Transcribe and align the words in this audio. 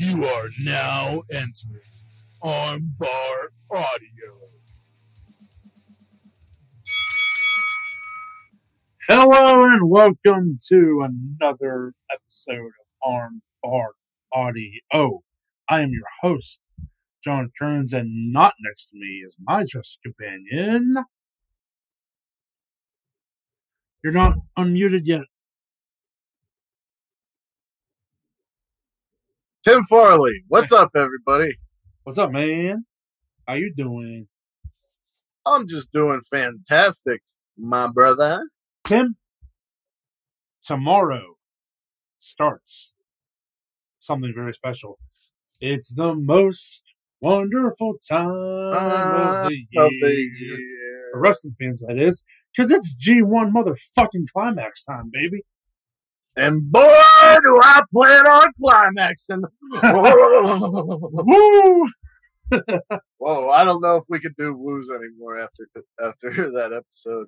You 0.00 0.26
are 0.26 0.48
now 0.60 1.22
entering 1.28 1.82
Armbar 2.40 3.48
Audio. 3.68 4.38
Hello 9.08 9.64
and 9.64 9.90
welcome 9.90 10.58
to 10.68 11.04
another 11.04 11.94
episode 12.14 12.70
of 12.78 13.04
Armbar 13.04 13.88
Audio. 14.32 15.22
I 15.68 15.80
am 15.80 15.90
your 15.90 16.06
host, 16.20 16.68
John 17.24 17.50
Kearns, 17.58 17.92
and 17.92 18.32
not 18.32 18.54
next 18.60 18.90
to 18.90 18.96
me 18.96 19.24
is 19.26 19.36
my 19.40 19.64
trusted 19.68 19.98
companion. 20.04 20.94
You're 24.04 24.12
not 24.12 24.36
unmuted 24.56 25.06
yet. 25.06 25.24
Tim 29.64 29.82
Farley, 29.86 30.44
what's 30.46 30.70
up, 30.70 30.90
everybody? 30.94 31.50
What's 32.04 32.16
up, 32.16 32.30
man? 32.30 32.84
How 33.44 33.54
you 33.54 33.72
doing? 33.74 34.28
I'm 35.44 35.66
just 35.66 35.92
doing 35.92 36.20
fantastic, 36.30 37.22
my 37.56 37.88
brother. 37.88 38.48
Tim, 38.84 39.16
tomorrow 40.62 41.38
starts 42.20 42.92
something 43.98 44.32
very 44.32 44.54
special. 44.54 45.00
It's 45.60 45.92
the 45.92 46.14
most 46.14 46.82
wonderful 47.20 47.96
time 48.08 48.28
of 48.30 49.48
the 49.48 49.66
Of 49.76 49.90
the 50.00 50.30
year. 50.38 50.58
For 51.12 51.20
wrestling 51.20 51.56
fans, 51.60 51.84
that 51.86 51.98
is. 51.98 52.22
Because 52.56 52.70
it's 52.70 52.94
G1 52.94 53.50
motherfucking 53.52 54.26
climax 54.32 54.84
time, 54.84 55.10
baby. 55.12 55.42
And 56.38 56.70
boy, 56.70 56.80
do 56.80 57.60
I 57.60 57.82
plan 57.92 58.26
on 58.26 58.52
climaxing. 58.62 59.42
Woo! 61.26 61.88
Whoa, 63.18 63.48
I 63.48 63.64
don't 63.64 63.80
know 63.80 63.96
if 63.96 64.04
we 64.08 64.20
could 64.20 64.36
do 64.36 64.54
woos 64.54 64.88
anymore 64.88 65.40
after 65.40 65.66
after 66.00 66.30
that 66.52 66.72
episode 66.72 67.26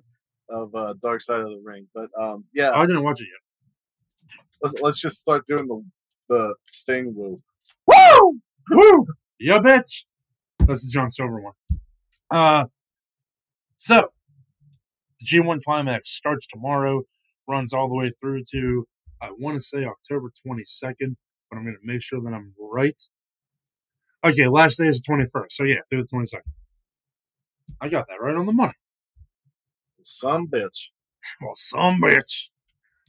of 0.49 0.73
uh, 0.73 0.93
Dark 1.01 1.19
Side 1.19 1.41
of 1.41 1.49
the 1.49 1.61
Ring. 1.61 1.87
But 1.93 2.07
um, 2.17 2.45
yeah, 2.53 2.71
I 2.71 2.85
didn't 2.85 3.03
watch 3.03 3.19
it 3.21 3.27
yet. 3.27 4.39
let's, 4.63 4.81
let's 4.81 5.01
just 5.01 5.17
start 5.17 5.45
doing 5.45 5.67
the 5.67 5.83
the 6.29 6.55
Sting 6.71 7.13
woo. 7.13 7.41
Woo! 7.87 8.39
Woo! 8.69 9.07
Yeah, 9.37 9.59
bitch. 9.59 10.05
That's 10.59 10.85
the 10.85 10.89
John 10.89 11.11
Silver 11.11 11.41
one. 11.41 11.53
Uh, 12.29 12.65
so 13.75 14.07
the 15.19 15.25
G1 15.25 15.63
climax 15.63 16.11
starts 16.11 16.47
tomorrow, 16.47 17.01
runs 17.45 17.73
all 17.73 17.89
the 17.89 17.95
way 17.95 18.09
through 18.11 18.43
to 18.51 18.87
I 19.21 19.31
want 19.37 19.55
to 19.55 19.61
say 19.61 19.85
October 19.85 20.31
22nd, 20.45 21.15
but 21.49 21.57
I'm 21.57 21.63
going 21.63 21.75
to 21.75 21.79
make 21.83 22.01
sure 22.01 22.21
that 22.21 22.33
I'm 22.33 22.53
right. 22.59 22.99
Okay, 24.23 24.47
last 24.47 24.77
day 24.77 24.87
is 24.87 25.01
the 25.01 25.13
21st, 25.13 25.45
so 25.49 25.63
yeah, 25.63 25.77
through 25.89 26.03
the 26.03 26.09
22nd. 26.13 26.41
I 27.79 27.89
got 27.89 28.07
that 28.07 28.21
right 28.21 28.35
on 28.35 28.45
the 28.45 28.53
money. 28.53 28.73
Some 30.03 30.47
bitch. 30.47 30.87
Well, 31.39 31.53
some 31.53 32.01
bitch. 32.01 32.47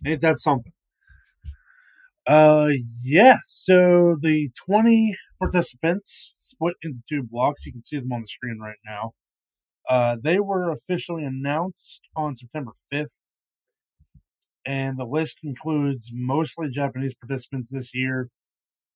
Ain't 0.07 0.21
that 0.21 0.37
something? 0.37 0.73
Uh, 2.27 2.71
yeah. 3.03 3.37
So 3.45 4.17
the 4.21 4.51
20 4.67 5.17
participants 5.41 6.35
split 6.37 6.77
into 6.83 7.01
two 7.09 7.23
blocks. 7.23 7.65
You 7.65 7.73
can 7.73 7.83
see 7.83 7.99
them 7.99 8.13
on 8.13 8.21
the 8.21 8.27
screen 8.27 8.59
right 8.61 8.77
now. 8.87 9.15
Uh, 9.89 10.17
they 10.23 10.39
were 10.41 10.71
officially 10.71 11.25
announced 11.25 12.01
on 12.15 12.37
September 12.37 12.73
5th. 12.93 13.17
And 14.65 14.99
the 14.99 15.05
list 15.05 15.39
includes 15.43 16.11
mostly 16.13 16.69
Japanese 16.69 17.15
participants 17.15 17.71
this 17.71 17.95
year 17.95 18.29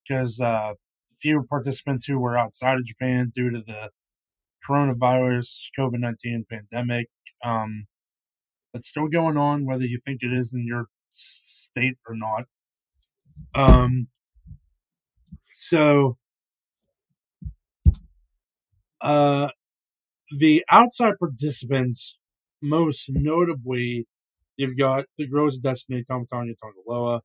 because 0.02 0.40
uh, 0.40 0.74
few 1.18 1.42
participants 1.42 2.04
who 2.04 2.18
were 2.18 2.38
outside 2.38 2.78
of 2.78 2.84
Japan 2.84 3.30
due 3.34 3.50
to 3.50 3.62
the 3.66 3.90
coronavirus 4.68 5.66
COVID 5.78 5.98
19 5.98 6.46
pandemic. 6.50 7.08
Um, 7.44 7.86
that's 8.72 8.88
still 8.88 9.08
going 9.08 9.36
on, 9.36 9.64
whether 9.64 9.84
you 9.84 9.98
think 10.04 10.22
it 10.22 10.32
is 10.32 10.52
in 10.52 10.66
your 10.66 10.86
state 11.08 11.96
or 12.06 12.14
not. 12.14 12.44
Um, 13.54 14.08
so, 15.52 16.18
uh, 19.00 19.48
the 20.30 20.64
outside 20.70 21.14
participants, 21.18 22.18
most 22.62 23.08
notably, 23.10 24.06
you've 24.56 24.76
got 24.76 25.06
the 25.18 25.26
Guerrillas 25.26 25.56
of 25.56 25.62
Destiny, 25.62 26.02
Tomatanya 26.02 26.54
Tanga 26.56 26.80
Loa. 26.86 27.20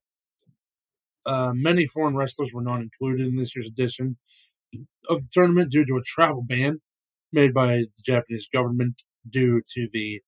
Uh, 1.25 1.51
many 1.53 1.85
foreign 1.85 2.15
wrestlers 2.15 2.51
were 2.53 2.63
not 2.63 2.81
included 2.81 3.27
in 3.27 3.35
this 3.35 3.55
year's 3.55 3.67
edition 3.67 4.17
of 5.09 5.21
the 5.21 5.27
tournament 5.31 5.69
due 5.69 5.85
to 5.85 5.95
a 5.95 6.03
travel 6.03 6.43
ban 6.47 6.81
made 7.31 7.53
by 7.53 7.67
the 7.67 8.03
Japanese 8.03 8.47
government 8.53 9.03
due 9.29 9.61
to 9.73 9.87
the 9.91 10.21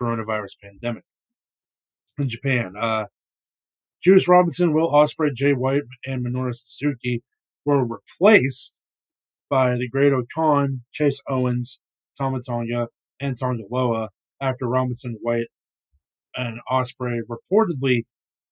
coronavirus 0.00 0.54
pandemic 0.62 1.04
in 2.18 2.28
Japan. 2.28 2.74
Uh, 2.78 3.04
Juice 4.02 4.26
Robinson, 4.26 4.72
Will 4.72 4.90
Ospreay, 4.90 5.32
Jay 5.32 5.52
White, 5.52 5.84
and 6.04 6.24
Minoru 6.26 6.54
Suzuki 6.54 7.22
were 7.64 7.86
replaced 7.86 8.80
by 9.48 9.76
the 9.76 9.88
Great 9.88 10.12
Khan, 10.34 10.82
Chase 10.92 11.20
Owens, 11.28 11.78
Tama 12.18 12.40
Tonga, 12.40 12.88
and 13.20 13.36
Tanga 13.36 13.62
Loa 13.70 14.08
after 14.40 14.66
Robinson, 14.66 15.18
White, 15.22 15.46
and 16.36 16.60
Ospreay 16.70 17.20
reportedly 17.28 18.04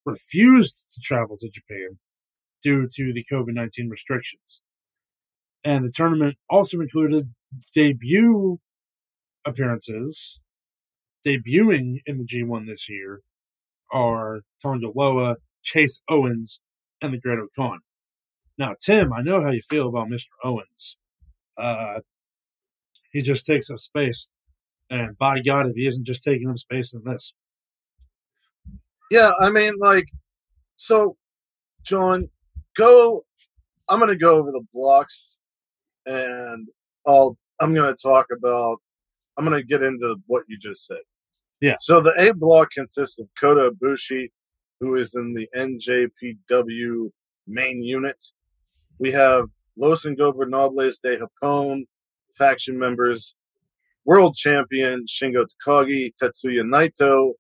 refused 0.05 0.77
to 0.95 1.01
travel 1.01 1.37
to 1.39 1.49
Japan 1.49 1.99
due 2.63 2.89
to 2.95 3.13
the 3.13 3.25
COVID 3.31 3.55
19 3.55 3.89
restrictions. 3.89 4.61
And 5.65 5.85
the 5.85 5.93
tournament 5.95 6.37
also 6.49 6.81
included 6.81 7.35
debut 7.75 8.59
appearances 9.45 10.39
debuting 11.27 11.97
in 12.07 12.19
the 12.19 12.25
G1 12.25 12.67
this 12.67 12.89
year 12.89 13.21
are 13.93 14.41
Tanga 14.61 14.89
Loa, 14.95 15.37
Chase 15.63 16.01
Owens, 16.09 16.61
and 17.03 17.13
the 17.13 17.19
Great 17.19 17.39
Khan. 17.57 17.81
Now, 18.57 18.75
Tim, 18.85 19.13
I 19.13 19.23
know 19.23 19.43
how 19.43 19.51
you 19.51 19.63
feel 19.63 19.89
about 19.89 20.09
Mr. 20.09 20.27
Owens. 20.45 20.97
Uh, 21.57 22.01
he 23.13 23.23
just 23.23 23.47
takes 23.47 23.71
up 23.71 23.79
space. 23.79 24.29
And 24.89 25.17
by 25.19 25.41
God, 25.41 25.67
if 25.67 25.77
he 25.77 25.87
isn't 25.87 26.07
just 26.07 26.25
taking 26.25 26.49
up 26.49 26.59
space 26.59 26.95
in 26.95 27.03
this. 27.05 27.35
Yeah, 29.11 29.33
I 29.41 29.51
mean, 29.51 29.75
like, 29.79 30.09
so, 30.77 31.17
John, 31.83 32.29
go. 32.77 33.25
I'm 33.89 33.99
gonna 33.99 34.17
go 34.17 34.37
over 34.37 34.53
the 34.53 34.65
blocks, 34.73 35.35
and 36.07 36.69
I'll. 37.07 37.37
I'm 37.61 37.75
gonna 37.75 37.95
talk 37.95 38.27
about. 38.37 38.79
I'm 39.37 39.45
gonna 39.45 39.63
get 39.63 39.83
into 39.83 40.17
what 40.27 40.45
you 40.49 40.57
just 40.59 40.87
said. 40.87 41.01
Yeah. 41.61 41.77
So 41.81 42.01
the 42.01 42.15
A 42.19 42.33
block 42.33 42.71
consists 42.71 43.19
of 43.19 43.29
Kota 43.39 43.71
Ibushi, 43.71 44.31
who 44.81 44.95
is 44.95 45.15
in 45.15 45.35
the 45.35 45.49
NJPW 45.57 47.11
main 47.47 47.83
unit. 47.83 48.23
We 48.99 49.11
have 49.13 49.49
Los 49.77 50.07
Ingobernables 50.07 51.01
de 51.03 51.19
Japón 51.19 51.87
faction 52.37 52.79
members, 52.79 53.35
world 54.05 54.35
champion 54.35 55.05
Shingo 55.07 55.47
Takagi, 55.67 56.13
Tetsuya 56.21 56.63
Naito. 56.63 57.33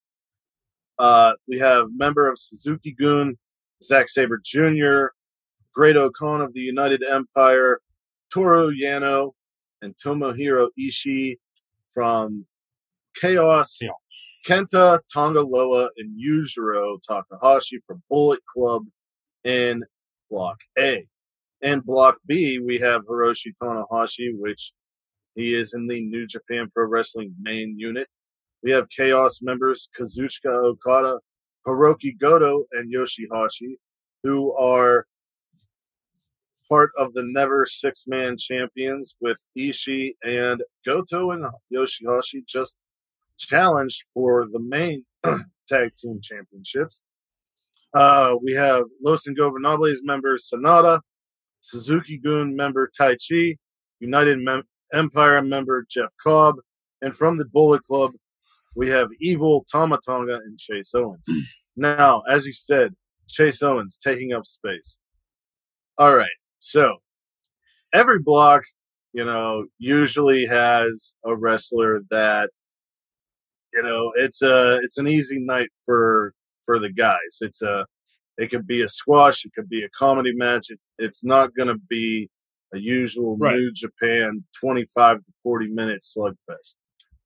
Uh, 1.01 1.33
we 1.49 1.59
have 1.59 1.87
member 1.97 2.29
of 2.29 2.39
Suzuki 2.39 2.93
Gun, 2.93 3.39
Zack 3.83 4.11
Sabre 4.11 4.39
Jr., 4.45 5.07
Great-O-Khan 5.75 6.43
of 6.43 6.53
the 6.53 6.61
United 6.61 7.03
Empire, 7.11 7.81
Toru 8.31 8.71
Yano, 8.71 9.33
and 9.81 9.95
Tomohiro 9.97 10.69
Ishii 10.79 11.39
from 11.95 12.45
Chaos. 13.19 13.81
Kenta 14.47 15.01
Tanga 15.11 15.41
Loa, 15.41 15.89
and 15.97 16.21
Yujiro 16.21 16.99
Takahashi 17.09 17.81
from 17.87 18.03
Bullet 18.11 18.41
Club 18.45 18.85
in 19.45 19.83
Block 20.31 20.59
A. 20.79 21.07
In 21.63 21.81
Block 21.81 22.19
B, 22.27 22.59
we 22.59 22.77
have 22.79 23.07
Hiroshi 23.07 23.55
Tanahashi, 23.63 24.39
which 24.39 24.75
he 25.35 25.55
is 25.55 25.73
in 25.73 25.87
the 25.87 26.03
New 26.03 26.27
Japan 26.27 26.71
Pro 26.75 26.85
Wrestling 26.87 27.35
main 27.41 27.79
unit. 27.79 28.09
We 28.63 28.73
have 28.73 28.89
Chaos 28.91 29.41
members 29.43 29.89
Kazuchika 29.99 30.65
Okada, 30.65 31.19
Hiroki 31.67 32.19
Goto, 32.19 32.65
and 32.73 32.91
Yoshi-Hashi, 32.91 33.79
who 34.23 34.53
are 34.55 35.07
part 36.69 36.91
of 36.99 37.13
the 37.15 37.23
Never 37.25 37.67
Six 37.67 38.05
Man 38.07 38.37
Champions 38.39 39.17
with 39.21 39.39
Ishii 39.59 40.15
and 40.23 40.63
Goto 40.87 41.31
and 41.33 41.45
Yoshi-Hashi 41.71 42.45
just 42.47 42.79
challenged 43.39 44.05
for 44.15 44.47
the 44.53 44.61
main 44.61 45.05
tag 45.69 45.95
team 45.97 46.21
championships. 46.23 47.03
Uh, 47.95 48.35
we 48.43 48.53
have 48.55 48.85
Los 49.03 49.27
Ingobernables 49.27 49.99
member 50.05 50.37
Sanada, 50.37 51.01
Suzuki 51.61 52.19
Gun 52.19 52.55
member 52.55 52.91
Taichi, 52.99 53.57
United 53.99 54.39
Mem- 54.39 54.65
Empire 54.93 55.43
member 55.43 55.85
Jeff 55.91 56.15
Cobb, 56.23 56.57
and 57.03 57.17
from 57.17 57.39
the 57.39 57.45
Bullet 57.47 57.83
Club, 57.83 58.13
we 58.75 58.89
have 58.89 59.09
Evil 59.21 59.65
Tama 59.71 59.99
Tonga 60.07 60.35
and 60.35 60.59
Chase 60.59 60.93
Owens. 60.95 61.27
Mm. 61.31 61.43
now, 61.77 62.23
as 62.31 62.47
you 62.47 62.53
said, 62.53 62.95
Chase 63.29 63.63
Owens 63.63 63.99
taking 64.03 64.33
up 64.33 64.47
space. 64.47 64.99
All 65.99 66.17
right. 66.17 66.29
So 66.59 66.97
every 67.93 68.19
block, 68.21 68.63
you 69.13 69.25
know, 69.25 69.67
usually 69.79 70.47
has 70.47 71.15
a 71.25 71.35
wrestler 71.37 72.01
that 72.11 72.51
you 73.73 73.83
know 73.83 74.13
it's 74.17 74.43
a 74.43 74.81
it's 74.83 74.99
an 74.99 75.09
easy 75.09 75.39
night 75.39 75.71
for 75.85 76.33
for 76.65 76.79
the 76.79 76.93
guys. 76.93 77.39
It's 77.41 77.63
a 77.63 77.87
it 78.39 78.51
could 78.51 78.67
be 78.67 78.83
a 78.83 78.89
squash, 78.89 79.45
it 79.45 79.53
could 79.55 79.69
be 79.69 79.83
a 79.85 79.89
comedy 79.91 80.33
match. 80.35 80.67
It, 80.71 80.79
it's 80.99 81.25
not 81.25 81.55
going 81.55 81.69
to 81.69 81.79
be 81.89 82.29
a 82.75 82.79
usual 82.79 83.37
Right. 83.37 83.57
New 83.57 83.73
Japan 83.73 84.45
twenty 84.59 84.87
five 84.95 85.19
to 85.19 85.33
forty 85.43 85.69
minute 85.69 86.03
slugfest. 86.03 86.77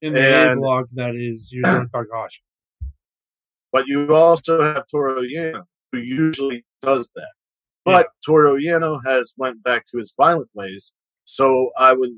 In 0.00 0.14
the 0.14 0.20
A 0.20 0.50
And- 0.52 0.60
block, 0.60 0.86
that 0.92 1.14
is 1.14 1.50
usually 1.52 1.86
Takahashi. 1.88 2.42
But 3.72 3.86
you 3.86 4.14
also 4.14 4.62
have 4.62 4.84
Toru 4.86 5.22
Yano, 5.22 5.64
who 5.90 5.98
usually 5.98 6.64
does 6.80 7.10
that. 7.16 7.32
But 7.84 8.08
Toru 8.24 8.56
Yano 8.58 9.00
has 9.04 9.34
went 9.36 9.62
back 9.62 9.84
to 9.86 9.98
his 9.98 10.14
violent 10.16 10.48
ways. 10.54 10.92
So 11.24 11.70
I 11.76 11.92
would, 11.92 12.12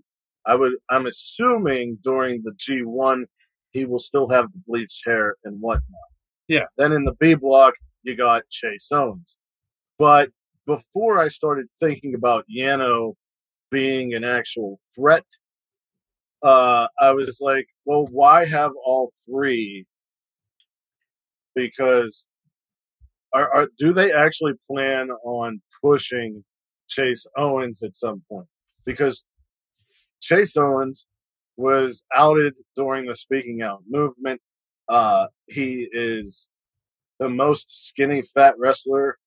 I 0.45 0.55
would, 0.55 0.73
I'm 0.91 1.07
assuming 1.07 1.99
during 2.03 2.43
the 2.45 2.53
G1 2.53 3.25
he 3.73 3.85
will 3.85 3.99
still 3.99 4.29
have 4.29 4.53
the 4.53 4.63
bleached 4.67 5.03
hair 5.07 5.37
and 5.45 5.61
whatnot. 5.61 5.83
Yeah. 6.49 6.65
Then 6.77 6.93
in 6.93 7.05
the 7.05 7.15
B 7.15 7.35
block 7.35 7.75
you 8.03 8.15
got 8.17 8.49
Chase 8.51 8.91
Owens. 8.93 9.39
But 9.99 10.31
before 10.67 11.19
I 11.19 11.29
started 11.29 11.67
thinking 11.79 12.15
about 12.15 12.45
Yano 12.55 13.15
being 13.71 14.15
an 14.15 14.25
actual 14.25 14.79
threat, 14.95 15.25
uh, 16.47 16.87
I 17.01 17.11
was 17.11 17.41
like, 17.41 17.67
well, 17.85 18.07
why 18.13 18.45
have 18.45 18.71
all 18.85 19.11
three 19.27 19.85
because 21.57 22.29
are, 23.35 23.53
are 23.53 23.69
do 23.77 23.93
they 23.93 24.13
actually 24.13 24.53
plan 24.71 25.11
on 25.25 25.61
pushing 25.83 26.45
Chase 26.89 27.27
Owens 27.37 27.83
at 27.83 27.97
some 27.97 28.23
point? 28.31 28.47
Because 28.85 29.25
Chase 30.21 30.57
Owens 30.57 31.09
was 31.57 32.05
outed 32.15 32.55
during 32.77 33.07
the 33.07 33.17
speaking 33.17 33.63
out 33.63 33.83
movement. 33.89 34.41
Uh, 34.89 35.27
he 35.49 35.89
is 35.91 36.49
the 37.19 37.29
most 37.29 37.89
skinny 37.89 38.23
fat 38.23 38.55
wrestler 38.57 39.19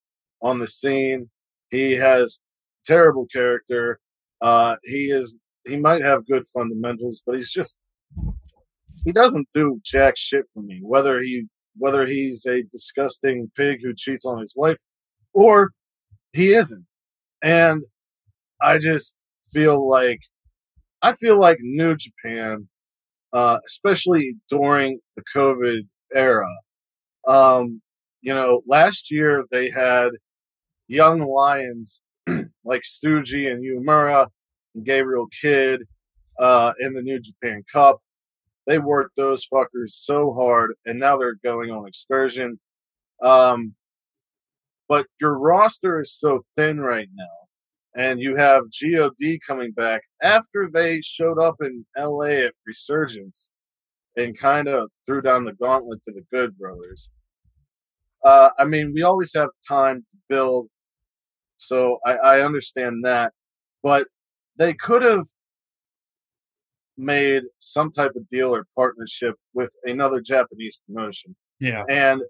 on 0.42 0.60
the 0.60 0.68
scene. 0.68 1.30
He 1.70 1.94
has 1.94 2.40
terrible 2.86 3.26
character. 3.26 4.00
Uh, 4.42 4.78
he 4.86 5.12
is 5.12 5.36
he 5.66 5.78
might 5.78 6.04
have 6.04 6.28
good 6.28 6.48
fundamentals, 6.48 7.22
but 7.26 7.36
he's 7.36 7.52
just 7.52 7.78
he 9.06 9.12
doesn't 9.12 9.48
do 9.54 9.80
jack 9.84 10.16
shit 10.18 10.46
for 10.54 10.62
me. 10.62 10.80
Whether 10.84 11.22
he 11.22 11.46
whether 11.78 12.06
he's 12.06 12.46
a 12.46 12.64
disgusting 12.64 13.52
pig 13.56 13.80
who 13.82 13.94
cheats 13.96 14.26
on 14.26 14.40
his 14.40 14.54
wife 14.56 14.80
or 15.34 15.72
he 16.34 16.54
isn't. 16.54 16.86
And 17.42 17.84
I 18.62 18.78
just 18.78 19.16
feel 19.52 19.88
like 19.88 20.20
I 21.02 21.14
feel 21.14 21.40
like 21.40 21.58
New 21.62 21.96
Japan, 21.96 22.68
uh, 23.32 23.60
especially 23.66 24.36
during 24.50 25.00
the 25.16 25.24
COVID 25.36 25.88
era, 26.14 26.54
um, 27.28 27.82
you 28.22 28.34
know, 28.34 28.62
last 28.68 29.10
year 29.10 29.46
they 29.52 29.70
had 29.70 30.10
young 30.88 31.22
lions 31.22 32.02
like 32.66 32.82
Tsuji 32.82 33.50
and 33.50 33.64
Uemura 33.64 34.28
and 34.80 34.86
Gabriel 34.86 35.28
Kidd 35.42 35.82
uh, 36.40 36.74
in 36.80 36.94
the 36.94 37.02
New 37.02 37.20
Japan 37.20 37.64
Cup. 37.72 38.00
They 38.66 38.80
worked 38.80 39.16
those 39.16 39.46
fuckers 39.46 39.90
so 39.90 40.34
hard 40.34 40.74
and 40.86 41.00
now 41.00 41.18
they're 41.18 41.40
going 41.44 41.72
on 41.72 41.88
excursion. 41.88 42.60
Um 43.22 43.76
but 44.88 45.06
your 45.22 45.38
roster 45.38 46.00
is 46.02 46.12
so 46.12 46.42
thin 46.56 46.80
right 46.80 47.10
now 47.14 48.02
and 48.02 48.20
you 48.20 48.36
have 48.38 48.64
god 48.82 49.40
coming 49.46 49.72
back 49.72 50.02
after 50.24 50.70
they 50.72 51.02
showed 51.02 51.38
up 51.38 51.56
in 51.62 51.86
la 51.98 52.24
at 52.24 52.54
resurgence 52.66 53.50
and 54.16 54.40
kind 54.40 54.68
of 54.68 54.90
threw 55.06 55.22
down 55.22 55.44
the 55.44 55.54
gauntlet 55.54 56.02
to 56.04 56.12
the 56.14 56.24
good 56.32 56.58
brothers. 56.58 57.10
Uh 58.24 58.52
i 58.58 58.64
mean 58.64 58.94
we 58.94 59.04
always 59.04 59.34
have 59.34 59.50
time 59.68 60.06
to 60.12 60.18
build 60.30 60.70
so 61.58 62.00
i 62.06 62.14
i 62.14 62.42
understand 62.42 63.04
that. 63.04 63.34
But 63.84 64.08
they 64.60 64.74
could 64.76 65.02
have 65.02 65.26
made 66.98 67.44
some 67.60 67.92
type 67.92 68.12
of 68.16 68.28
deal 68.28 68.54
or 68.54 68.66
partnership 68.76 69.36
with 69.54 69.74
another 69.86 70.20
Japanese 70.22 70.82
promotion. 70.86 71.36
Yeah. 71.60 71.84
And 71.90 72.22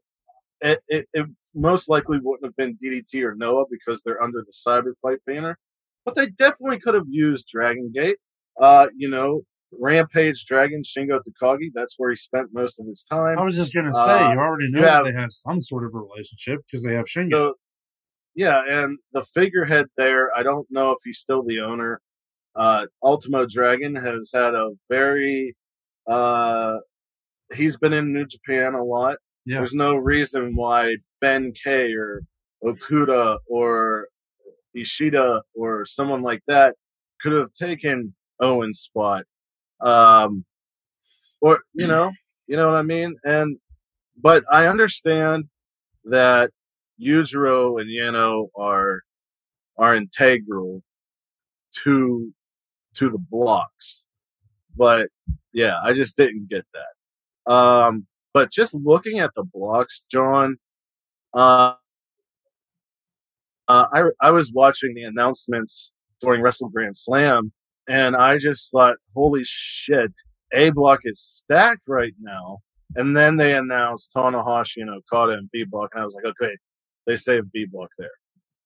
it, 0.61 0.79
it, 0.87 1.07
it 1.13 1.25
most 1.55 1.89
likely 1.89 2.19
wouldn't 2.21 2.45
have 2.45 2.55
been 2.55 2.77
DDT 2.77 3.23
or 3.23 3.33
Noah 3.35 3.65
because 3.69 4.03
they're 4.03 4.21
under 4.21 4.41
the 4.45 4.51
Cyber 4.53 4.93
Fight 5.01 5.19
banner. 5.25 5.57
But 6.05 6.15
they 6.15 6.27
definitely 6.27 6.79
could 6.79 6.93
have 6.93 7.07
used 7.09 7.47
Dragon 7.51 7.91
Gate. 7.93 8.17
Uh, 8.61 8.87
you 8.95 9.09
know, 9.09 9.41
Rampage 9.79 10.45
Dragon 10.45 10.81
Shingo 10.83 11.19
Takagi, 11.19 11.69
that's 11.73 11.95
where 11.97 12.09
he 12.09 12.15
spent 12.15 12.49
most 12.53 12.79
of 12.79 12.87
his 12.87 13.03
time. 13.03 13.37
I 13.39 13.43
was 13.43 13.55
just 13.55 13.73
gonna 13.73 13.93
say, 13.93 13.99
Uh, 14.01 14.33
you 14.33 14.39
already 14.39 14.69
know 14.71 14.79
you 14.79 14.85
have- 14.85 15.05
they 15.05 15.13
have 15.13 15.31
some 15.31 15.61
sort 15.61 15.85
of 15.85 15.93
a 15.93 15.97
relationship 15.97 16.59
because 16.65 16.83
they 16.83 16.93
have 16.93 17.05
Shingo. 17.05 17.31
So, 17.31 17.53
yeah, 18.35 18.61
and 18.67 18.97
the 19.13 19.23
figurehead 19.23 19.87
there, 19.97 20.35
I 20.35 20.43
don't 20.43 20.67
know 20.71 20.91
if 20.91 20.97
he's 21.03 21.19
still 21.19 21.43
the 21.43 21.59
owner. 21.59 22.01
Uh, 22.59 22.85
Ultimo 23.01 23.45
Dragon 23.45 23.95
has 23.95 24.31
had 24.33 24.53
a 24.53 24.71
very, 24.89 25.55
uh, 26.07 26.79
he's 27.55 27.77
been 27.77 27.93
in 27.93 28.11
New 28.11 28.25
Japan 28.25 28.73
a 28.75 28.83
lot. 28.83 29.17
Yeah. 29.45 29.59
There's 29.59 29.73
no 29.73 29.95
reason 29.95 30.55
why 30.55 30.97
Ben 31.21 31.53
K 31.53 31.93
or 31.93 32.21
Okuda 32.61 33.37
or 33.47 34.09
Ishida 34.75 35.41
or 35.55 35.85
someone 35.85 36.21
like 36.21 36.43
that 36.47 36.75
could 37.21 37.31
have 37.31 37.53
taken 37.53 38.13
Owen's 38.41 38.79
spot. 38.79 39.23
Um, 39.79 40.43
or, 41.39 41.61
you 41.73 41.87
know, 41.87 42.11
you 42.47 42.57
know 42.57 42.69
what 42.69 42.77
I 42.77 42.83
mean? 42.83 43.15
And, 43.23 43.57
but 44.21 44.43
I 44.51 44.67
understand 44.67 45.45
that 46.03 46.51
Yujiro 47.01 47.79
and 47.79 47.89
Yano 47.89 48.49
are 48.57 48.99
are 49.77 49.95
integral 49.95 50.83
to 51.83 52.33
to 52.99 53.09
the 53.09 53.17
blocks. 53.17 54.05
But 54.75 55.09
yeah, 55.53 55.75
I 55.83 55.93
just 55.93 56.15
didn't 56.17 56.49
get 56.49 56.65
that. 56.73 57.51
Um 57.51 58.05
but 58.33 58.51
just 58.51 58.75
looking 58.75 59.19
at 59.19 59.31
the 59.35 59.43
blocks, 59.43 60.05
John, 60.09 60.57
uh, 61.33 61.73
uh 63.67 63.85
I 63.93 64.03
I 64.21 64.31
was 64.31 64.53
watching 64.53 64.93
the 64.93 65.03
announcements 65.03 65.91
during 66.21 66.41
Wrestle 66.41 66.69
Grand 66.69 66.95
Slam 66.95 67.51
and 67.89 68.15
I 68.15 68.37
just 68.37 68.71
thought, 68.71 68.97
holy 69.15 69.41
shit, 69.43 70.11
A 70.53 70.69
block 70.69 70.99
is 71.05 71.19
stacked 71.19 71.87
right 71.87 72.13
now. 72.21 72.59
And 72.95 73.17
then 73.17 73.37
they 73.37 73.55
announced 73.55 74.13
Tanahashi 74.15 74.77
and 74.77 74.89
Okada 74.89 75.33
and 75.33 75.49
B 75.51 75.63
block, 75.63 75.91
and 75.93 76.01
I 76.01 76.05
was 76.05 76.15
like, 76.15 76.25
okay, 76.25 76.55
they 77.05 77.15
saved 77.15 77.51
B 77.51 77.65
block 77.65 77.89
there. 77.97 78.09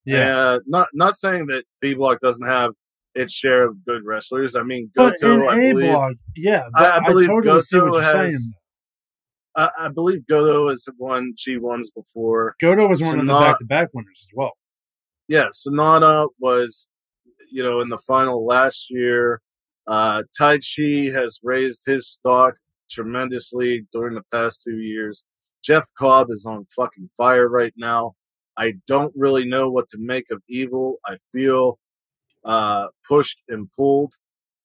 yeah. 0.05 0.37
Uh, 0.37 0.59
not 0.67 0.87
not 0.93 1.15
saying 1.17 1.47
that 1.47 1.63
B 1.81 1.93
block 1.93 2.19
doesn't 2.21 2.47
have 2.47 2.71
its 3.15 3.33
share 3.33 3.63
of 3.67 3.83
good 3.85 4.03
wrestlers. 4.05 4.55
I 4.55 4.63
mean, 4.63 4.91
But 4.95 5.13
in 5.21 5.39
Goto, 5.39 5.45
I 5.47 5.55
A 5.59 5.69
believe, 5.71 5.91
block, 5.91 6.13
yeah, 6.35 6.67
I- 6.75 6.85
I 6.85 6.97
I, 6.97 7.07
believe 7.07 7.27
totally 7.27 7.61
see 7.61 7.77
what 7.79 7.85
Goto 7.91 7.97
you're 7.97 8.03
has- 8.03 8.31
saying. 8.31 8.53
I, 9.55 9.69
I 9.81 9.89
believe 9.89 10.25
Goto 10.27 10.69
has 10.69 10.87
won 10.97 11.33
G 11.37 11.57
ones 11.57 11.91
before. 11.91 12.55
Goto 12.59 12.87
was 12.87 13.01
one 13.01 13.19
of 13.19 13.27
the 13.27 13.33
back-to-back 13.33 13.89
winners 13.93 14.19
as 14.23 14.29
well. 14.33 14.53
Yeah, 15.27 15.47
Sanada 15.53 16.27
was, 16.39 16.87
you 17.51 17.61
know, 17.63 17.79
in 17.79 17.89
the 17.89 17.99
final 17.99 18.45
last 18.45 18.87
year. 18.89 19.41
Uh, 19.85 20.23
Taichi 20.39 21.13
has 21.13 21.39
raised 21.43 21.83
his 21.85 22.07
stock 22.07 22.55
tremendously 22.89 23.85
during 23.91 24.15
the 24.15 24.23
past 24.31 24.63
two 24.63 24.77
years. 24.79 25.25
Jeff 25.63 25.83
Cobb 25.97 26.27
is 26.31 26.45
on 26.47 26.65
fucking 26.75 27.09
fire 27.15 27.47
right 27.47 27.73
now. 27.77 28.13
I 28.57 28.73
don't 28.87 29.13
really 29.15 29.45
know 29.45 29.69
what 29.69 29.87
to 29.89 29.97
make 29.99 30.31
of 30.31 30.41
Evil. 30.49 30.97
I 31.05 31.17
feel 31.31 31.79
uh, 32.45 32.87
pushed 33.07 33.41
and 33.49 33.67
pulled 33.77 34.13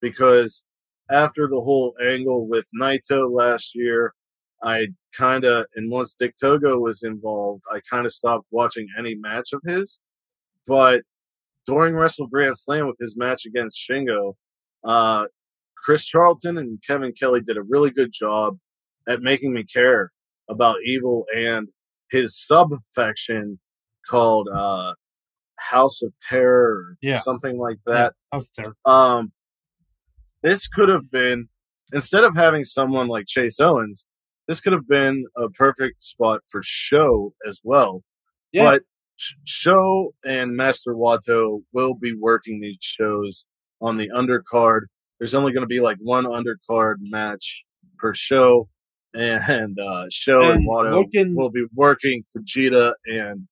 because 0.01 0.65
after 1.11 1.49
the 1.49 1.61
whole 1.61 1.95
angle 2.03 2.47
with 2.47 2.69
Naito 2.79 3.31
last 3.31 3.75
year, 3.75 4.15
I 4.63 4.89
kind 5.17 5.45
of, 5.45 5.67
and 5.75 5.91
once 5.91 6.15
Dick 6.15 6.35
Togo 6.41 6.79
was 6.79 7.03
involved, 7.03 7.63
I 7.73 7.81
kind 7.91 8.07
of 8.07 8.13
stopped 8.13 8.47
watching 8.51 8.89
any 8.99 9.15
match 9.15 9.53
of 9.53 9.63
his. 9.65 10.01
But 10.67 11.03
during 11.67 11.95
Wrestle 11.95 12.27
Grand 12.27 12.59
Slam 12.59 12.87
with 12.87 12.99
his 12.99 13.17
match 13.17 13.47
against 13.47 13.79
Shingo, 13.79 14.35
uh, 14.85 15.27
Chris 15.77 16.05
Charlton 16.05 16.59
and 16.59 16.83
Kevin 16.87 17.13
Kelly 17.13 17.41
did 17.41 17.57
a 17.57 17.63
really 17.63 17.91
good 17.91 18.13
job 18.13 18.59
at 19.09 19.23
making 19.23 19.53
me 19.53 19.65
care 19.65 20.11
about 20.51 20.77
Evil 20.85 21.25
and 21.35 21.69
his 22.11 22.37
sub 22.37 22.71
faction 22.95 23.59
called 24.09 24.49
uh, 24.53 24.95
House 25.59 26.03
of 26.03 26.13
Terror 26.29 26.71
or 26.73 26.97
Yeah. 27.03 27.19
something 27.19 27.59
like 27.59 27.79
that. 27.87 28.15
That 28.33 28.37
was 28.37 28.51
terrible. 28.51 28.77
Um, 28.85 29.33
this 30.43 30.69
could 30.69 30.89
have 30.89 31.11
been 31.11 31.49
instead 31.93 32.25
of 32.25 32.37
having 32.37 32.65
someone 32.65 33.09
like 33.09 33.27
Chase 33.27 33.59
Owens, 33.61 34.07
this 34.47 34.61
could 34.61 34.73
have 34.73 34.87
been 34.89 35.25
a 35.37 35.49
perfect 35.51 36.01
spot 36.03 36.41
for 36.51 36.61
Sho 36.63 37.35
as 37.47 37.61
well. 37.65 38.03
Yeah. 38.53 38.71
But 38.73 38.83
Sho 39.45 40.15
and 40.25 40.57
Master 40.57 40.95
Wato 40.95 41.63
will 41.73 41.95
be 41.95 42.15
working 42.15 42.61
these 42.61 42.79
shows 42.81 43.47
on 43.81 43.97
the 43.97 44.09
undercard. 44.11 44.83
There's 45.19 45.35
only 45.35 45.53
going 45.53 45.63
to 45.65 45.67
be 45.69 45.81
like 45.81 45.97
one 46.01 46.25
undercard 46.25 46.97
match 47.01 47.65
per 47.99 48.15
show, 48.15 48.69
and 49.15 49.77
uh, 49.81 50.05
Sho 50.11 50.39
and, 50.53 50.61
And 50.61 50.69
Wato 50.69 50.93
looking- 50.93 51.35
will 51.35 51.51
be 51.51 51.67
working 51.75 52.23
Fujita 52.23 52.93
and 53.07 53.49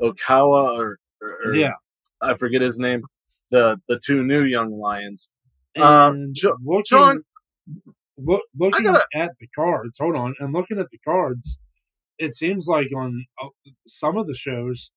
Okawa, 0.00 0.78
or, 0.78 0.98
or, 1.22 1.38
or 1.46 1.54
yeah. 1.54 1.72
I 2.20 2.34
forget 2.34 2.60
his 2.60 2.78
name. 2.78 3.02
The 3.50 3.80
the 3.88 3.98
two 4.04 4.22
new 4.22 4.44
young 4.44 4.72
lions. 4.78 5.28
Um, 5.80 6.30
Jo- 6.32 6.56
looking, 6.64 6.84
John- 6.86 7.24
look, 8.18 8.42
looking 8.58 8.84
gotta- 8.84 9.06
at 9.14 9.30
the 9.40 9.48
cards, 9.54 9.96
hold 9.98 10.16
on, 10.16 10.34
and 10.38 10.52
looking 10.52 10.78
at 10.78 10.88
the 10.90 10.98
cards, 10.98 11.58
it 12.18 12.34
seems 12.34 12.66
like 12.66 12.88
on 12.96 13.24
uh, 13.42 13.48
some 13.86 14.16
of 14.18 14.26
the 14.26 14.34
shows, 14.34 14.92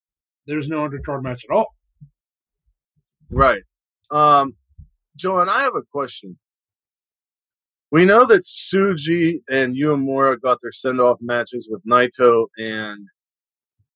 there's 0.48 0.68
no 0.68 0.88
undercard 0.88 1.24
match 1.24 1.46
at 1.50 1.54
all. 1.56 1.68
Right. 3.32 3.64
Um, 4.12 4.56
John, 5.16 5.50
I 5.50 5.62
have 5.62 5.76
a 5.76 5.82
question. 5.92 6.38
We 7.92 8.04
know 8.06 8.26
that 8.26 8.42
Tsuji 8.42 9.40
and 9.50 9.76
Uemura 9.76 10.40
got 10.42 10.58
their 10.62 10.72
send 10.72 11.00
off 11.00 11.20
matches 11.22 11.70
with 11.72 11.82
Naito 11.86 12.48
and 12.58 13.08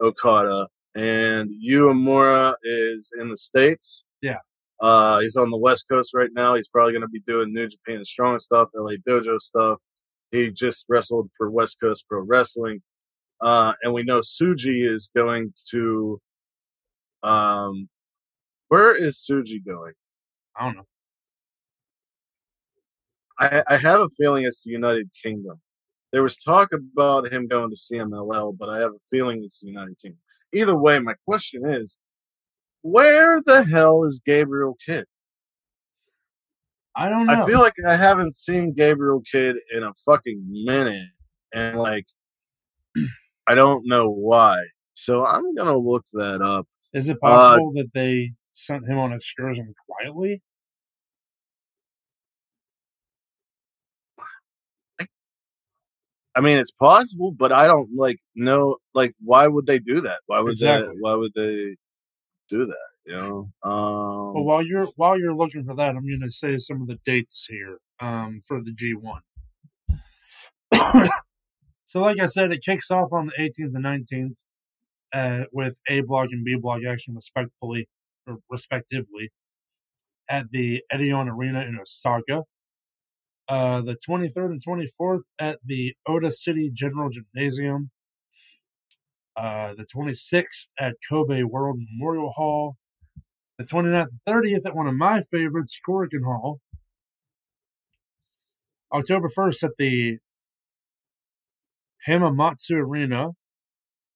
Okada, 0.02 0.68
and 0.96 1.50
Uemura 1.68 2.56
is 2.64 3.12
in 3.20 3.30
the 3.30 3.38
States. 3.38 4.04
Yeah. 4.22 4.38
Uh, 4.82 5.20
he's 5.20 5.36
on 5.36 5.52
the 5.52 5.58
West 5.58 5.86
Coast 5.92 6.14
right 6.14 6.30
now. 6.34 6.56
He's 6.56 6.70
probably 6.70 6.94
going 6.94 7.02
to 7.02 7.10
be 7.10 7.22
doing 7.28 7.54
New 7.54 7.68
Japan 7.68 8.04
Strong 8.04 8.40
stuff, 8.40 8.70
LA 8.74 8.94
Dojo 9.08 9.40
stuff. 9.40 9.80
He 10.32 10.50
just 10.52 10.86
wrestled 10.88 11.30
for 11.38 11.50
West 11.50 11.78
Coast 11.82 12.06
Pro 12.08 12.22
Wrestling. 12.22 12.82
Uh, 13.42 13.74
and 13.84 13.94
we 13.94 14.04
know 14.04 14.20
Tsuji 14.20 14.86
is 14.86 15.10
going 15.16 15.54
to, 15.72 16.20
um, 17.24 17.90
where 18.68 18.96
is 18.96 19.26
Tsuji 19.30 19.66
going? 19.66 19.94
I 20.56 20.66
don't 20.66 20.78
know. 20.78 20.86
I, 23.40 23.64
I 23.68 23.78
have 23.78 24.02
a 24.02 24.10
feeling 24.10 24.46
it's 24.46 24.64
the 24.64 24.72
United 24.72 25.10
Kingdom. 25.24 25.62
There 26.12 26.24
was 26.24 26.40
talk 26.40 26.70
about 26.74 27.32
him 27.32 27.48
going 27.48 27.70
to 27.70 27.76
CMLL, 27.76 28.58
but 28.58 28.70
I 28.70 28.80
have 28.80 28.92
a 28.92 29.00
feeling 29.10 29.44
it's 29.44 29.60
the 29.60 29.68
United 29.68 29.98
Kingdom. 30.02 30.20
Either 30.54 30.76
way, 30.76 30.98
my 31.00 31.14
question 31.26 31.70
is, 31.70 31.98
where 32.82 33.42
the 33.46 33.64
hell 33.64 34.06
is 34.06 34.22
Gabriel 34.26 34.78
Kidd? 34.84 35.06
I 36.96 37.10
don't 37.10 37.28
know. 37.28 37.44
I 37.44 37.48
feel 37.48 37.60
like 37.60 37.76
I 37.88 37.96
haven't 37.96 38.34
seen 38.34 38.74
Gabriel 38.74 39.22
Kidd 39.30 39.58
in 39.74 39.84
a 39.84 39.94
fucking 40.06 40.44
minute, 40.50 41.10
and 41.54 41.78
like, 41.78 42.06
I 43.48 43.56
don't 43.56 43.84
know 43.86 44.10
why. 44.10 44.58
So 44.94 45.26
I'm 45.26 45.56
gonna 45.56 45.78
look 45.78 46.06
that 46.14 46.42
up. 46.42 46.68
Is 46.94 47.08
it 47.08 47.18
uh, 47.24 47.28
possible 47.28 47.72
that 47.76 47.92
they 47.94 48.32
sent 48.52 48.88
him 48.88 48.98
on 48.98 49.14
excursion 49.14 49.74
quietly? 49.88 50.42
I 56.40 56.42
mean, 56.42 56.58
it's 56.58 56.72
possible, 56.72 57.34
but 57.38 57.52
I 57.52 57.68
don't 57.68 57.90
like 57.94 58.20
know. 58.34 58.78
Like, 58.94 59.14
why 59.22 59.48
would 59.48 59.66
they 59.66 59.78
do 59.78 60.00
that? 60.00 60.22
Why 60.28 60.40
would 60.40 60.54
Exactly. 60.54 60.88
they? 60.88 61.00
Why 61.02 61.16
would 61.16 61.34
they 61.36 61.76
do 62.48 62.66
that? 62.66 62.88
You 63.06 63.18
know. 63.18 63.52
Um, 63.62 64.34
Well, 64.34 64.46
while 64.46 64.66
you're 64.66 64.86
while 64.96 65.20
you're 65.20 65.36
looking 65.36 65.66
for 65.66 65.76
that, 65.76 65.98
I'm 65.98 66.08
going 66.08 66.22
to 66.22 66.32
say 66.32 66.58
some 66.58 66.82
of 66.82 66.88
the 66.88 66.98
dates 67.06 67.46
here 67.50 67.80
um, 68.00 68.40
for 68.48 68.62
the 68.64 68.72
G1. 68.72 69.20
so, 71.86 72.00
like 72.00 72.22
I 72.22 72.28
said, 72.28 72.54
it 72.54 72.64
kicks 72.64 72.90
off 72.90 73.12
on 73.12 73.26
the 73.28 73.34
18th 73.38 73.76
and 73.76 73.84
19th 73.84 74.46
uh, 75.14 75.46
with 75.52 75.78
A 75.90 76.00
block 76.00 76.30
and 76.32 76.46
B 76.46 76.56
block 76.56 76.86
action, 76.88 77.16
respectfully 77.16 77.90
or 78.26 78.38
respectively, 78.50 79.34
at 80.30 80.52
the 80.52 80.84
Edion 80.90 81.28
Arena 81.30 81.64
in 81.64 81.78
Osaka. 81.78 82.44
Uh, 83.50 83.82
the 83.82 83.98
23rd 84.08 84.52
and 84.52 84.62
24th 84.64 85.24
at 85.40 85.58
the 85.66 85.96
Ota 86.08 86.32
City 86.32 86.70
General 86.72 87.10
Gymnasium. 87.10 87.90
Uh, 89.36 89.74
the 89.74 89.86
26th 89.86 90.68
at 90.80 90.96
Kobe 91.10 91.44
World 91.44 91.80
Memorial 91.80 92.32
Hall 92.32 92.78
the 93.60 93.66
29th 93.66 94.08
and 94.08 94.22
30th 94.26 94.66
at 94.66 94.76
one 94.76 94.88
of 94.88 94.96
my 94.96 95.22
favorites, 95.22 95.78
Korakuen 95.86 96.24
Hall. 96.24 96.62
October 98.94 99.28
1st 99.28 99.64
at 99.66 99.72
the 99.78 100.18
Hamamatsu 102.08 102.72
Arena 102.72 103.32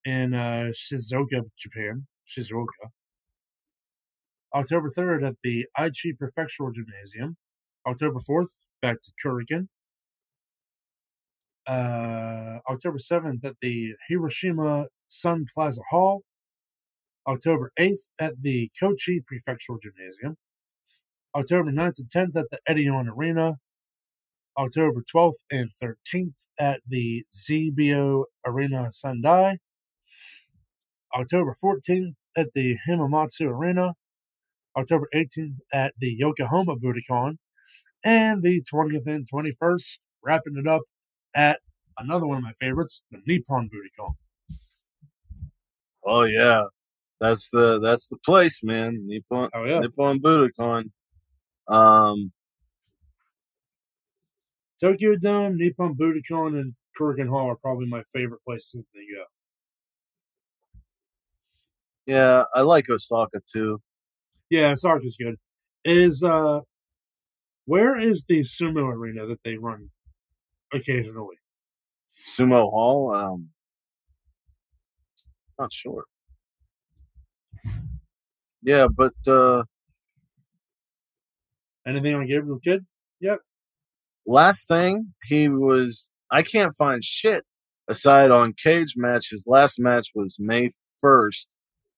in 0.05 0.33
uh, 0.33 0.71
Shizuoka, 0.71 1.43
Japan. 1.57 2.07
Shizuoka. 2.25 2.91
October 4.55 4.89
3rd 4.89 5.27
at 5.27 5.35
the 5.43 5.65
Aichi 5.77 6.13
Prefectural 6.17 6.73
Gymnasium. 6.73 7.35
October 7.85 8.19
4th, 8.19 8.55
back 8.83 8.97
to 9.01 9.11
Korakuen. 9.25 9.69
Uh, 11.65 12.59
October 12.69 12.97
7th 12.97 13.45
at 13.45 13.55
the 13.61 13.93
Hiroshima 14.09 14.87
Sun 15.07 15.45
Plaza 15.55 15.81
Hall. 15.89 16.23
October 17.25 17.71
8th 17.79 18.09
at 18.19 18.33
the 18.41 18.69
Kochi 18.77 19.21
Prefectural 19.21 19.81
Gymnasium. 19.81 20.35
October 21.33 21.71
9th 21.71 21.99
and 21.99 22.09
10th 22.09 22.35
at 22.41 22.49
the 22.51 22.59
Edion 22.69 23.07
Arena. 23.09 23.53
October 24.57 25.01
12th 25.15 25.41
and 25.49 25.69
13th 25.81 26.47
at 26.59 26.81
the 26.85 27.23
Xebio 27.33 28.25
Arena 28.45 28.91
Sendai. 28.91 29.59
October 31.15 31.55
14th 31.63 32.17
at 32.35 32.47
the 32.53 32.75
Hamamatsu 32.87 33.47
Arena. 33.47 33.93
October 34.75 35.07
18th 35.15 35.55
at 35.73 35.93
the 35.97 36.13
Yokohama 36.13 36.75
Budokan. 36.75 37.37
And 38.03 38.43
the 38.43 38.61
20th 38.73 39.07
and 39.07 39.25
21st, 39.31 39.97
wrapping 40.23 40.57
it 40.57 40.67
up 40.67 40.81
at 41.35 41.59
another 41.97 42.27
one 42.27 42.37
of 42.37 42.43
my 42.43 42.53
favorites, 42.59 43.03
the 43.11 43.19
Nippon 43.25 43.69
Budokan. 43.69 44.13
Oh 46.05 46.23
yeah, 46.23 46.63
that's 47.21 47.49
the 47.49 47.79
that's 47.79 48.09
the 48.09 48.17
place, 48.25 48.61
man. 48.63 49.07
Nippon 49.07 49.49
Oh, 49.53 49.63
yeah. 49.63 49.79
Nippon 49.79 50.19
Budokan. 50.19 50.91
Um, 51.67 52.33
Tokyo 54.81 55.15
Dome, 55.15 55.57
Nippon 55.57 55.95
Budokan, 55.95 56.59
and 56.59 56.73
Korakuen 56.99 57.29
Hall 57.29 57.47
are 57.49 57.55
probably 57.55 57.87
my 57.87 58.03
favorite 58.11 58.41
places 58.45 58.83
to 58.93 59.15
go. 59.15 59.23
yeah, 62.05 62.43
I 62.53 62.61
like 62.61 62.89
Osaka 62.89 63.39
too. 63.51 63.81
Yeah, 64.49 64.71
Osaka's 64.71 65.15
good. 65.17 65.35
Is 65.85 66.21
uh, 66.21 66.59
where 67.65 67.99
is 67.99 68.25
the 68.27 68.39
sumo 68.41 68.91
arena 68.93 69.25
that 69.25 69.39
they 69.43 69.57
run 69.57 69.89
occasionally? 70.73 71.37
Sumo 72.27 72.69
Hall. 72.69 73.13
Um, 73.15 73.49
not 75.59 75.71
sure. 75.73 76.05
Yeah, 78.61 78.87
but 78.95 79.13
uh, 79.27 79.63
Anything 81.85 82.15
on 82.15 82.27
Gabriel 82.27 82.59
Kidd? 82.63 82.85
Yep. 83.19 83.39
Last 84.25 84.67
thing 84.67 85.13
he 85.23 85.49
was, 85.49 86.09
I 86.31 86.41
can't 86.41 86.75
find 86.77 87.03
shit 87.03 87.43
aside 87.89 88.31
on 88.31 88.53
cage 88.53 88.93
match. 88.95 89.31
His 89.31 89.45
last 89.47 89.79
match 89.79 90.09
was 90.15 90.37
May 90.39 90.69
first 91.01 91.49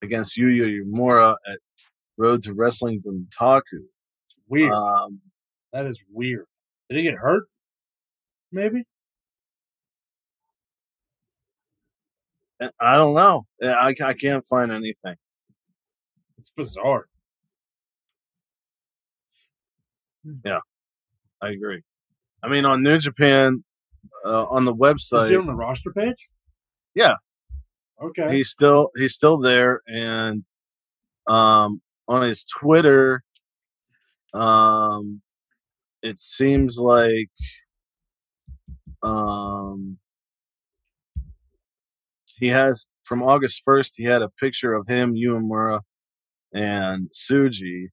against 0.02 0.38
Yuya 0.38 0.82
Uemura 0.82 1.36
at 1.48 1.60
Road 2.18 2.42
to 2.44 2.54
Wrestling 2.54 3.04
Dontaku. 3.06 3.62
It's 4.24 4.36
weird. 4.48 4.72
Um, 4.72 5.22
that 5.76 5.86
is 5.86 6.00
weird. 6.10 6.46
Did 6.90 6.98
he 6.98 7.04
get 7.04 7.16
hurt? 7.16 7.48
Maybe. 8.50 8.86
I 12.80 12.96
don't 12.96 13.14
know. 13.14 13.46
Yeah, 13.62 13.74
I, 13.74 13.94
I 14.02 14.14
can't 14.14 14.48
find 14.48 14.72
anything. 14.72 15.16
It's 16.38 16.50
bizarre. 16.56 17.08
Yeah, 20.46 20.60
I 21.42 21.50
agree. 21.50 21.82
I 22.42 22.48
mean, 22.48 22.64
on 22.64 22.82
New 22.82 22.98
Japan, 22.98 23.66
uh, 24.24 24.46
on 24.46 24.64
the 24.64 24.72
Is 24.74 24.78
he 24.78 24.82
website, 24.82 25.40
on 25.40 25.46
the 25.46 25.54
roster 25.54 25.92
page? 25.92 26.30
Yeah. 26.96 27.16
Okay. 28.02 28.34
he's 28.34 28.50
still 28.50 28.92
he's 28.96 29.14
still 29.14 29.38
there, 29.40 29.82
and 29.88 30.46
um, 31.28 31.82
on 32.08 32.22
his 32.22 32.46
Twitter, 32.46 33.24
um, 34.34 35.22
it 36.06 36.20
seems 36.20 36.78
like 36.78 37.30
um, 39.04 39.98
he 42.26 42.48
has 42.48 42.88
from 43.04 43.24
August 43.24 43.62
first. 43.66 43.94
He 43.98 44.04
had 44.04 44.22
a 44.22 44.30
picture 44.30 44.74
of 44.74 44.88
him, 44.88 45.16
Uemura, 45.16 45.82
and 46.54 47.10
Tsuji, 47.12 47.88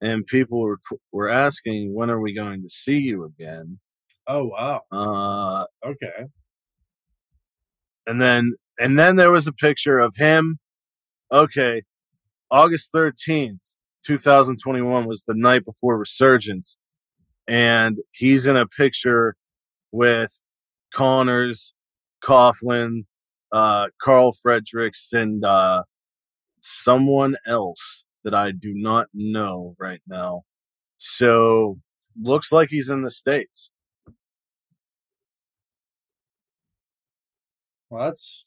and 0.00 0.26
people 0.26 0.60
were 0.60 0.78
were 1.12 1.28
asking, 1.28 1.94
"When 1.94 2.10
are 2.10 2.20
we 2.20 2.34
going 2.34 2.62
to 2.62 2.70
see 2.70 2.98
you 2.98 3.24
again?" 3.24 3.78
oh 4.28 4.44
wow. 4.44 4.82
Uh, 4.92 5.64
Okay. 5.84 6.26
and 8.06 8.20
then 8.22 8.54
and 8.78 8.98
then 8.98 9.16
there 9.16 9.30
was 9.32 9.46
a 9.48 9.52
picture 9.52 9.98
of 9.98 10.14
him 10.16 10.58
okay, 11.32 11.82
August 12.50 12.90
13th, 12.94 13.76
2021 14.06 15.06
was 15.06 15.24
the 15.26 15.34
night 15.34 15.64
before 15.64 15.96
Resurgence. 15.98 16.76
And 17.48 17.98
he's 18.12 18.46
in 18.46 18.56
a 18.56 18.66
picture 18.66 19.34
with 19.90 20.40
Connors, 20.94 21.72
Coughlin, 22.22 23.04
uh, 23.50 23.88
Karl 24.00 24.32
Fredericks, 24.32 25.12
and 25.12 25.44
uh, 25.44 25.82
someone 26.60 27.36
else 27.46 28.04
that 28.24 28.34
I 28.34 28.52
do 28.52 28.72
not 28.74 29.08
know 29.12 29.74
right 29.78 30.00
now. 30.06 30.42
So 30.96 31.78
looks 32.20 32.52
like 32.52 32.68
he's 32.70 32.90
in 32.90 33.02
the 33.02 33.10
States. 33.10 33.70
Well, 37.90 38.04
that's 38.06 38.44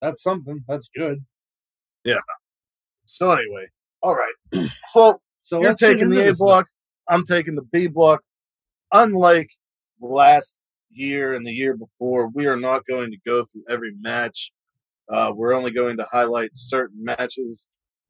that's 0.00 0.22
something. 0.22 0.64
That's 0.66 0.88
good. 0.96 1.24
Yeah. 2.04 2.16
So 3.06 3.30
anyway, 3.30 3.64
all 4.02 4.16
right. 4.16 4.70
So 4.90 5.20
So 5.40 5.62
you're 5.62 5.74
taking 5.74 6.10
the 6.10 6.28
A 6.28 6.34
block. 6.34 6.66
I'm 7.08 7.24
taking 7.24 7.54
the 7.54 7.62
B 7.62 7.86
block. 7.86 8.20
Unlike 8.92 9.50
last 10.00 10.58
year 10.90 11.34
and 11.34 11.46
the 11.46 11.52
year 11.52 11.76
before, 11.76 12.28
we 12.28 12.46
are 12.46 12.56
not 12.56 12.86
going 12.86 13.10
to 13.10 13.18
go 13.26 13.44
through 13.44 13.64
every 13.68 13.92
match. 14.00 14.50
Uh, 15.10 15.32
we're 15.34 15.54
only 15.54 15.70
going 15.70 15.96
to 15.98 16.04
highlight 16.10 16.50
certain 16.54 17.02
matches 17.02 17.68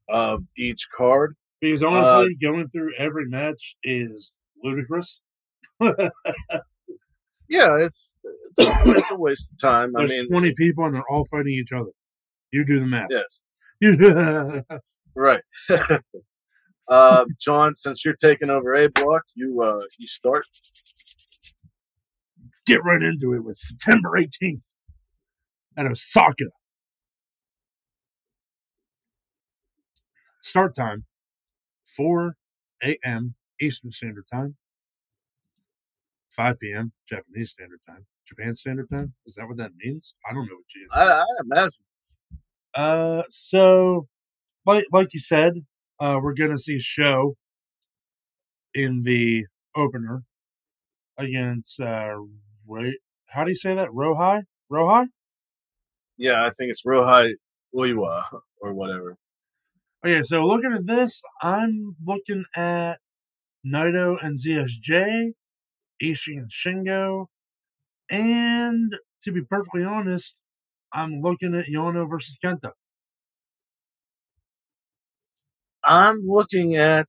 of 0.09 0.43
each 0.57 0.87
card. 0.95 1.35
Because 1.61 1.83
Uh, 1.83 1.89
honestly, 1.89 2.35
going 2.41 2.67
through 2.69 2.93
every 2.97 3.27
match 3.27 3.75
is 3.83 4.35
ludicrous. 4.63 5.21
Yeah, 7.49 7.77
it's 7.79 8.15
it's, 8.23 8.69
it's 8.85 9.11
a 9.11 9.15
waste 9.15 9.51
of 9.51 9.59
time. 9.59 9.95
I 9.95 10.01
There's 10.01 10.11
mean, 10.11 10.27
20 10.29 10.53
people 10.53 10.85
and 10.85 10.93
they're 10.93 11.09
all 11.09 11.25
fighting 11.25 11.53
each 11.53 11.73
other. 11.73 11.89
You 12.51 12.63
do 12.63 12.79
the 12.79 12.85
math. 12.85 13.09
yes, 13.09 13.41
right. 15.15 15.41
uh, 16.89 17.25
John, 17.39 17.75
since 17.75 18.03
you're 18.03 18.15
taking 18.15 18.49
over 18.49 18.73
A 18.73 18.89
block, 18.89 19.23
you 19.35 19.61
uh, 19.61 19.81
you 19.99 20.07
start. 20.07 20.45
Get 22.65 22.83
right 22.83 23.01
into 23.01 23.33
it 23.33 23.43
with 23.43 23.57
September 23.57 24.11
18th 24.17 24.75
at 25.77 25.85
Osaka. 25.87 26.45
Start 30.41 30.75
time 30.75 31.05
4 31.85 32.35
a.m. 32.83 33.35
Eastern 33.61 33.91
Standard 33.91 34.25
Time, 34.31 34.55
5 36.29 36.59
p.m. 36.59 36.91
Japanese 37.07 37.51
Standard 37.51 37.81
Time. 37.85 38.05
Japan 38.25 38.55
Standard 38.55 38.89
Time? 38.89 39.13
Is 39.25 39.35
that 39.35 39.47
what 39.47 39.57
that 39.57 39.71
means? 39.83 40.15
I 40.29 40.33
don't 40.33 40.45
know 40.45 40.55
what 40.55 41.01
GMT 41.01 41.09
I, 41.09 41.21
I 41.21 41.25
imagine. 41.43 41.83
Uh, 42.75 43.23
so, 43.29 44.07
like 44.65 44.85
like 44.91 45.13
you 45.13 45.19
said, 45.19 45.65
uh, 45.99 46.19
we're 46.21 46.33
gonna 46.33 46.57
see 46.57 46.79
Sho 46.79 47.35
in 48.73 49.01
the 49.01 49.45
opener 49.75 50.23
against 51.17 51.79
uh, 51.79 52.15
Ray. 52.67 52.97
How 53.27 53.43
do 53.43 53.51
you 53.51 53.55
say 53.55 53.75
that? 53.75 53.89
Rohai? 53.89 54.43
Rohai? 54.71 55.07
Yeah, 56.17 56.45
I 56.45 56.51
think 56.51 56.69
it's 56.69 56.83
Ryohei 56.83 57.35
Oiwa 57.75 58.23
or 58.61 58.73
whatever. 58.73 59.17
Okay, 60.05 60.21
so 60.21 60.45
looking 60.45 60.73
at 60.73 60.85
this, 60.85 61.21
I'm 61.41 61.95
looking 62.05 62.45
at 62.55 62.99
Naito 63.65 64.17
and 64.21 64.37
ZSJ, 64.37 65.31
Ishii 66.01 66.37
and 66.37 66.49
Shingo, 66.49 67.27
and 68.09 68.93
to 69.23 69.31
be 69.31 69.41
perfectly 69.41 69.83
honest, 69.83 70.35
I'm 70.91 71.21
looking 71.21 71.55
at 71.55 71.67
Yano 71.67 72.09
versus 72.09 72.37
Kenta. 72.43 72.71
I'm 75.89 76.21
looking 76.23 76.75
at 76.75 77.07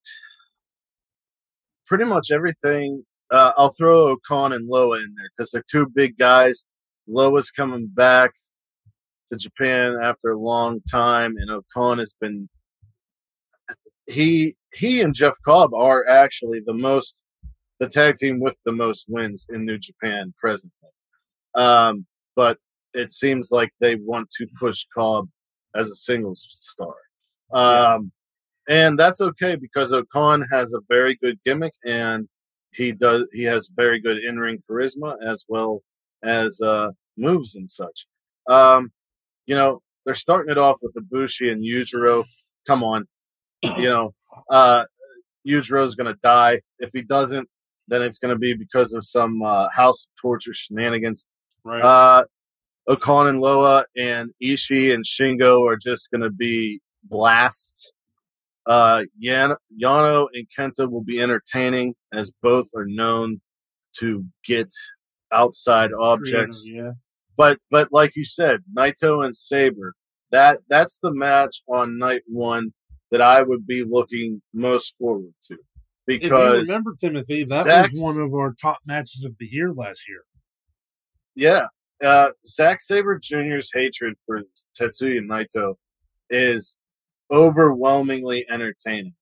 pretty 1.84 2.06
much 2.06 2.30
everything. 2.32 3.04
Uh, 3.30 3.52
I'll 3.58 3.74
throw 3.78 4.16
Okan 4.16 4.54
and 4.54 4.66
Loa 4.66 4.96
in 4.96 5.14
there 5.16 5.28
because 5.36 5.50
they're 5.50 5.62
two 5.70 5.86
big 5.86 6.16
guys. 6.16 6.64
Loa's 7.06 7.50
coming 7.50 7.90
back 7.92 8.30
to 9.30 9.36
Japan 9.36 9.98
after 10.02 10.30
a 10.30 10.38
long 10.38 10.80
time, 10.90 11.34
and 11.36 11.50
Okan 11.50 11.98
has 11.98 12.14
been 12.18 12.48
he 14.06 14.56
he 14.72 15.02
and 15.02 15.14
Jeff 15.14 15.34
Cobb 15.44 15.74
are 15.74 16.08
actually 16.08 16.60
the 16.64 16.72
most 16.72 17.22
the 17.80 17.88
tag 17.88 18.16
team 18.16 18.40
with 18.40 18.58
the 18.64 18.72
most 18.72 19.06
wins 19.10 19.46
in 19.50 19.66
New 19.66 19.78
Japan 19.78 20.32
presently. 20.40 20.88
Um, 21.54 22.06
but 22.34 22.56
it 22.94 23.12
seems 23.12 23.50
like 23.52 23.72
they 23.78 23.96
want 23.96 24.30
to 24.38 24.46
push 24.58 24.86
Cobb 24.96 25.28
as 25.76 25.90
a 25.90 25.94
singles 25.94 26.46
star. 26.48 26.94
Um, 27.52 28.12
and 28.68 28.98
that's 28.98 29.20
okay 29.20 29.56
because 29.56 29.92
Okan 29.92 30.44
has 30.50 30.72
a 30.74 30.80
very 30.88 31.16
good 31.16 31.38
gimmick 31.44 31.72
and 31.84 32.28
he 32.72 32.92
does 32.92 33.26
he 33.32 33.44
has 33.44 33.70
very 33.74 34.00
good 34.00 34.18
in 34.18 34.38
ring 34.38 34.58
charisma 34.68 35.16
as 35.24 35.44
well 35.48 35.82
as 36.22 36.60
uh, 36.60 36.90
moves 37.16 37.54
and 37.56 37.70
such. 37.70 38.06
Um, 38.48 38.92
you 39.46 39.54
know, 39.54 39.82
they're 40.04 40.14
starting 40.14 40.50
it 40.50 40.58
off 40.58 40.78
with 40.82 40.94
Ibushi 40.94 41.50
and 41.50 41.64
Yujiro. 41.64 42.24
Come 42.66 42.84
on, 42.84 43.06
you 43.62 43.84
know, 43.84 44.14
uh, 44.50 44.84
Yujiro's 45.46 45.94
gonna 45.94 46.16
die. 46.22 46.60
If 46.78 46.90
he 46.92 47.02
doesn't, 47.02 47.48
then 47.88 48.02
it's 48.02 48.18
gonna 48.18 48.38
be 48.38 48.54
because 48.54 48.92
of 48.94 49.04
some 49.04 49.42
uh, 49.42 49.68
House 49.70 50.04
of 50.04 50.20
Torture 50.20 50.54
shenanigans. 50.54 51.26
Right. 51.64 51.82
Uh, 51.82 52.24
Okan 52.88 53.28
and 53.28 53.40
Loa 53.40 53.84
and 53.96 54.30
Ishii 54.42 54.92
and 54.92 55.04
Shingo 55.04 55.64
are 55.68 55.76
just 55.76 56.10
going 56.10 56.22
to 56.22 56.30
be 56.30 56.80
blasts. 57.04 57.92
Uh, 58.70 59.02
Yan- 59.18 59.56
Yano 59.82 60.28
and 60.32 60.46
Kenta 60.56 60.88
will 60.88 61.02
be 61.02 61.20
entertaining 61.20 61.96
as 62.12 62.30
both 62.40 62.68
are 62.76 62.86
known 62.86 63.40
to 63.98 64.24
get 64.44 64.72
outside 65.32 65.90
objects. 66.00 66.66
yeah. 66.68 66.92
But 67.36 67.58
but 67.70 67.88
like 67.90 68.14
you 68.14 68.24
said, 68.24 68.60
Naito 68.76 69.24
and 69.24 69.34
Sabre, 69.34 69.94
that 70.30 70.58
that's 70.68 71.00
the 71.02 71.12
match 71.12 71.62
on 71.66 71.98
night 71.98 72.22
one 72.28 72.72
that 73.10 73.20
I 73.20 73.42
would 73.42 73.66
be 73.66 73.82
looking 73.82 74.40
most 74.54 74.94
forward 74.98 75.34
to 75.48 75.54
If 76.06 76.22
you 76.22 76.28
because 76.28 76.68
remember, 76.68 76.94
Timothy, 76.94 77.42
that 77.44 77.64
Zack's- 77.64 77.90
was 77.92 78.02
one 78.16 78.24
of 78.24 78.32
our 78.34 78.52
top 78.52 78.78
matches 78.86 79.24
of 79.24 79.36
the 79.40 79.46
year 79.46 79.72
last 79.72 80.08
year. 80.08 80.22
Yeah. 81.34 81.66
Uh, 82.04 82.30
Zack 82.46 82.80
Sabre 82.80 83.18
Jr.'s 83.18 83.70
hatred 83.74 84.14
for 84.24 84.42
Tetsuya 84.78 85.20
Naito 85.26 85.74
is 86.30 86.76
overwhelmingly 87.32 88.46
entertaining. 88.50 89.14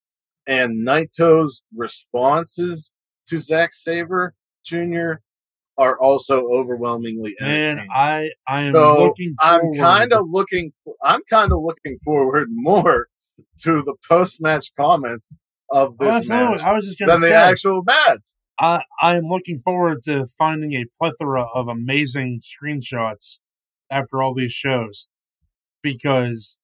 And 0.46 0.86
Naito's 0.86 1.62
responses 1.76 2.92
to 3.26 3.38
Zack 3.40 3.74
Sabre 3.74 4.34
Jr. 4.64 5.14
are 5.76 5.98
also 6.00 6.46
overwhelmingly 6.48 7.36
entertaining. 7.40 7.76
Man. 7.76 7.88
I 7.94 8.30
I 8.46 8.62
am 8.62 8.74
So, 8.74 9.04
looking. 9.04 9.34
I'm 9.40 9.72
kind 9.74 10.12
of 10.12 10.26
looking 10.30 10.72
for, 10.82 10.94
I'm 11.04 11.20
kind 11.30 11.52
of 11.52 11.58
looking 11.62 11.98
forward 12.04 12.48
more 12.52 13.08
to 13.60 13.82
the 13.82 13.94
post 14.08 14.40
match 14.40 14.72
comments 14.78 15.30
of 15.70 15.96
this 15.98 16.08
absolutely. 16.08 16.46
match 16.56 16.60
I 16.62 16.72
was 16.72 16.86
just 16.86 16.98
than 16.98 17.20
the 17.20 17.34
actual 17.34 17.82
match. 17.84 18.20
I 18.58 18.82
I 19.02 19.16
am 19.16 19.24
looking 19.24 19.58
forward 19.58 20.02
to 20.04 20.26
finding 20.38 20.72
a 20.74 20.86
plethora 21.00 21.44
of 21.54 21.68
amazing 21.68 22.40
screenshots 22.40 23.36
after 23.90 24.22
all 24.22 24.34
these 24.34 24.52
shows, 24.52 25.08
because 25.82 26.57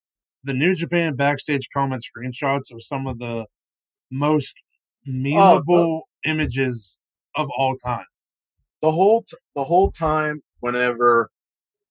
the 0.45 0.55
New 0.55 0.75
Japan 0.75 1.17
backstage 1.17 1.69
comment 1.73 2.05
screenshots 2.05 2.73
are 2.75 2.81
some 2.81 3.07
of 3.07 3.19
the 3.19 3.47
most 4.11 4.55
oh, 5.09 5.11
memeable 5.11 6.03
images 6.25 6.97
of 7.37 7.49
all 7.59 7.77
time. 7.77 8.07
the 8.83 8.91
whole 8.93 9.23
t- 9.23 9.37
the 9.57 9.65
whole 9.65 9.91
time 9.91 10.43
whenever 10.61 11.31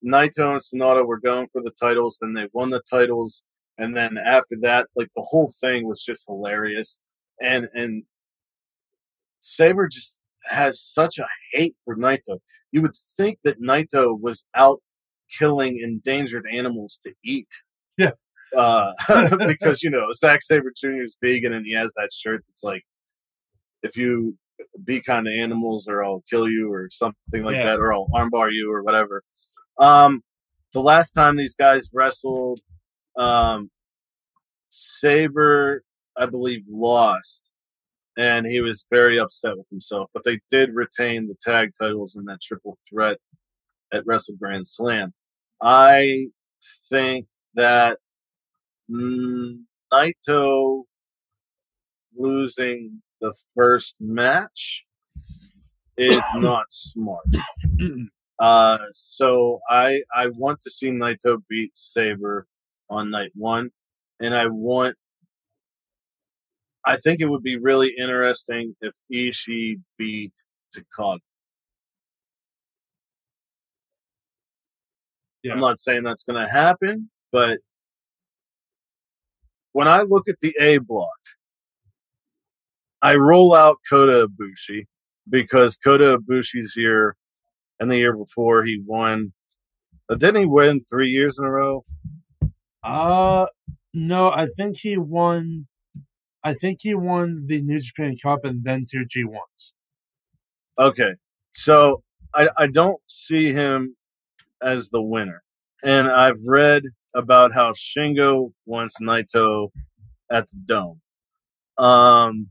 Naito 0.05 0.51
and 0.51 0.61
Sanada 0.61 1.05
were 1.05 1.19
going 1.19 1.47
for 1.47 1.61
the 1.61 1.71
titles, 1.71 2.17
then 2.21 2.33
they 2.33 2.47
won 2.53 2.69
the 2.69 2.81
titles, 2.89 3.43
and 3.77 3.95
then 3.95 4.17
after 4.17 4.55
that, 4.61 4.87
like 4.95 5.09
the 5.15 5.25
whole 5.29 5.51
thing 5.61 5.87
was 5.87 6.03
just 6.03 6.27
hilarious, 6.27 6.99
and 7.41 7.67
and 7.73 8.03
Sabre 9.41 9.87
just 9.87 10.19
has 10.45 10.81
such 10.81 11.19
a 11.19 11.25
hate 11.53 11.75
for 11.83 11.95
Naito. 11.95 12.39
You 12.71 12.81
would 12.81 12.95
think 13.17 13.39
that 13.43 13.61
Naito 13.61 14.19
was 14.19 14.45
out 14.55 14.81
killing 15.37 15.79
endangered 15.79 16.45
animals 16.51 16.99
to 17.03 17.13
eat. 17.23 17.49
Uh, 18.55 18.93
because 19.47 19.83
you 19.83 19.89
know 19.89 20.07
Zack 20.13 20.41
Sabre 20.43 20.71
Jr. 20.75 21.03
is 21.03 21.17
vegan 21.21 21.53
and 21.53 21.65
he 21.65 21.73
has 21.73 21.93
that 21.95 22.11
shirt 22.13 22.43
that's 22.47 22.63
like, 22.63 22.83
if 23.81 23.97
you 23.97 24.37
be 24.83 25.01
kind 25.01 25.25
to 25.25 25.39
animals 25.41 25.87
or 25.87 26.03
I'll 26.03 26.23
kill 26.29 26.47
you 26.47 26.71
or 26.71 26.87
something 26.91 27.43
like 27.43 27.55
Yeah. 27.55 27.65
that 27.65 27.79
or 27.79 27.93
I'll 27.93 28.07
armbar 28.13 28.49
you 28.51 28.71
or 28.71 28.83
whatever. 28.83 29.23
Um, 29.79 30.21
the 30.73 30.81
last 30.81 31.11
time 31.11 31.35
these 31.35 31.55
guys 31.55 31.89
wrestled, 31.93 32.59
um, 33.17 33.69
Sabre, 34.69 35.83
I 36.17 36.25
believe, 36.25 36.61
lost, 36.69 37.49
and 38.17 38.45
he 38.45 38.61
was 38.61 38.85
very 38.89 39.19
upset 39.19 39.57
with 39.57 39.69
himself. 39.69 40.09
But 40.13 40.23
they 40.23 40.39
did 40.49 40.73
retain 40.73 41.27
the 41.27 41.35
tag 41.39 41.71
titles 41.79 42.15
in 42.15 42.25
that 42.25 42.41
triple 42.41 42.77
threat 42.89 43.17
at 43.91 44.05
Wrestle 44.05 44.35
Grand 44.39 44.67
Slam. 44.67 45.13
I 45.61 46.27
think 46.89 47.27
that 47.55 47.99
Mm, 48.91 49.63
Naito 49.91 50.83
losing 52.15 53.01
the 53.21 53.33
first 53.55 53.97
match 53.99 54.85
is 55.97 56.21
not 56.35 56.65
smart. 56.69 57.25
Uh, 58.39 58.77
so 58.91 59.61
I 59.69 60.01
I 60.13 60.27
want 60.27 60.59
to 60.61 60.69
see 60.69 60.87
Naito 60.87 61.41
beat 61.49 61.71
Sabre 61.75 62.47
on 62.89 63.09
night 63.09 63.31
one, 63.35 63.71
and 64.19 64.35
I 64.35 64.47
want. 64.47 64.95
I 66.85 66.97
think 66.97 67.21
it 67.21 67.27
would 67.27 67.43
be 67.43 67.57
really 67.57 67.95
interesting 67.97 68.75
if 68.81 68.93
Ishii 69.11 69.79
beat 69.97 70.33
Takagi. 70.75 71.19
Yeah. 75.43 75.53
I'm 75.53 75.59
not 75.59 75.79
saying 75.79 76.03
that's 76.03 76.23
going 76.23 76.41
to 76.41 76.51
happen, 76.51 77.09
but 77.31 77.59
when 79.73 79.87
I 79.87 80.01
look 80.01 80.29
at 80.29 80.39
the 80.41 80.55
A 80.59 80.77
block, 80.77 81.09
I 83.01 83.15
roll 83.15 83.53
out 83.53 83.77
Kota 83.89 84.27
Ibushi 84.27 84.85
because 85.29 85.75
Kota 85.75 86.17
Ibushi's 86.17 86.73
here, 86.73 87.17
and 87.79 87.91
the 87.91 87.97
year 87.97 88.15
before 88.15 88.63
he 88.63 88.81
won. 88.85 89.33
But 90.07 90.19
didn't 90.19 90.41
he 90.41 90.45
win 90.45 90.81
three 90.81 91.09
years 91.09 91.37
in 91.37 91.45
a 91.45 91.51
row? 91.51 91.83
Uh 92.81 93.47
no, 93.93 94.29
I 94.29 94.47
think 94.47 94.77
he 94.79 94.97
won. 94.97 95.67
I 96.43 96.53
think 96.53 96.79
he 96.81 96.93
won 96.93 97.45
the 97.47 97.61
New 97.61 97.79
Japan 97.79 98.17
Cup 98.21 98.43
and 98.43 98.63
then 98.63 98.85
two 98.89 99.05
G 99.05 99.23
ones. 99.23 99.73
Okay, 100.79 101.13
so 101.51 102.03
I 102.33 102.49
I 102.57 102.67
don't 102.67 102.99
see 103.07 103.53
him 103.53 103.95
as 104.61 104.89
the 104.89 105.01
winner, 105.01 105.43
and 105.83 106.07
I've 106.07 106.41
read 106.45 106.83
about 107.15 107.53
how 107.53 107.71
Shingo 107.71 108.51
wants 108.65 108.99
Naito 109.01 109.69
at 110.31 110.49
the 110.49 110.57
Dome. 110.65 111.01
Um, 111.77 112.49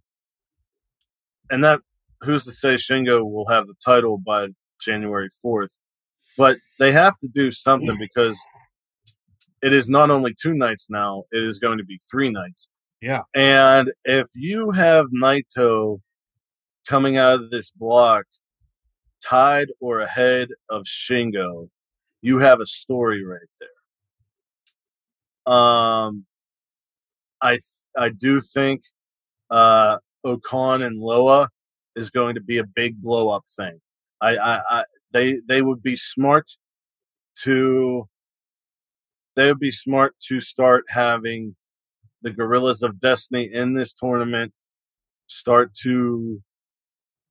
and 1.51 1.62
that 1.64 1.81
who's 2.22 2.44
to 2.44 2.53
say 2.53 2.75
Shingo 2.75 3.25
will 3.25 3.48
have 3.48 3.66
the 3.66 3.75
title 3.85 4.18
by 4.18 4.48
January 4.81 5.29
fourth? 5.40 5.79
But 6.37 6.57
they 6.79 6.92
have 6.92 7.18
to 7.18 7.29
do 7.29 7.51
something 7.53 7.98
because 7.98 8.40
it 9.62 9.72
is 9.72 9.90
not 9.90 10.11
only 10.11 10.35
two 10.40 10.55
nights 10.55 10.88
now; 10.90 11.25
it 11.31 11.42
is 11.42 11.59
going 11.59 11.79
to 11.79 11.85
be 11.85 11.98
three 12.11 12.31
nights. 12.31 12.68
Yeah. 13.01 13.22
And 13.35 13.92
if 14.05 14.29
you 14.35 14.70
have 14.70 15.07
Naito 15.14 16.01
coming 16.87 17.16
out 17.16 17.35
of 17.35 17.51
this 17.51 17.70
block 17.70 18.25
tied 19.25 19.68
or 19.81 20.01
ahead 20.01 20.48
of 20.70 20.85
Shingo, 20.85 21.68
you 22.22 22.38
have 22.38 22.61
a 22.61 22.66
story 22.66 23.25
right 23.25 23.40
there. 23.61 23.68
Um, 25.46 26.26
I 27.42 27.59
I 27.96 28.11
do 28.11 28.40
think 28.40 28.83
uh, 29.50 29.98
Okan 30.24 30.85
and 30.85 31.00
Loa 31.00 31.48
is 31.96 32.11
going 32.11 32.35
to 32.37 32.40
be 32.40 32.59
a 32.59 32.64
big 32.64 33.00
blow 33.02 33.31
up 33.31 33.44
thing. 33.57 33.81
I, 34.20 34.37
I, 34.37 34.61
I 34.70 34.85
they 35.12 35.38
they 35.48 35.62
would 35.62 35.83
be 35.83 35.96
smart 35.96 36.50
to 37.42 38.09
they 39.35 39.48
would 39.48 39.59
be 39.59 39.70
smart 39.70 40.14
to 40.28 40.40
start 40.40 40.85
having 40.88 41.57
the 42.22 42.31
Guerrillas 42.31 42.83
of 42.83 43.00
Destiny 43.00 43.50
in 43.52 43.74
this 43.74 43.94
tournament 43.94 44.52
start 45.26 45.74
to 45.83 46.42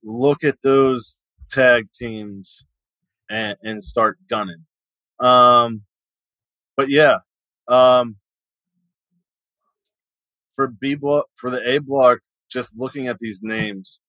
look 0.03 0.43
at 0.43 0.61
those 0.63 1.17
tag 1.49 1.87
teams 1.93 2.65
and, 3.29 3.57
and 3.63 3.83
start 3.83 4.17
gunning. 4.29 4.65
Um, 5.19 5.83
but 6.75 6.89
yeah, 6.89 7.17
um, 7.67 8.17
for 10.53 10.67
B 10.67 10.95
block 10.95 11.27
for 11.35 11.49
the 11.49 11.67
A 11.69 11.79
block, 11.79 12.19
just 12.49 12.73
looking 12.77 13.07
at 13.07 13.19
these 13.19 13.41
names, 13.43 13.99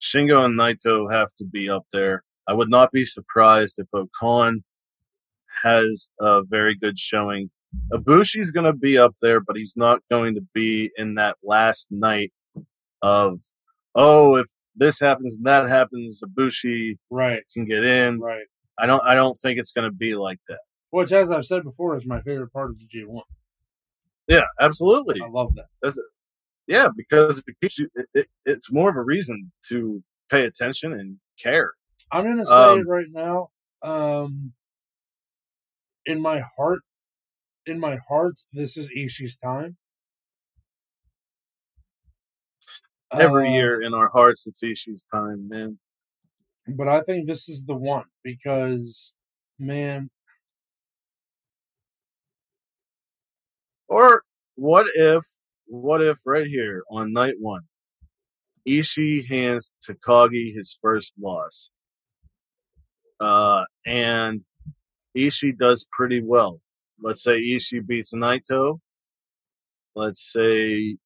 Shingo 0.00 0.44
and 0.44 0.58
Naito 0.58 1.10
have 1.12 1.32
to 1.38 1.44
be 1.44 1.68
up 1.68 1.86
there. 1.92 2.22
I 2.48 2.54
would 2.54 2.70
not 2.70 2.92
be 2.92 3.04
surprised 3.04 3.78
if 3.78 3.88
Okan 3.94 4.62
has 5.62 6.10
a 6.20 6.42
very 6.44 6.76
good 6.76 6.98
showing. 6.98 7.50
Ibushi's 7.92 8.50
going 8.52 8.64
to 8.66 8.72
be 8.72 8.96
up 8.96 9.16
there, 9.20 9.40
but 9.40 9.56
he's 9.56 9.74
not 9.76 10.00
going 10.10 10.34
to 10.34 10.42
be 10.54 10.90
in 10.96 11.14
that 11.14 11.36
last 11.42 11.88
night 11.90 12.32
of, 13.02 13.40
oh, 13.94 14.36
if 14.36 14.46
this 14.76 15.00
happens 15.00 15.36
and 15.36 15.46
that 15.46 15.68
happens, 15.68 16.22
Ibushi 16.22 16.98
Right, 17.10 17.42
can 17.52 17.64
get 17.66 17.84
in. 17.84 18.20
right. 18.20 18.46
I 18.78 18.84
don't. 18.86 19.02
I 19.04 19.14
don't 19.14 19.34
think 19.34 19.58
it's 19.58 19.72
going 19.72 19.90
to 19.90 19.96
be 19.96 20.14
like 20.14 20.38
that. 20.48 20.58
Which, 20.96 21.12
as 21.12 21.30
I've 21.30 21.44
said 21.44 21.62
before, 21.62 21.94
is 21.98 22.06
my 22.06 22.22
favorite 22.22 22.50
part 22.54 22.70
of 22.70 22.78
the 22.78 22.86
G 22.86 23.04
one. 23.04 23.22
Yeah, 24.28 24.44
absolutely. 24.58 25.20
I 25.22 25.28
love 25.28 25.54
that. 25.54 25.66
Yeah, 26.66 26.88
because 26.96 27.44
it 27.46 27.54
keeps 27.60 27.78
you. 27.78 27.90
It, 27.94 28.06
it, 28.14 28.28
it's 28.46 28.72
more 28.72 28.88
of 28.88 28.96
a 28.96 29.02
reason 29.02 29.52
to 29.68 30.02
pay 30.30 30.46
attention 30.46 30.94
and 30.94 31.18
care. 31.38 31.74
I'm 32.10 32.24
gonna 32.24 32.46
say 32.46 32.54
Um, 32.54 32.78
it 32.78 32.86
right 32.86 33.08
now. 33.10 33.50
Um, 33.82 34.54
in 36.06 36.22
my 36.22 36.42
heart, 36.56 36.80
in 37.66 37.78
my 37.78 37.98
heart, 38.08 38.38
this 38.54 38.78
is 38.78 38.88
Ishii's 38.96 39.36
time. 39.36 39.76
Every 43.12 43.48
Uh, 43.48 43.52
year 43.52 43.82
in 43.82 43.92
our 43.92 44.08
hearts, 44.08 44.46
it's 44.46 44.62
Ishii's 44.62 45.04
time, 45.04 45.46
man. 45.46 45.78
but 46.66 46.88
I 46.88 47.02
think 47.02 47.26
this 47.26 47.50
is 47.50 47.66
the 47.66 47.76
one 47.76 48.06
because, 48.24 49.12
man, 49.58 50.08
Or 53.88 54.22
what 54.56 54.86
if? 54.94 55.24
What 55.66 56.02
if 56.02 56.18
right 56.26 56.46
here 56.46 56.82
on 56.90 57.12
night 57.12 57.34
one, 57.40 57.62
Ishii 58.66 59.26
hands 59.26 59.72
Takagi 59.86 60.54
his 60.54 60.78
first 60.80 61.14
loss, 61.20 61.70
uh, 63.20 63.64
and 63.84 64.44
Ishii 65.16 65.58
does 65.58 65.86
pretty 65.90 66.22
well. 66.22 66.60
Let's 67.00 67.22
say 67.22 67.40
Ishii 67.40 67.86
beats 67.86 68.14
Naito. 68.14 68.80
Let's 69.94 70.32
say 70.32 70.96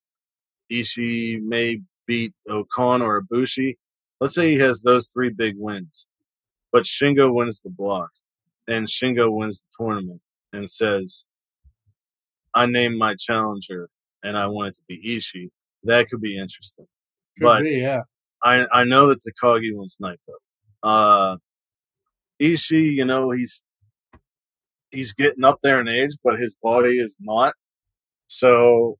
Ishii 0.71 1.43
may 1.43 1.81
beat 2.07 2.35
Okan 2.49 3.03
or 3.03 3.23
Ibushi. 3.23 3.77
Let's 4.21 4.35
say 4.35 4.51
he 4.53 4.59
has 4.59 4.83
those 4.83 5.09
three 5.09 5.31
big 5.31 5.55
wins, 5.57 6.07
but 6.73 6.85
Shingo 6.85 7.33
wins 7.33 7.62
the 7.62 7.71
block, 7.71 8.11
and 8.69 8.87
Shingo 8.87 9.33
wins 9.33 9.62
the 9.62 9.85
tournament, 9.85 10.21
and 10.53 10.71
says, 10.71 11.25
"I 12.55 12.67
named 12.67 12.99
my 12.99 13.15
challenger, 13.19 13.89
and 14.23 14.37
I 14.39 14.47
want 14.49 14.69
it 14.71 14.75
to 14.77 14.83
be 14.89 15.17
Ishii." 15.17 15.51
That 15.85 16.09
could 16.09 16.21
be 16.21 16.37
interesting. 16.39 16.87
could 17.39 17.45
But- 17.45 17.63
be 17.63 17.79
yeah. 17.79 18.03
I 18.43 18.67
I 18.73 18.85
know 18.85 19.09
that 19.09 19.21
Takagi 19.21 19.75
wants 19.75 19.99
Naito. 20.03 20.17
Uh, 20.83 21.37
Ishii, 22.41 22.95
you 22.95 23.05
know, 23.05 23.31
he's 23.33 23.65
he's 24.91 25.13
getting 25.13 25.45
up 25.45 25.59
there 25.63 25.81
in 25.81 25.89
age, 25.89 26.13
but 26.25 26.39
his 26.39 26.57
body 26.63 26.99
is 26.99 27.19
not. 27.21 27.53
So, 28.29 28.99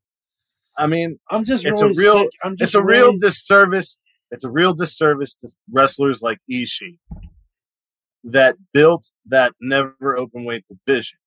I 0.77 0.87
mean, 0.87 1.19
I'm 1.29 1.43
just 1.43 1.65
It's 1.65 1.81
a 1.81 1.87
real- 1.87 2.29
I'm 2.43 2.55
just 2.55 2.69
it's 2.69 2.75
a 2.75 2.83
real 2.83 3.13
disservice. 3.17 3.97
It's 4.29 4.43
a 4.43 4.49
real 4.49 4.73
disservice 4.73 5.35
to 5.37 5.49
wrestlers 5.71 6.21
like 6.21 6.37
Ishii 6.49 6.99
that 8.23 8.55
built 8.73 9.11
that 9.25 9.53
never 9.59 10.15
open 10.17 10.45
weight 10.45 10.65
division 10.67 11.19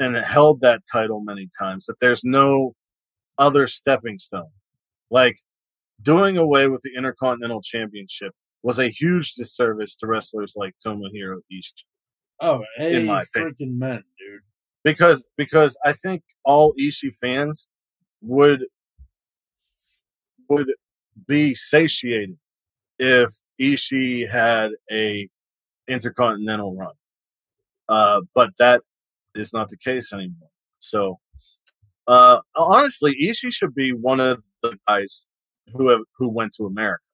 and 0.00 0.16
it 0.16 0.24
held 0.24 0.60
that 0.62 0.82
title 0.90 1.20
many 1.20 1.48
times. 1.56 1.86
That 1.86 2.00
there's 2.00 2.24
no 2.24 2.74
other 3.38 3.68
stepping 3.68 4.18
stone. 4.18 4.50
Like 5.10 5.38
doing 6.02 6.36
away 6.36 6.66
with 6.66 6.82
the 6.82 6.90
Intercontinental 6.96 7.62
Championship 7.62 8.32
was 8.62 8.78
a 8.78 8.88
huge 8.88 9.34
disservice 9.34 9.94
to 9.96 10.08
wrestlers 10.08 10.54
like 10.56 10.74
Tomohiro 10.84 11.38
Ishii 11.52 11.84
oh, 12.40 12.64
hey, 12.76 12.96
in 12.96 13.06
my 13.06 13.22
opinion. 13.22 13.54
freaking 13.60 13.78
men, 13.78 14.04
dude. 14.18 14.40
because 14.84 15.24
because 15.36 15.78
I 15.84 15.92
think 15.92 16.22
all 16.44 16.74
Ishii 16.80 17.14
fans 17.20 17.68
would 18.22 18.64
would 20.48 20.72
be 21.26 21.54
satiated 21.54 22.36
if 22.98 23.30
Ishii 23.60 24.28
had 24.28 24.70
a 24.90 25.28
intercontinental 25.88 26.74
run. 26.74 26.94
Uh, 27.88 28.20
but 28.34 28.50
that 28.58 28.82
is 29.34 29.52
not 29.52 29.68
the 29.68 29.76
case 29.76 30.12
anymore. 30.12 30.48
So 30.78 31.18
uh, 32.06 32.40
honestly, 32.56 33.14
Ishii 33.22 33.52
should 33.52 33.74
be 33.74 33.92
one 33.92 34.20
of 34.20 34.42
the 34.62 34.76
guys 34.88 35.26
who 35.72 35.88
have 35.88 36.00
who 36.16 36.28
went 36.28 36.52
to 36.54 36.64
America. 36.64 37.04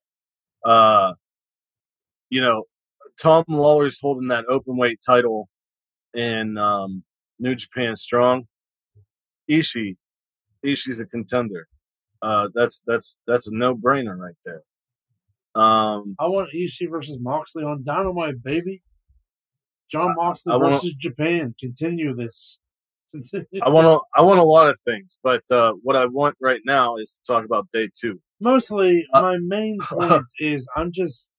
Uh, 0.65 1.13
you 2.31 2.41
know, 2.41 2.65
Tom 3.21 3.45
Lawlor's 3.49 4.01
holding 4.01 4.29
that 4.29 4.45
open 4.49 4.77
weight 4.77 5.01
title 5.05 5.49
in 6.15 6.59
um, 6.59 7.05
New 7.39 7.55
Japan 7.55 7.95
Strong. 7.97 8.47
Ishii, 9.51 9.97
Ishii's 10.65 11.01
a 11.01 11.07
contender. 11.07 11.69
Uh, 12.23 12.49
that's 12.55 12.83
that's 12.87 13.19
that's 13.27 13.49
a 13.49 13.55
no 13.55 13.75
brainer 13.75 14.17
right 14.17 14.35
there. 14.45 14.63
Um, 15.55 16.17
I 16.19 16.27
want 16.27 16.51
Ishii 16.55 16.91
versus 16.91 17.19
Moxley 17.21 17.65
on 17.65 17.83
Dynamite, 17.85 18.43
baby. 18.43 18.83
Jon 19.91 20.15
Moxley 20.17 20.53
I 20.53 20.57
want- 20.57 20.75
versus 20.75 20.95
Japan. 20.95 21.55
Continue 21.61 22.15
this. 22.15 22.59
I 23.63 23.71
want 23.71 23.87
to, 23.87 24.01
I 24.15 24.23
want 24.23 24.41
a 24.41 24.45
lot 24.45 24.69
of 24.69 24.79
things, 24.85 25.19
but 25.23 25.43
uh, 25.51 25.73
what 25.83 25.97
I 25.97 26.05
want 26.07 26.37
right 26.41 26.61
now 26.67 26.97
is 26.97 27.19
to 27.25 27.33
talk 27.33 27.45
about 27.47 27.67
day 27.73 27.89
two. 27.99 28.21
Mostly, 28.41 29.07
Uh, 29.15 29.23
my 29.23 29.37
main 29.41 29.79
point 29.83 30.25
is 30.39 30.69
I'm 30.77 30.93
just, 30.93 31.31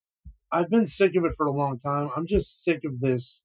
I've 0.52 0.70
been 0.70 0.88
sick 0.88 1.16
of 1.16 1.24
it 1.26 1.34
for 1.38 1.46
a 1.46 1.52
long 1.52 1.78
time. 1.78 2.10
I'm 2.16 2.26
just 2.26 2.64
sick 2.64 2.80
of 2.84 3.00
this 3.02 3.44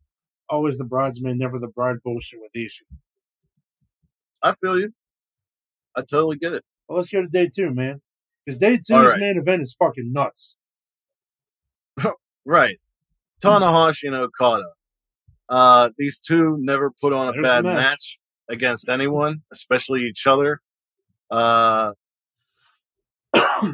always 0.48 0.78
the 0.78 0.84
bridesmaid, 0.84 1.36
never 1.36 1.58
the 1.58 1.66
bride 1.68 1.96
bullshit 2.04 2.38
with 2.40 2.52
Ishii. 2.54 2.96
I 4.42 4.52
feel 4.54 4.78
you. 4.78 4.92
I 5.96 6.00
totally 6.00 6.36
get 6.36 6.52
it. 6.52 6.64
Well, 6.88 6.98
let's 6.98 7.10
go 7.10 7.22
to 7.22 7.28
day 7.28 7.50
two, 7.54 7.70
man. 7.70 8.00
Because 8.44 8.58
day 8.58 8.76
two's 8.76 8.90
right. 8.90 9.20
main 9.20 9.38
event 9.38 9.62
is 9.62 9.74
fucking 9.78 10.12
nuts. 10.12 10.56
Right. 12.44 12.78
Tanahashi 13.44 14.04
and 14.08 14.16
Okada. 14.16 14.64
Uh, 15.48 15.90
these 15.98 16.18
two 16.20 16.56
never 16.60 16.90
put 16.90 17.12
on 17.12 17.28
a 17.28 17.32
There's 17.32 17.42
bad 17.44 17.64
the 17.64 17.74
match. 17.74 17.78
match. 17.78 18.18
against 18.48 18.88
anyone, 18.88 19.42
especially 19.52 20.02
each 20.02 20.26
other. 20.26 20.60
Uh, 21.30 21.92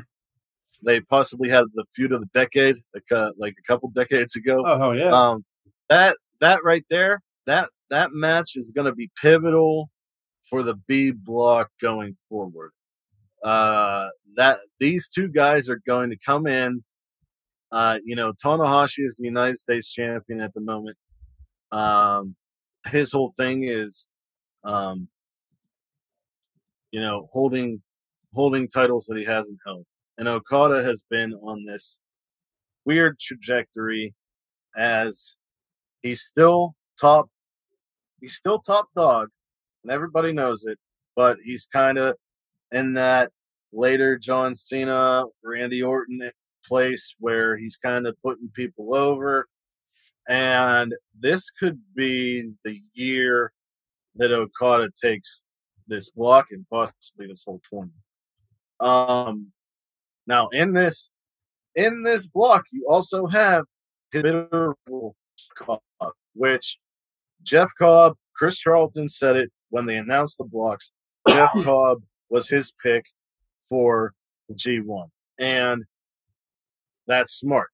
they 0.84 1.00
possibly 1.00 1.48
had 1.48 1.64
the 1.74 1.84
feud 1.94 2.12
of 2.12 2.20
the 2.20 2.28
decade, 2.32 2.76
like, 2.94 3.10
uh, 3.12 3.30
like 3.38 3.54
a 3.58 3.62
couple 3.66 3.90
decades 3.90 4.36
ago. 4.36 4.62
Oh, 4.66 4.92
yeah. 4.92 5.08
Um, 5.10 5.44
that 5.88 6.16
that 6.40 6.60
right 6.64 6.84
there, 6.90 7.22
that 7.46 7.70
that 7.90 8.10
match 8.12 8.52
is 8.56 8.70
going 8.70 8.86
to 8.86 8.94
be 8.94 9.10
pivotal 9.20 9.90
for 10.48 10.62
the 10.62 10.74
B 10.74 11.10
block 11.10 11.70
going 11.80 12.16
forward. 12.28 12.72
Uh, 13.42 14.08
that 14.36 14.60
these 14.78 15.08
two 15.08 15.28
guys 15.28 15.68
are 15.68 15.80
going 15.86 16.10
to 16.10 16.16
come 16.24 16.46
in. 16.46 16.84
Uh, 17.70 17.98
you 18.04 18.16
know, 18.16 18.32
Tanahashi 18.32 19.04
is 19.04 19.16
the 19.16 19.26
United 19.26 19.56
States 19.56 19.92
champion 19.92 20.40
at 20.40 20.54
the 20.54 20.60
moment. 20.60 20.96
Um, 21.72 22.36
his 22.86 23.12
whole 23.12 23.32
thing 23.36 23.64
is, 23.64 24.06
um, 24.64 25.08
you 26.90 27.00
know, 27.00 27.28
holding 27.32 27.82
holding 28.34 28.68
titles 28.68 29.06
that 29.06 29.18
he 29.18 29.24
hasn't 29.24 29.58
held, 29.66 29.84
and 30.16 30.28
Okada 30.28 30.82
has 30.82 31.04
been 31.10 31.34
on 31.34 31.64
this 31.64 32.00
weird 32.84 33.18
trajectory 33.18 34.14
as 34.76 35.36
he's 36.00 36.22
still 36.22 36.74
top 36.98 37.28
he's 38.20 38.34
still 38.34 38.60
top 38.60 38.88
dog 38.96 39.28
and 39.82 39.92
everybody 39.92 40.32
knows 40.32 40.64
it 40.66 40.78
but 41.16 41.36
he's 41.44 41.66
kind 41.66 41.98
of 41.98 42.14
in 42.72 42.94
that 42.94 43.30
later 43.72 44.16
john 44.16 44.54
cena 44.54 45.24
randy 45.44 45.82
orton 45.82 46.30
place 46.64 47.14
where 47.18 47.56
he's 47.56 47.76
kind 47.76 48.06
of 48.06 48.16
putting 48.22 48.48
people 48.54 48.94
over 48.94 49.46
and 50.28 50.94
this 51.18 51.50
could 51.50 51.80
be 51.94 52.50
the 52.64 52.80
year 52.94 53.52
that 54.16 54.32
okada 54.32 54.88
takes 55.00 55.42
this 55.86 56.10
block 56.10 56.46
and 56.50 56.66
possibly 56.70 57.26
this 57.26 57.44
whole 57.44 57.60
tournament 57.68 57.94
um 58.80 59.46
now 60.26 60.48
in 60.48 60.72
this 60.72 61.08
in 61.74 62.02
this 62.02 62.26
block 62.26 62.64
you 62.70 62.86
also 62.88 63.26
have 63.26 63.64
bitter 64.12 64.74
Cobb, 65.56 65.80
which 66.34 66.78
Jeff 67.42 67.70
Cobb, 67.78 68.14
Chris 68.34 68.58
Charlton 68.58 69.08
said 69.08 69.36
it 69.36 69.50
when 69.70 69.86
they 69.86 69.96
announced 69.96 70.38
the 70.38 70.44
blocks. 70.44 70.92
Jeff 71.28 71.52
Cobb 71.62 72.02
was 72.30 72.48
his 72.48 72.72
pick 72.82 73.04
for 73.68 74.12
the 74.48 74.54
G1. 74.54 75.08
And 75.38 75.84
that's 77.06 77.32
smart. 77.32 77.70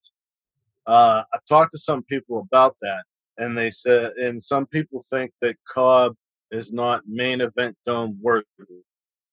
Uh, 0.87 1.23
I've 1.33 1.44
talked 1.49 1.73
to 1.73 1.79
some 1.79 2.03
people 2.03 2.38
about 2.40 2.77
that, 2.83 3.05
and 3.38 3.57
they 3.57 3.70
said, 3.70 4.12
and 4.12 4.42
some 4.42 4.66
people 4.66 5.03
think 5.09 5.33
that 5.40 5.57
Cobb 5.68 6.14
is 6.51 6.73
not 6.73 7.03
main 7.07 7.40
event 7.40 7.77
dome 7.85 8.18
worthy. 8.20 8.44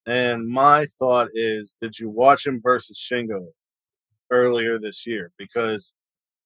And 0.07 0.47
my 0.47 0.85
thought 0.97 1.27
is, 1.33 1.75
did 1.81 1.99
you 1.99 2.09
watch 2.09 2.47
him 2.47 2.59
versus 2.63 2.99
Shingo 2.99 3.47
earlier 4.31 4.79
this 4.79 5.05
year? 5.05 5.31
Because 5.37 5.93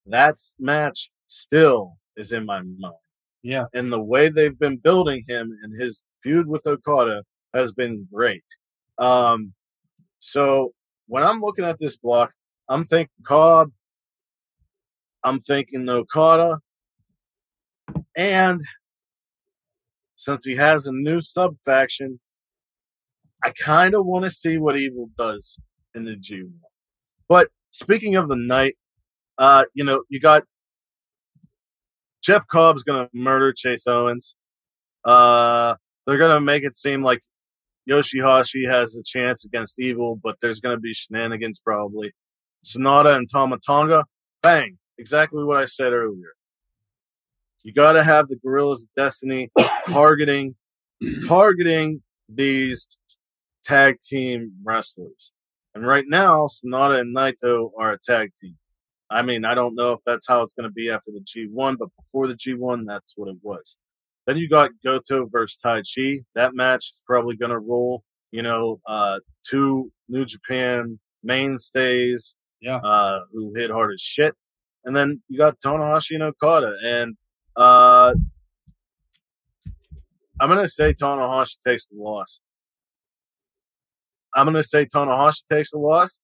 that 0.06 0.36
match 0.60 1.10
still 1.28 1.94
is 2.18 2.32
in 2.34 2.46
my 2.46 2.62
mind. 2.62 2.96
yeah. 3.44 3.66
And 3.74 3.92
the 3.92 4.02
way 4.02 4.30
they've 4.30 4.58
been 4.58 4.78
building 4.78 5.24
him 5.28 5.58
and 5.64 5.80
his 5.80 6.04
feud 6.22 6.48
with 6.48 6.68
Okada 6.68 7.24
has 7.54 7.72
been 7.72 8.08
great. 8.14 8.44
Um, 8.98 9.54
so 10.20 10.74
when 11.08 11.24
I'm 11.24 11.40
looking 11.40 11.66
at 11.66 11.80
this 11.80 11.98
block, 11.98 12.32
I'm 12.68 12.84
thinking 12.84 13.10
Cobb, 13.24 13.72
I'm 15.26 15.40
thinking 15.40 15.90
Okada, 15.90 16.60
and 18.16 18.62
since 20.16 20.46
he 20.46 20.56
has 20.56 20.86
a 20.86 20.92
new 20.92 21.20
sub 21.20 21.56
faction, 21.66 22.20
I 23.44 23.52
kind 23.52 23.96
of 23.96 24.06
want 24.06 24.26
to 24.26 24.32
see 24.32 24.60
what 24.60 24.78
Evil 24.78 25.10
does 25.18 25.60
in 25.96 26.06
the 26.06 26.16
G1. 26.16 26.52
But 27.28 27.50
speaking 27.72 28.16
of 28.16 28.30
the 28.30 28.36
night, 28.36 28.76
uh, 29.40 29.66
you 29.74 29.84
know, 29.84 30.04
you 30.10 30.20
got 30.20 30.44
Jeff 32.24 32.46
Cobb's 32.46 32.84
gonna 32.84 33.10
murder 33.12 33.52
Chase 33.52 33.88
Owens. 33.88 34.36
Uh, 35.04 35.76
they're 36.06 36.20
gonna 36.20 36.40
make 36.40 36.64
it 36.64 36.76
seem 36.76 37.02
like 37.02 37.22
Yoshi-Hashi 37.86 38.66
has 38.66 38.96
a 38.96 39.02
chance 39.04 39.44
against 39.44 39.80
Evil, 39.80 40.20
but 40.22 40.38
there's 40.40 40.60
gonna 40.60 40.80
be 40.80 40.94
shenanigans 40.94 41.60
probably. 41.60 42.14
Sanada 42.64 43.16
and 43.16 43.28
Tama 43.30 43.58
Tonga, 43.66 44.06
bang, 44.44 44.78
exactly 44.98 45.44
what 45.44 45.58
I 45.58 45.66
said 45.66 45.94
earlier. 45.94 46.34
You 47.64 47.74
gotta 47.74 48.04
have 48.04 48.28
the 48.28 48.36
Guerrillas 48.36 48.84
of 48.84 48.90
Destiny 48.96 49.52
targeting 49.88 50.56
targeting 51.28 52.02
these 52.30 52.88
tag 53.64 54.00
team 54.02 54.54
wrestlers. 54.64 55.32
And 55.74 55.86
right 55.86 56.06
now, 56.08 56.48
Sanada 56.48 57.00
and 57.02 57.16
Naito 57.16 57.72
are 57.78 57.92
a 57.94 58.00
tag 58.00 58.32
team. 58.42 58.58
I 59.10 59.22
mean, 59.22 59.46
I 59.46 59.54
don't 59.54 59.76
know 59.76 59.92
if 59.92 60.00
that's 60.06 60.28
how 60.28 60.42
it's 60.42 60.54
going 60.54 60.68
to 60.70 60.74
be 60.74 60.90
after 60.90 61.12
the 61.12 61.20
G1, 61.20 61.78
but 61.78 61.90
before 61.98 62.28
the 62.28 62.34
G1, 62.34 62.86
that's 62.88 63.14
what 63.18 63.30
it 63.30 63.38
was. 63.42 63.78
Then 64.26 64.38
you 64.38 64.50
got 64.50 64.72
Goto 64.84 65.28
versus 65.28 65.60
Taichi. 65.64 66.24
That 66.34 66.56
match 66.56 66.92
is 66.94 67.04
probably 67.06 67.36
going 67.36 67.52
to 67.52 67.60
roll. 67.60 68.04
You 68.32 68.42
know, 68.42 68.80
uh, 68.88 69.20
two 69.48 69.92
New 70.10 70.26
Japan 70.26 71.00
mainstays 71.24 72.36
Yeah. 72.62 72.78
uh, 72.78 73.22
who 73.32 73.54
hit 73.56 73.70
hard 73.70 73.94
as 73.94 74.02
shit. 74.02 74.34
And 74.86 74.96
then 74.96 75.22
you 75.28 75.38
got 75.38 75.60
Tanahashi 75.60 76.12
and 76.12 76.24
Okada. 76.24 76.76
And 76.84 77.18
uh, 77.56 78.14
I'm 80.40 80.50
going 80.50 80.62
to 80.62 80.70
say 80.70 80.94
Tanahashi 80.94 81.58
takes 81.66 81.88
the 81.88 81.98
loss. 81.98 82.40
I'm 84.36 84.46
going 84.46 84.56
to 84.56 84.64
say 84.64 84.86
Tanahashi 84.86 85.44
takes 85.52 85.72
the 85.72 85.80
loss. 85.80 86.20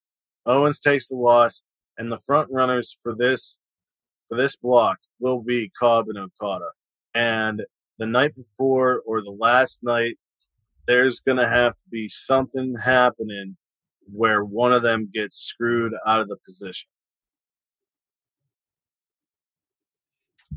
Owens 0.46 0.78
takes 0.78 1.08
the 1.08 1.16
loss. 1.16 1.62
And 1.98 2.10
the 2.10 2.18
front 2.18 2.48
runners 2.50 2.96
for 3.02 3.14
this 3.14 3.58
for 4.28 4.38
this 4.38 4.56
block 4.56 4.98
will 5.20 5.42
be 5.42 5.70
Cobb 5.78 6.06
and 6.08 6.16
Okada. 6.16 6.70
And 7.14 7.64
the 7.98 8.06
night 8.06 8.34
before 8.34 9.02
or 9.06 9.20
the 9.20 9.30
last 9.30 9.80
night, 9.82 10.16
there's 10.86 11.20
gonna 11.20 11.48
have 11.48 11.76
to 11.76 11.84
be 11.90 12.08
something 12.08 12.74
happening 12.82 13.56
where 14.10 14.42
one 14.42 14.72
of 14.72 14.82
them 14.82 15.10
gets 15.12 15.36
screwed 15.36 15.92
out 16.06 16.20
of 16.20 16.28
the 16.28 16.36
position. 16.46 16.88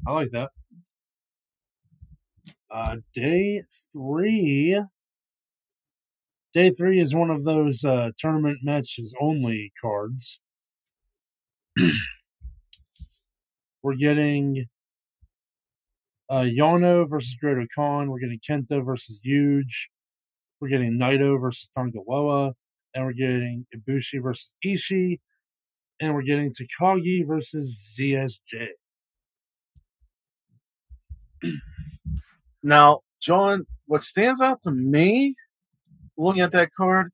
I 0.08 0.12
like 0.12 0.32
that. 0.32 0.52
Uh, 2.70 2.98
day 3.13 3.63
three. 3.91 4.80
Day 6.54 6.70
three 6.70 7.00
is 7.00 7.15
one 7.15 7.32
of 7.32 7.44
those 7.44 7.84
uh, 7.84 8.12
tournament 8.18 8.60
matches 8.62 9.15
only 9.20 9.74
cards. 9.82 10.39
We're 13.84 13.96
getting 13.96 14.65
uh, 16.30 16.46
Yano 16.48 17.10
versus 17.10 17.36
Great-O-Khan. 17.39 18.10
We're 18.10 18.20
getting 18.20 18.39
Kenta 18.39 18.86
versus 18.86 19.20
Huge. 19.24 19.89
We're 20.60 20.70
getting 20.70 21.00
Naito 21.00 21.39
versus 21.39 21.70
Tanga 21.70 22.00
Loa. 22.08 22.54
And 22.94 23.06
we're 23.06 23.13
getting 23.13 23.65
Ibushi 23.76 24.24
versus 24.24 24.54
Ishii. 24.65 25.20
And 26.00 26.13
we're 26.13 26.24
getting 26.24 26.54
Takagi 26.54 27.28
versus 27.28 27.96
ZSJ. 28.00 28.70
Now, 32.63 33.02
John, 33.21 33.65
what 33.86 34.02
stands 34.02 34.41
out 34.41 34.63
to 34.63 34.71
me 34.71 35.36
looking 36.17 36.41
at 36.41 36.52
that 36.54 36.69
card 36.76 37.12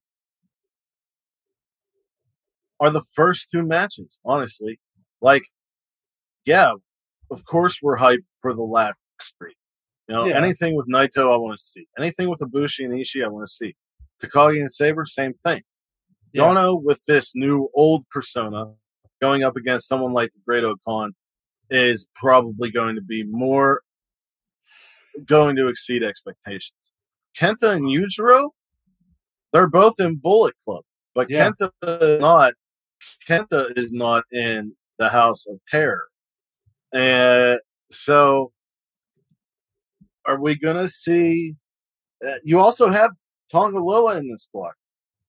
are 2.80 2.90
the 2.90 3.02
first 3.14 3.50
two 3.52 3.64
matches, 3.64 4.20
honestly. 4.26 4.80
Like, 5.22 5.44
yeah, 6.46 6.72
of 7.30 7.46
course 7.46 7.80
we're 7.82 7.98
hyped 7.98 8.32
for 8.42 8.54
the 8.54 8.62
last 8.64 8.96
three. 9.38 9.56
You 10.08 10.16
know, 10.16 10.26
Yeah. 10.26 10.38
anything 10.38 10.76
with 10.76 10.88
Naito 10.88 11.32
I 11.34 11.38
want 11.38 11.58
to 11.58 11.64
see. 11.64 11.88
Anything 11.98 12.30
with 12.30 12.40
Ibushi 12.40 12.86
and 12.86 12.94
Ishii 12.94 13.24
I 13.24 13.28
want 13.28 13.46
to 13.46 13.52
see. 13.52 13.76
Takagi 14.24 14.60
and 14.60 14.72
Sabre, 14.72 15.06
same 15.06 15.34
thing. 15.34 15.64
Yeah. 16.34 16.44
Yano 16.44 16.82
with 16.82 17.04
this 17.06 17.34
new 17.36 17.70
old 17.76 18.08
persona 18.10 18.74
going 19.22 19.44
up 19.44 19.56
against 19.56 19.88
someone 19.88 20.14
like 20.14 20.32
the 20.34 20.40
Great 20.46 20.64
Okan 20.64 21.10
is 21.70 22.08
probably 22.16 22.72
going 22.72 22.96
to 22.96 23.02
be 23.02 23.24
more 23.26 23.82
going 25.26 25.56
to 25.58 25.68
exceed 25.68 26.04
expectations. 26.04 26.94
Kenta 27.40 27.70
and 27.72 27.86
Yujiro, 27.86 28.50
they're 29.54 29.68
both 29.70 29.96
in 30.00 30.18
Bullet 30.18 30.56
Club, 30.64 30.84
but 31.16 31.30
Yeah. 31.30 31.52
Kenta 31.52 31.72
is 31.84 32.20
not. 32.20 32.54
Kenta 33.28 33.78
is 33.78 33.92
not 33.94 34.26
in 34.32 34.76
the 35.00 35.10
House 35.10 35.46
of 35.48 35.60
Terror, 35.68 36.08
and 36.94 37.60
so 37.92 38.52
are 40.26 40.40
we 40.40 40.56
going 40.58 40.78
to 40.78 40.90
see? 40.90 41.56
Uh, 42.26 42.36
you 42.44 42.60
also 42.60 42.90
have 42.90 43.12
Tanga 43.50 43.80
Loa 43.80 44.18
in 44.18 44.30
this 44.30 44.48
block. 44.54 44.76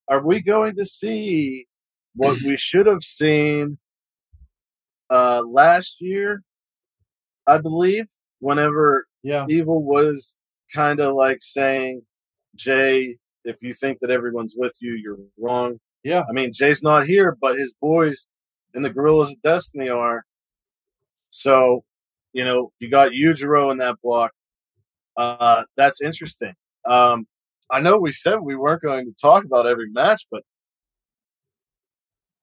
Are 0.08 0.24
we 0.24 0.42
going 0.42 0.76
to 0.76 0.84
see 0.84 1.66
what 2.14 2.38
we 2.44 2.56
should 2.58 2.86
have 2.86 3.02
seen 3.02 3.78
uh, 5.10 5.42
last 5.46 5.96
year? 6.00 6.42
I 7.46 7.58
believe 7.58 8.06
whenever 8.40 9.06
Yeah. 9.22 9.46
Evil 9.48 9.82
was 9.82 10.34
kind 10.74 11.00
of 11.00 11.14
like 11.14 11.38
saying, 11.40 12.02
Jay, 12.54 13.16
if 13.44 13.62
you 13.62 13.74
think 13.74 13.98
that 14.00 14.10
everyone's 14.10 14.54
with 14.56 14.76
you, 14.80 14.94
you're 14.94 15.18
wrong. 15.38 15.78
Yeah. 16.02 16.22
I 16.28 16.32
mean, 16.32 16.50
Jay's 16.52 16.82
not 16.82 17.06
here, 17.06 17.36
but 17.40 17.58
his 17.58 17.74
boys 17.80 18.28
and 18.74 18.84
the 18.84 18.90
Guerrillas 18.90 19.30
of 19.30 19.42
Destiny 19.42 19.88
are. 19.88 20.24
So, 21.30 21.84
you 22.32 22.44
know, 22.44 22.72
you 22.78 22.90
got 22.90 23.12
Yujiro 23.12 23.70
in 23.72 23.78
that 23.78 23.96
block. 24.02 24.32
Uh, 25.16 25.64
that's 25.76 26.00
interesting. 26.00 26.54
Um, 26.84 27.26
I 27.70 27.80
know 27.80 27.98
we 27.98 28.12
said 28.12 28.40
we 28.40 28.56
weren't 28.56 28.82
going 28.82 29.06
to 29.06 29.14
talk 29.20 29.44
about 29.44 29.66
every 29.66 29.90
match, 29.90 30.26
but 30.30 30.42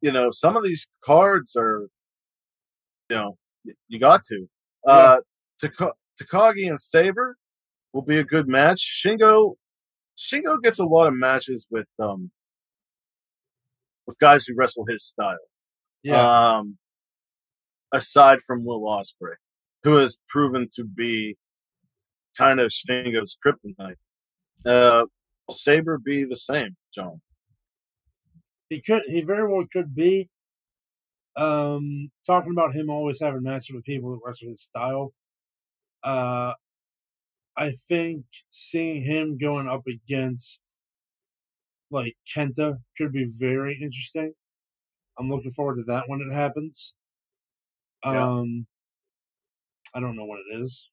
you 0.02 0.12
know, 0.12 0.32
some 0.32 0.56
of 0.56 0.64
these 0.64 0.88
cards 1.04 1.56
are, 1.58 1.90
you 3.10 3.18
know, 3.18 3.38
you 3.88 4.00
got 4.00 4.24
to. 4.26 4.48
Uh, 4.88 5.18
Taka- 5.60 5.94
Takagi 6.22 6.68
and 6.68 6.80
Sabre 6.80 7.38
will 7.94 8.02
be 8.02 8.18
a 8.18 8.24
good 8.24 8.48
match. 8.48 8.80
Shingo, 8.80 9.56
Shingo 10.18 10.62
gets 10.62 10.80
a 10.80 10.86
lot 10.86 11.08
of 11.08 11.16
matches 11.16 11.68
with 11.72 11.90
um 12.00 12.32
with 14.06 14.18
guys 14.20 14.46
who 14.46 14.56
wrestle 14.56 14.86
his 14.88 15.06
style. 15.06 15.38
Yeah. 16.04 16.58
Um, 16.58 16.78
aside 17.92 18.40
from 18.46 18.66
Will 18.66 18.82
Ospreay, 18.82 19.36
who 19.84 19.96
has 19.96 20.18
proven 20.28 20.68
to 20.74 20.84
be 20.84 21.38
kind 22.38 22.60
of 22.60 22.72
Shingo's 22.72 23.38
kryptonite. 23.46 23.96
Uh, 24.66 25.06
will 25.48 25.56
Sabre 25.56 25.98
be 25.98 26.24
the 26.24 26.36
same, 26.36 26.76
John? 26.94 27.22
he 28.70 28.82
could 28.82 29.04
he 29.08 29.22
very 29.22 29.52
well 29.52 29.66
could 29.72 29.96
be. 29.96 30.30
Um, 31.36 32.12
talking 32.26 32.52
about 32.52 32.76
him 32.76 32.90
always 32.90 33.20
having 33.22 33.44
matches 33.44 33.72
with 33.74 33.86
people 33.86 34.10
who 34.10 34.22
wrestle 34.24 34.50
his 34.50 34.62
style. 34.62 35.14
Uh, 36.04 36.54
I 37.58 37.74
think 37.90 38.26
seeing 38.50 39.04
him 39.04 39.38
going 39.38 39.68
up 39.68 39.84
against 39.88 40.64
like 41.92 42.16
Kenta 42.36 42.78
could 42.98 43.12
be 43.12 43.26
very 43.38 43.78
interesting. 43.82 44.34
I'm 45.18 45.30
looking 45.30 45.52
forward 45.52 45.76
to 45.78 45.84
that 45.88 46.06
when 46.08 46.22
it 46.22 46.34
happens. 46.34 46.94
Yeah. 48.06 48.26
Um, 48.26 48.68
I 49.94 50.00
don't 50.00 50.16
know 50.16 50.26
what 50.26 50.40
it 50.40 50.62
is. 50.62 50.90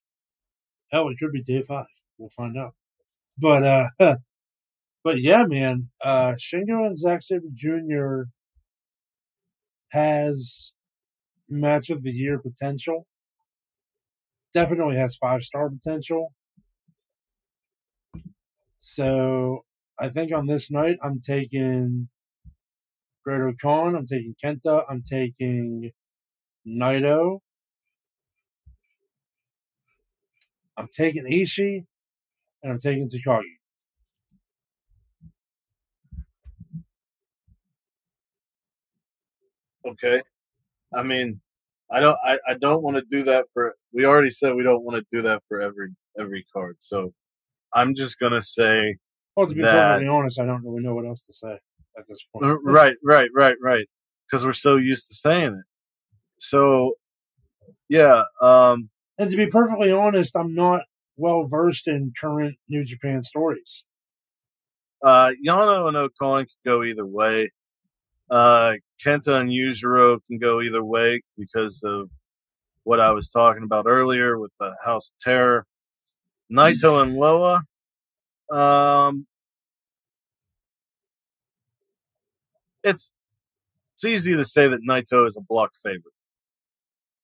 Hell, 0.91 1.07
it 1.09 1.17
could 1.19 1.31
be 1.31 1.41
day 1.41 1.61
five. 1.61 1.85
We'll 2.17 2.29
find 2.29 2.57
out. 2.57 2.73
But 3.37 3.63
uh, 3.63 3.87
but 5.03 5.21
yeah, 5.21 5.43
man, 5.47 5.89
uh, 6.03 6.33
Shingo 6.33 6.85
and 6.85 6.97
Zack 6.97 7.21
Sabre 7.23 7.47
Jr. 7.53 8.23
has 9.91 10.71
match 11.47 11.89
of 11.89 12.03
the 12.03 12.11
year 12.11 12.39
potential. 12.39 13.07
Definitely 14.53 14.95
has 14.95 15.17
five 15.17 15.43
star 15.43 15.69
potential. 15.69 16.33
So 18.79 19.65
I 19.99 20.09
think 20.09 20.31
on 20.33 20.47
this 20.47 20.71
night 20.71 20.97
I'm 21.03 21.19
taking 21.19 22.09
Great 23.25 23.59
Khan, 23.61 23.95
I'm 23.95 24.05
taking 24.05 24.35
Kenta, 24.41 24.83
I'm 24.89 25.03
taking 25.03 25.91
Naito. 26.65 27.39
I'm 30.77 30.87
taking 30.95 31.25
Ishii, 31.25 31.85
and 32.61 32.71
I'm 32.71 32.79
taking 32.79 33.09
Takagi. 33.09 33.41
Okay. 39.85 40.21
I 40.93 41.03
mean, 41.03 41.41
I 41.89 41.99
don't. 42.01 42.17
I, 42.23 42.37
I 42.47 42.53
don't 42.55 42.83
want 42.83 42.97
to 42.97 43.03
do 43.09 43.23
that 43.23 43.45
for. 43.53 43.75
We 43.93 44.05
already 44.05 44.29
said 44.29 44.55
we 44.55 44.63
don't 44.63 44.83
want 44.83 44.97
to 44.97 45.15
do 45.15 45.21
that 45.23 45.41
for 45.47 45.61
every 45.61 45.89
every 46.19 46.45
card. 46.53 46.77
So 46.79 47.13
I'm 47.73 47.95
just 47.95 48.19
gonna 48.19 48.41
say 48.41 48.97
Well, 49.35 49.47
to 49.47 49.55
be 49.55 49.61
That- 49.61 49.71
perfectly 49.71 50.07
honest, 50.07 50.39
I 50.39 50.45
don't 50.45 50.63
really 50.65 50.81
know 50.83 50.95
what 50.95 51.05
else 51.05 51.25
to 51.27 51.33
say 51.33 51.59
at 51.97 52.07
this 52.07 52.19
point. 52.33 52.59
Right, 52.63 52.95
right, 53.03 53.29
right, 53.35 53.55
right. 53.61 53.87
Because 54.25 54.45
we're 54.45 54.53
so 54.53 54.75
used 54.75 55.07
to 55.07 55.15
saying 55.15 55.53
it. 55.53 55.65
So, 56.37 56.93
yeah. 57.87 58.23
Um. 58.41 58.89
And 59.17 59.31
to 59.31 59.37
be 59.37 59.47
perfectly 59.47 59.91
honest, 59.91 60.35
I'm 60.35 60.53
not 60.53 60.81
well 61.15 61.47
versed 61.47 61.87
in 61.87 62.11
current 62.19 62.57
New 62.67 62.83
Japan 62.83 63.23
stories. 63.23 63.83
Uh. 65.01 65.31
Yano 65.45 65.87
and 65.87 65.95
O-Khan 65.95 66.43
could 66.45 66.65
go 66.69 66.83
either 66.83 67.05
way. 67.05 67.51
Uh. 68.29 68.73
Kenta 69.05 69.39
and 69.39 69.49
Yujiro 69.51 70.17
can 70.25 70.39
go 70.39 70.59
either 70.59 70.83
way 70.83 71.21
because 71.37 71.83
of 71.85 72.09
what 72.83 72.99
I 72.99 73.11
was 73.11 73.29
talking 73.29 73.61
about 73.63 73.85
earlier 73.87 74.39
with 74.39 74.53
the 74.59 74.73
House 74.83 75.11
of 75.11 75.19
Terror. 75.23 75.65
Naito 76.51 77.01
and 77.01 77.15
Loa. 77.15 77.63
Um. 78.51 79.27
It's 82.83 83.11
it's 83.93 84.05
easy 84.05 84.35
to 84.35 84.43
say 84.45 84.67
that 84.67 84.79
Naito 84.87 85.27
is 85.27 85.37
a 85.37 85.41
block 85.41 85.71
favorite. 85.75 86.13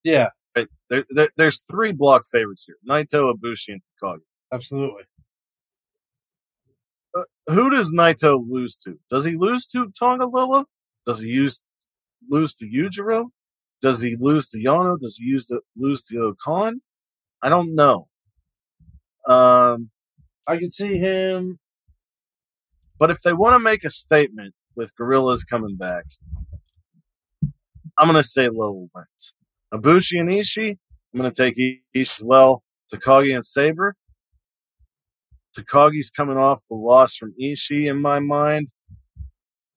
Yeah, 0.04 0.30
Right? 0.56 0.68
There, 0.89 1.06
there, 1.10 1.30
there's 1.38 1.63
three 1.72 1.92
block 1.92 2.24
favorites 2.32 2.66
here: 2.68 2.78
Naito, 2.88 3.34
Ibushi, 3.34 3.70
and 3.70 3.82
Takagi. 4.02 4.20
absolutely. 4.52 5.04
Who 7.48 7.70
does 7.70 7.92
Naito 7.94 8.44
lose 8.48 8.78
to? 8.80 9.00
Does 9.10 9.26
he 9.26 9.36
lose 9.36 9.68
to 9.68 9.92
Tanga 9.98 10.26
Loa? 10.26 10.66
Does 11.06 11.22
he 11.22 11.30
use 11.30 11.63
lose 12.30 12.56
to 12.58 12.66
Yujiro? 12.66 13.26
Does 13.82 14.02
he 14.02 14.16
lose 14.20 14.50
to 14.52 14.58
Yano? 14.58 14.98
Does 15.00 15.18
he 15.18 15.26
use 15.26 15.48
to, 15.48 15.60
lose 15.76 16.06
to 16.06 16.18
O-Khan? 16.20 16.82
I 17.42 17.50
don't 17.50 17.76
know. 17.76 18.08
Um, 19.28 19.89
I 20.48 20.58
can 20.58 20.72
see 20.72 20.98
him. 20.98 21.60
but 22.98 23.12
if 23.12 23.22
they 23.22 23.34
want 23.34 23.54
to 23.56 23.60
make 23.60 23.84
a 23.84 23.89
statement 23.89 24.54
with 24.76 24.96
Guerrillas 24.96 25.44
coming 25.44 25.76
back, 25.76 26.06
I'm 27.98 28.08
going 28.08 28.22
to 28.22 28.28
say 28.28 28.50
Loa 28.50 28.88
wins. 28.94 29.34
Ibushi 29.74 30.20
and 30.20 30.30
Ishii. 30.30 30.78
I'm 31.13 31.20
going 31.20 31.32
to 31.32 31.36
take 31.36 31.58
Ishii 31.58 32.02
as 32.02 32.22
well. 32.24 32.63
Takagi 32.94 33.36
and 33.36 33.46
Sabre. 33.46 33.96
Takagi's 35.58 36.10
coming 36.10 36.38
off 36.38 36.63
the 36.70 36.76
loss 36.76 37.16
from 37.16 37.34
Ishii 37.42 37.89
in 37.89 38.02
my 38.02 38.20
mind. 38.20 38.70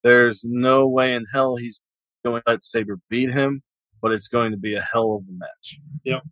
There's 0.06 0.44
no 0.44 0.86
way 0.86 1.14
in 1.14 1.24
hell 1.32 1.56
he's 1.56 1.80
going 2.24 2.40
to 2.40 2.42
let 2.48 2.62
Sabre 2.62 3.00
beat 3.10 3.32
him, 3.32 3.64
but 4.00 4.12
it's 4.12 4.28
going 4.28 4.52
to 4.52 4.56
be 4.56 4.76
a 4.76 4.80
hell 4.80 5.14
of 5.14 5.22
a 5.22 5.32
match. 5.32 5.80
Yep. 6.04 6.22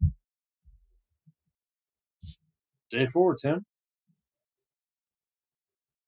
Day 2.92 3.06
four, 3.06 3.34
Tim. 3.34 3.66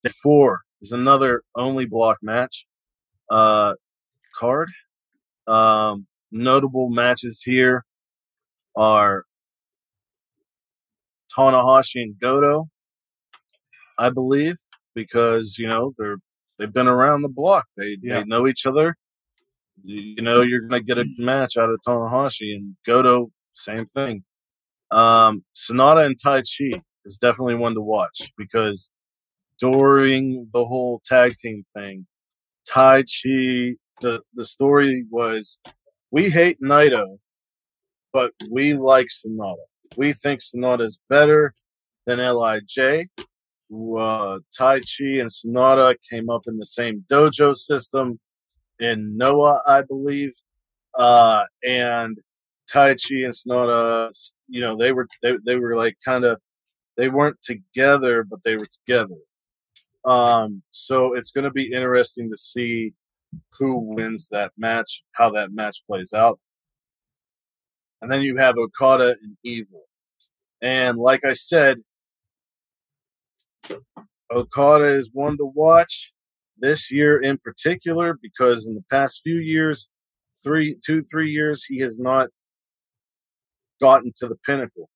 Day 0.05 0.13
four 0.23 0.61
is 0.81 0.93
another 0.93 1.43
only 1.57 1.87
block 1.87 2.19
match 2.23 2.69
uh, 3.33 3.75
card. 4.37 4.71
Um, 5.49 6.07
notable 6.31 6.89
matches 6.89 7.43
here 7.45 7.85
are 8.77 9.25
Tanahashi 11.37 12.01
and 12.03 12.15
Goto, 12.21 12.69
I 13.99 14.11
believe, 14.11 14.55
because 14.95 15.57
you 15.59 15.67
know 15.67 15.95
they're 15.99 16.19
they've 16.59 16.73
been 16.73 16.89
around 16.89 17.23
the 17.23 17.29
block. 17.29 17.67
They 17.77 17.99
Yeah. 18.03 18.21
they 18.21 18.25
know 18.27 18.47
each 18.47 18.67
other. 18.67 18.97
You, 19.85 20.23
know 20.23 20.41
you're 20.43 20.63
gonna 20.63 20.83
get 20.83 20.99
a 20.99 21.07
match 21.19 21.57
out 21.57 21.71
of 21.71 21.81
Tanahashi 21.87 22.55
and 22.55 22.77
Goto. 22.87 23.31
Same 23.55 23.87
thing. 23.87 24.25
Um, 24.91 25.45
Sanada 25.55 26.07
and 26.07 26.17
Taichi 26.19 26.73
is 27.05 27.19
definitely 27.19 27.57
one 27.57 27.75
to 27.75 27.81
watch 27.81 28.33
because 28.39 28.91
during 29.61 30.49
the 30.53 30.65
whole 30.67 31.01
tag 31.05 31.37
team 31.37 31.65
thing, 31.75 32.07
Taichi, 32.69 33.77
the, 34.01 34.23
the 34.35 34.45
story 34.45 35.05
was 35.11 35.61
we 36.11 36.31
hate 36.31 36.61
Naito, 36.63 37.19
but 38.13 38.33
we 38.51 38.75
like 38.75 39.09
Sanada. 39.09 39.57
We 39.97 40.13
think 40.13 40.41
Sanada 40.41 40.83
is 40.83 41.01
better 41.09 41.53
than 42.07 42.19
LIJ. 42.19 43.07
Uh, 43.73 44.39
Taichi 44.59 45.21
and 45.21 45.31
Sanada 45.31 45.97
came 46.11 46.31
up 46.31 46.43
in 46.47 46.59
the 46.59 46.67
same 46.67 47.05
dojo 47.11 47.55
system 47.57 48.21
in 48.81 49.17
Noah, 49.17 49.63
I 49.67 49.83
believe. 49.83 50.33
Uh, 50.95 51.45
and 51.65 52.19
Taichi 52.73 53.25
and 53.25 53.35
Sanada, 53.35 54.11
you 54.49 54.61
know, 54.61 54.77
they 54.77 54.93
were 54.93 55.09
they, 55.23 55.37
they 55.45 55.57
were 55.57 55.77
like 55.77 55.97
kind 56.05 56.25
of 56.25 56.41
They 56.97 57.09
weren't 57.09 57.41
together, 57.43 58.25
but 58.25 58.43
they 58.45 58.57
were 58.57 58.67
together. 58.67 59.17
Um, 60.05 60.63
so 60.71 61.15
it's 61.15 61.33
going 61.33 61.45
to 61.45 61.51
be 61.51 61.73
interesting 61.73 62.31
to 62.31 62.37
see 62.39 62.95
who 63.59 63.79
wins 63.79 64.29
that 64.31 64.53
match, 64.57 65.05
how 65.13 65.31
that 65.31 65.53
match 65.53 65.79
plays 65.87 66.13
out. 66.15 66.39
And 68.01 68.11
then 68.11 68.23
you 68.23 68.37
have 68.37 68.57
Okada 68.57 69.17
and 69.23 69.37
Evil. 69.43 69.85
And 70.63 70.99
like 70.99 71.25
I 71.25 71.35
said, 71.35 71.79
Okada 74.35 74.85
is 74.87 75.11
one 75.13 75.37
to 75.39 75.47
watch 75.47 76.13
this 76.59 76.91
year 76.91 77.21
in 77.21 77.39
particular 77.39 78.19
because 78.21 78.67
in 78.67 78.75
the 78.75 78.85
past 78.91 79.23
few 79.25 79.37
years, 79.39 79.89
three, 80.43 80.77
two, 80.85 81.03
three 81.03 81.31
years, 81.31 81.65
he 81.65 81.79
has 81.81 81.99
not 81.99 82.29
gotten 83.81 84.13
to 84.17 84.29
the 84.29 84.37
pinnacle. 84.47 84.91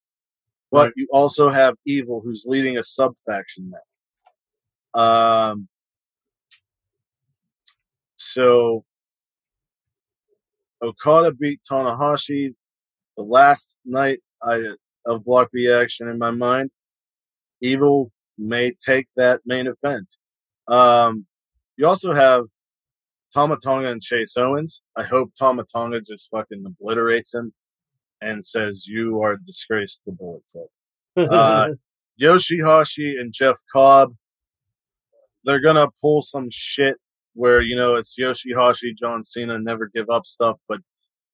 But 0.70 0.86
Right. 0.86 0.92
you 0.96 1.08
also 1.12 1.50
have 1.50 1.76
Evil, 1.86 2.20
who's 2.24 2.44
leading 2.46 2.78
a 2.78 2.82
sub 2.82 3.14
faction 3.26 3.72
now. 4.94 5.00
Um, 5.52 5.68
so 8.16 8.84
Okada 10.82 11.32
beat 11.32 11.60
Tanahashi 11.70 12.54
the 13.16 13.22
last 13.24 13.76
night 13.84 14.20
I, 14.42 14.60
of 15.06 15.24
Block 15.24 15.50
B 15.52 15.70
action 15.70 16.08
in 16.08 16.18
my 16.18 16.30
mind. 16.30 16.70
Evil 17.60 18.12
may 18.40 18.72
take 18.72 19.06
that 19.16 19.40
main 19.44 19.66
event. 19.66 20.16
Um, 20.68 21.26
you 21.76 21.86
also 21.86 22.14
have 22.14 22.44
Tama 23.32 23.56
Tonga 23.62 23.90
and 23.90 24.02
Chase 24.02 24.36
Owens. 24.36 24.82
I 24.96 25.04
hope 25.04 25.32
Tama 25.38 25.64
Tonga 25.64 26.00
just 26.00 26.30
fucking 26.30 26.64
obliterates 26.66 27.34
him 27.34 27.52
and 28.20 28.44
says, 28.44 28.86
You 28.86 29.20
are 29.22 29.32
a 29.32 29.42
disgrace 29.44 30.00
to 30.04 30.12
Bullet 30.12 30.42
Club. 30.52 30.66
Uh, 31.30 31.68
Yoshi-Hashi 32.16 33.16
and 33.18 33.32
Jeff 33.32 33.56
Cobb, 33.72 34.14
they're 35.44 35.60
gonna 35.60 35.88
pull 36.00 36.22
some 36.22 36.48
shit 36.50 36.96
where 37.34 37.60
you 37.60 37.74
know 37.74 37.94
it's 37.96 38.16
Yoshi-Hashi, 38.16 38.94
John 38.94 39.24
Cena, 39.24 39.58
never 39.58 39.90
give 39.92 40.08
up 40.08 40.24
stuff, 40.26 40.58
but 40.68 40.80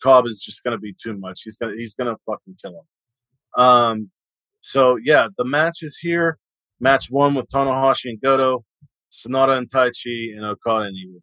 Cobb 0.02 0.26
is 0.26 0.42
just 0.44 0.62
gonna 0.64 0.78
be 0.78 0.94
too 1.00 1.16
much. 1.16 1.42
He's 1.44 1.58
gonna 1.58 1.74
he's 1.76 1.94
gonna 1.94 2.16
fucking 2.24 2.56
kill 2.62 2.72
him. 2.72 3.62
Um, 3.62 4.10
so 4.60 4.96
yeah, 5.02 5.28
the 5.36 5.44
match 5.44 5.82
is 5.82 5.98
here. 5.98 6.38
Match 6.80 7.06
one 7.10 7.34
with 7.34 7.48
Tanahashi 7.48 8.10
and 8.10 8.20
Goto, 8.20 8.64
Sanada 9.10 9.56
and 9.56 9.68
Taichi, 9.68 10.36
and 10.36 10.44
Okada 10.44 10.84
and 10.84 10.96
Evil. 10.96 11.20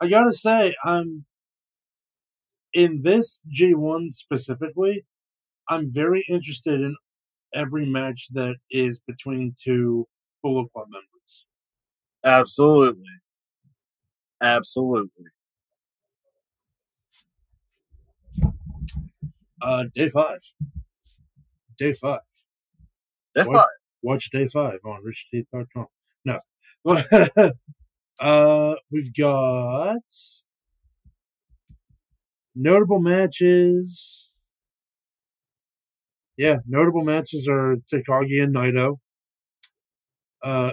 I 0.00 0.08
gotta 0.08 0.32
say, 0.32 0.74
I'm 0.84 1.24
in 2.72 3.02
this 3.02 3.42
G1 3.52 4.12
specifically. 4.12 5.04
I'm 5.68 5.92
very 5.92 6.24
interested 6.28 6.80
in 6.80 6.96
every 7.54 7.86
match 7.86 8.28
that 8.32 8.56
is 8.70 9.00
between 9.06 9.54
two 9.62 10.06
Bullet 10.42 10.68
Club 10.72 10.86
members. 10.90 11.46
Absolutely, 12.24 13.04
absolutely. 14.42 15.24
Uh, 19.60 19.84
day 19.94 20.08
five. 20.08 20.40
Day 21.76 21.92
five. 21.92 22.20
What? 23.34 23.46
fine. 23.46 23.77
Watch 24.08 24.30
day 24.30 24.46
five 24.46 24.78
on 24.86 25.02
richteeth.com. 25.04 25.86
No. 26.24 26.38
uh, 28.20 28.74
we've 28.90 29.12
got 29.14 29.98
notable 32.54 33.00
matches. 33.00 34.32
Yeah, 36.38 36.60
notable 36.66 37.04
matches 37.04 37.46
are 37.50 37.76
Takagi 37.92 38.42
and 38.42 38.54
Naito. 38.54 38.96
Uh, 40.42 40.70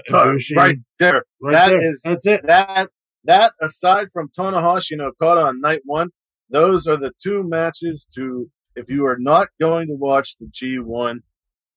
Right 0.55 0.77
there. 0.99 1.23
right 1.41 1.51
that 1.51 1.67
there. 1.69 1.81
is- 1.81 2.01
That's 2.05 2.25
it. 2.25 2.41
that 2.47 2.89
that 3.25 3.51
aside 3.61 4.07
from 4.13 4.29
Tanahashi 4.29 4.91
and 4.91 5.01
Okada 5.01 5.41
on 5.41 5.59
night 5.59 5.81
one, 5.83 6.11
those 6.49 6.87
are 6.87 6.95
the 6.95 7.11
two 7.21 7.43
matches 7.43 8.07
to 8.15 8.49
if 8.77 8.89
you 8.89 9.05
are 9.05 9.17
not 9.19 9.49
going 9.59 9.87
to 9.87 9.95
watch 9.95 10.37
the 10.39 10.45
G1 10.45 11.17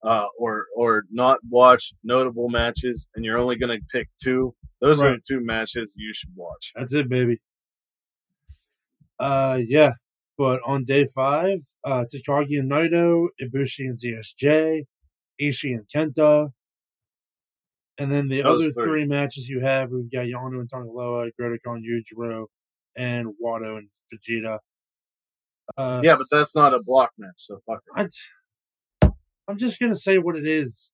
uh, 0.03 0.27
or 0.37 0.65
or 0.75 1.03
not 1.11 1.39
watch 1.49 1.93
notable 2.03 2.49
matches 2.49 3.07
and 3.15 3.25
you're 3.25 3.37
only 3.37 3.57
going 3.57 3.77
to 3.77 3.83
pick 3.91 4.07
two, 4.23 4.53
those 4.81 5.01
are 5.03 5.11
the 5.11 5.21
two 5.27 5.39
matches 5.41 5.93
you 5.97 6.13
should 6.13 6.31
watch. 6.35 6.71
That's 6.75 6.93
it, 6.93 7.09
baby. 7.09 7.39
Uh, 9.19 9.59
yeah. 9.67 9.93
But 10.37 10.61
on 10.65 10.85
day 10.85 11.05
five, 11.13 11.59
uh, 11.83 12.05
Takagi 12.13 12.59
and 12.59 12.71
Naito, 12.71 13.27
Ibushi 13.41 13.79
and 13.81 13.97
ZSJ, 13.97 14.83
Ishii 15.41 15.75
and 15.75 15.85
Kenta. 15.93 16.51
And 17.97 18.09
then 18.09 18.29
the 18.29 18.41
Those 18.43 18.61
other 18.61 18.71
three. 18.71 18.83
three 18.85 19.05
matches 19.05 19.49
you 19.49 19.59
have, 19.59 19.91
we've 19.91 20.09
got 20.09 20.27
Yano 20.27 20.61
and 20.61 20.71
Tangaloa, 20.71 21.29
Great-O-Khan 21.37 21.83
Yujiro, 21.83 22.45
and 22.95 23.27
Wado 23.43 23.77
and 23.79 23.89
Vegeta. 24.13 24.59
Uh, 25.77 25.99
Yeah, 26.01 26.15
but 26.17 26.27
that's 26.31 26.55
not 26.55 26.73
a 26.73 26.81
block 26.85 27.11
match, 27.17 27.33
so 27.35 27.59
fuck 27.67 27.81
it. 27.97 28.13
I'm 29.49 29.57
just 29.57 29.79
gonna 29.79 29.95
say 29.95 30.19
what 30.19 30.37
it 30.37 30.45
is. 30.45 30.91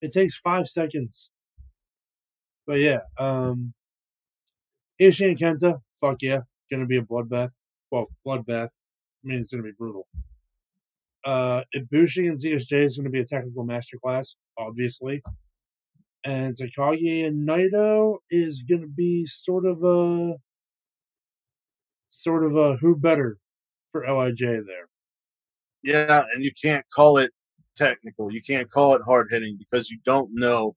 It 0.00 0.12
takes 0.12 0.38
five 0.38 0.68
seconds. 0.68 1.30
But 2.68 2.78
yeah, 2.78 3.00
um 3.18 3.74
Ishii 5.02 5.30
and 5.30 5.38
Kenta, 5.38 5.80
fuck 6.00 6.18
yeah, 6.22 6.40
gonna 6.70 6.86
be 6.86 6.98
a 6.98 7.02
bloodbath. 7.02 7.50
Well, 7.90 8.06
bloodbath. 8.24 8.68
I 8.68 9.24
mean, 9.24 9.40
it's 9.40 9.50
gonna 9.50 9.64
be 9.64 9.72
brutal. 9.76 10.06
Uh, 11.24 11.62
Ibushi 11.74 12.28
and 12.28 12.38
ZSJ 12.38 12.84
is 12.84 12.96
gonna 12.96 13.10
be 13.10 13.20
a 13.20 13.24
technical 13.24 13.66
masterclass, 13.66 14.36
obviously. 14.56 15.20
And 16.24 16.56
Takagi 16.56 17.26
and 17.26 17.46
Naito 17.48 18.18
is 18.30 18.62
gonna 18.62 18.86
be 18.86 19.26
sort 19.26 19.66
of 19.66 19.82
a 19.82 20.34
sort 22.08 22.44
of 22.44 22.54
a 22.56 22.76
who 22.76 22.94
better 22.94 23.38
for 23.90 24.06
Lij 24.06 24.38
there. 24.38 24.88
Yeah, 25.82 26.22
and 26.32 26.44
you 26.44 26.52
can't 26.62 26.84
call 26.94 27.18
it 27.18 27.32
technical. 27.76 28.32
You 28.32 28.42
can't 28.42 28.70
call 28.70 28.94
it 28.94 29.02
hard 29.04 29.28
hitting 29.30 29.56
because 29.58 29.90
you 29.90 29.98
don't 30.04 30.30
know 30.32 30.74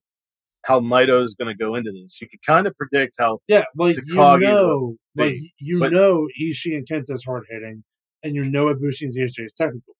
how 0.64 0.80
Naito 0.80 1.22
is 1.22 1.34
going 1.38 1.48
to 1.48 1.64
go 1.64 1.74
into 1.76 1.92
this. 1.92 2.20
You 2.20 2.28
can 2.28 2.40
kind 2.44 2.66
of 2.66 2.76
predict 2.76 3.16
how 3.18 3.38
Yeah, 3.48 3.64
Takagi 3.78 4.40
you 4.40 4.46
know, 4.46 4.66
will 4.66 4.96
like 5.16 5.30
be, 5.34 5.54
you 5.58 5.78
but- 5.80 5.92
know, 5.92 6.26
Ishii 6.40 6.76
and 6.76 6.86
Kenta's 6.86 7.24
hard 7.24 7.44
hitting, 7.48 7.84
and 8.22 8.34
you 8.34 8.44
know 8.44 8.66
Ibushi 8.66 9.02
and 9.02 9.14
ZSJ 9.14 9.46
is 9.46 9.52
technical. 9.56 9.94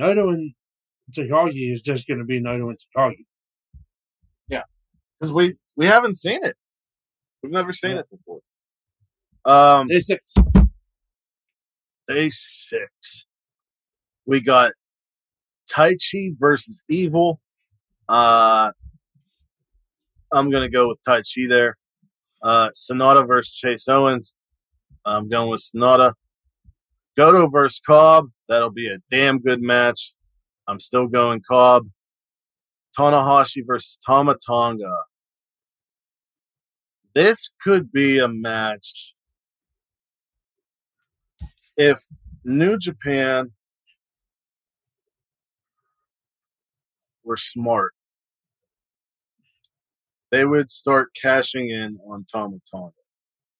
Naito 0.00 0.32
and 0.32 0.52
Takagi 1.12 1.72
is 1.72 1.82
just 1.82 2.06
going 2.06 2.18
to 2.18 2.24
be 2.24 2.40
Naito 2.40 2.68
and 2.68 2.78
Takagi. 2.96 3.24
Yeah, 4.48 4.62
because 5.18 5.32
we 5.32 5.54
we 5.76 5.86
haven't 5.86 6.14
seen 6.16 6.40
it. 6.42 6.56
We've 7.42 7.52
never 7.52 7.72
seen 7.72 7.92
it 7.92 8.06
before. 8.10 8.40
Um, 9.44 9.86
Day 9.88 10.00
six. 10.00 10.34
day 12.06 12.28
six, 12.30 13.26
we 14.26 14.40
got 14.40 14.72
Taichi 15.72 16.34
versus 16.38 16.82
Evil. 16.88 17.40
Uh, 18.08 18.70
I'm 20.32 20.50
gonna 20.50 20.68
go 20.68 20.88
with 20.88 20.98
Taichi 21.06 21.48
there. 21.48 21.76
Uh, 22.42 22.68
Sanada 22.70 23.26
versus 23.26 23.54
Chase 23.54 23.88
Owens. 23.88 24.34
I'm 25.04 25.28
going 25.28 25.50
with 25.50 25.60
Sanada. 25.60 26.14
Goto 27.16 27.48
versus 27.48 27.80
Cobb. 27.84 28.30
That'll 28.48 28.70
be 28.70 28.88
a 28.88 28.98
damn 29.10 29.40
good 29.40 29.60
match. 29.60 30.14
I'm 30.66 30.80
still 30.80 31.06
going 31.06 31.42
Cobb. 31.48 31.88
Tanahashi 32.96 33.62
versus 33.66 33.98
Tama 34.04 34.36
Tonga. 34.46 35.02
This 37.14 37.50
could 37.62 37.90
be 37.90 38.18
a 38.18 38.28
match 38.28 39.14
if 41.76 42.00
New 42.44 42.76
Japan 42.78 43.52
were 47.28 47.36
smart. 47.36 47.92
They 50.32 50.44
would 50.44 50.70
start 50.70 51.10
cashing 51.20 51.68
in 51.68 51.98
on 52.10 52.24
Tama 52.24 52.56
Tonga. 52.70 52.92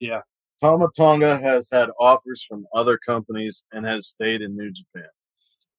Yeah. 0.00 0.22
Tama 0.60 0.88
Tonga 0.96 1.38
has 1.38 1.68
had 1.70 1.90
offers 2.00 2.44
from 2.44 2.66
other 2.74 2.98
companies 2.98 3.64
and 3.70 3.86
has 3.86 4.08
stayed 4.08 4.40
in 4.42 4.56
New 4.56 4.72
Japan. 4.72 5.08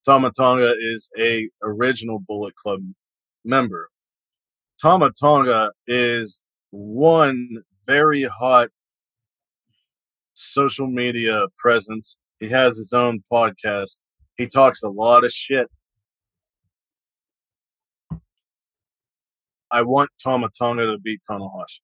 Tama 0.05 0.31
Tonga 0.31 0.75
is 0.79 1.09
a 1.19 1.49
original 1.61 2.19
Bullet 2.19 2.55
Club 2.55 2.79
member. 3.43 3.89
Tama 4.81 5.11
Tonga 5.19 5.71
is 5.87 6.41
one 6.71 7.57
very 7.85 8.23
hot 8.23 8.69
social 10.33 10.87
media 10.87 11.45
presence. 11.57 12.15
He 12.39 12.47
has 12.49 12.77
his 12.77 12.93
own 12.93 13.23
podcast. 13.31 13.99
He 14.37 14.47
talks 14.47 14.81
a 14.83 14.89
lot 14.89 15.25
of 15.25 15.31
shit. 15.31 15.67
I 19.71 19.83
want 19.83 20.09
Tama 20.21 20.49
Tonga 20.57 20.85
to 20.85 20.97
beat 20.97 21.21
Tanahashi. 21.29 21.81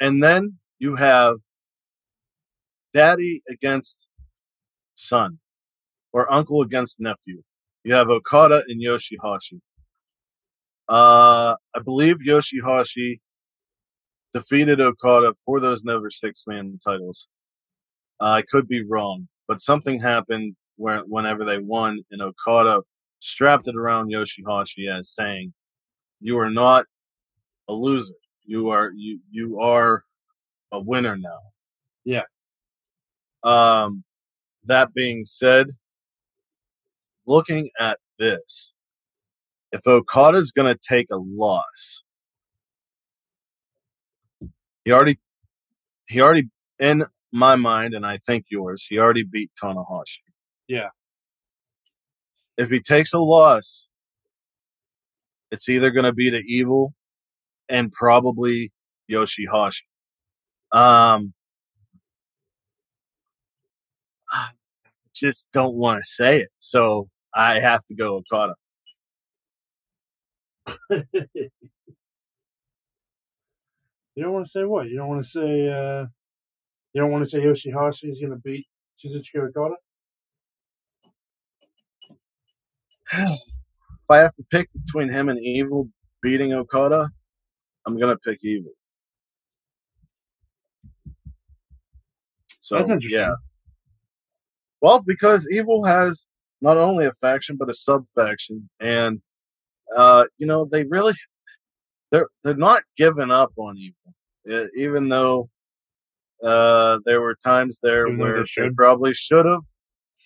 And 0.00 0.22
then 0.22 0.58
you 0.78 0.96
have 0.96 1.36
daddy 2.92 3.42
against 3.48 4.06
son 4.94 5.38
or 6.12 6.30
uncle 6.32 6.60
against 6.60 7.00
nephew. 7.00 7.42
You 7.84 7.94
have 7.94 8.10
Okada 8.10 8.62
and 8.68 8.80
Yoshi-Hashi. 8.80 9.60
Uh, 10.88 11.54
I 11.74 11.80
believe 11.82 12.22
Yoshi-Hashi 12.22 13.20
defeated 14.32 14.80
Okada 14.80 15.34
for 15.44 15.60
those 15.60 15.84
Never 15.84 16.10
Six 16.10 16.44
Man 16.46 16.78
titles. 16.84 17.28
Uh, 18.20 18.24
I 18.24 18.42
could 18.42 18.68
be 18.68 18.84
wrong, 18.84 19.28
but 19.48 19.60
something 19.60 20.00
happened 20.00 20.56
where 20.76 21.00
whenever 21.00 21.44
they 21.44 21.58
won, 21.58 22.00
and 22.10 22.22
Okada 22.22 22.82
strapped 23.20 23.68
it 23.68 23.76
around 23.76 24.10
Yoshi-Hashi 24.10 24.88
as 24.88 25.10
saying, 25.10 25.54
"You 26.22 26.38
are 26.38 26.50
not 26.50 26.86
a 27.68 27.74
loser. 27.74 28.14
You 28.44 28.70
are 28.70 28.90
you 28.94 29.20
you 29.30 29.60
are 29.60 30.04
a 30.72 30.80
winner 30.80 31.16
now." 31.16 31.40
Yeah. 32.04 32.24
Um, 33.42 34.04
that 34.64 34.94
being 34.94 35.24
said, 35.24 35.68
looking 37.26 37.70
at 37.78 37.98
this, 38.18 38.72
if 39.72 39.86
Okada's 39.86 40.52
going 40.52 40.72
to 40.72 40.78
take 40.80 41.08
a 41.10 41.16
loss, 41.16 42.02
he 44.84 44.92
already 44.92 45.18
he 46.08 46.20
already 46.20 46.48
in 46.78 47.04
my 47.32 47.56
mind 47.56 47.94
and 47.94 48.04
I 48.06 48.18
think 48.18 48.46
yours, 48.50 48.86
he 48.88 48.98
already 48.98 49.24
beat 49.24 49.50
Tanahashi. 49.60 50.18
Yeah. 50.68 50.90
If 52.58 52.70
he 52.70 52.80
takes 52.80 53.12
a 53.12 53.18
loss, 53.18 53.88
it's 55.52 55.68
either 55.68 55.92
going 55.92 56.06
to 56.06 56.12
be 56.14 56.30
to 56.32 56.38
Evil 56.38 56.94
and 57.68 57.92
probably 57.92 58.72
Yoshi-Hashi. 59.06 59.84
Um, 60.72 61.34
I 64.32 64.50
just 65.14 65.48
don't 65.52 65.74
want 65.74 66.00
to 66.00 66.04
say 66.04 66.40
it, 66.40 66.48
so 66.58 67.08
I 67.34 67.60
have 67.60 67.84
to 67.86 67.94
go 67.94 68.22
Okada. 68.32 68.54
You 74.14 74.24
don't 74.24 74.32
want 74.32 74.46
to 74.46 74.50
say 74.50 74.64
what? 74.64 74.88
You 74.88 74.96
don't 74.96 75.08
want 75.08 75.22
to 75.22 75.28
say. 75.28 75.68
uh 75.68 76.06
You 76.94 77.02
don't 77.02 77.12
want 77.12 77.24
to 77.24 77.30
say 77.30 77.42
Yoshi-Hashi 77.42 78.08
is 78.08 78.18
going 78.18 78.32
to 78.32 78.38
beat 78.38 78.66
Kazuchika 79.04 79.50
Okada. 79.50 79.76
I 84.12 84.18
have 84.18 84.34
to 84.34 84.44
pick 84.50 84.68
between 84.84 85.12
him 85.12 85.28
and 85.28 85.38
Evil 85.40 85.88
beating 86.22 86.52
Okada, 86.52 87.08
I'm 87.86 87.98
gonna 87.98 88.16
pick 88.18 88.38
Evil. 88.44 88.72
So 92.60 92.76
That's 92.78 92.90
interesting. 92.90 93.18
yeah. 93.20 93.34
Well, 94.80 95.00
because 95.00 95.48
Evil 95.50 95.84
has 95.84 96.26
not 96.60 96.76
only 96.76 97.06
a 97.06 97.12
faction 97.14 97.56
but 97.56 97.68
a 97.70 97.74
sub 97.74 98.04
faction, 98.14 98.68
and 98.80 99.20
uh, 99.96 100.24
you 100.38 100.46
know 100.46 100.64
they 100.70 100.84
really 100.84 101.14
they're 102.10 102.28
they're 102.44 102.54
not 102.54 102.82
giving 102.96 103.30
up 103.30 103.52
on 103.56 103.76
Evil, 103.78 104.14
Uh, 104.50 104.66
even 104.76 105.08
though 105.08 105.48
uh, 106.42 106.98
there 107.04 107.20
were 107.20 107.34
times 107.44 107.80
there 107.82 108.06
Even 108.06 108.18
where 108.20 108.34
they 108.34 108.40
they 108.40 108.46
should. 108.46 108.76
probably 108.76 109.14
should 109.14 109.46
have. 109.46 109.62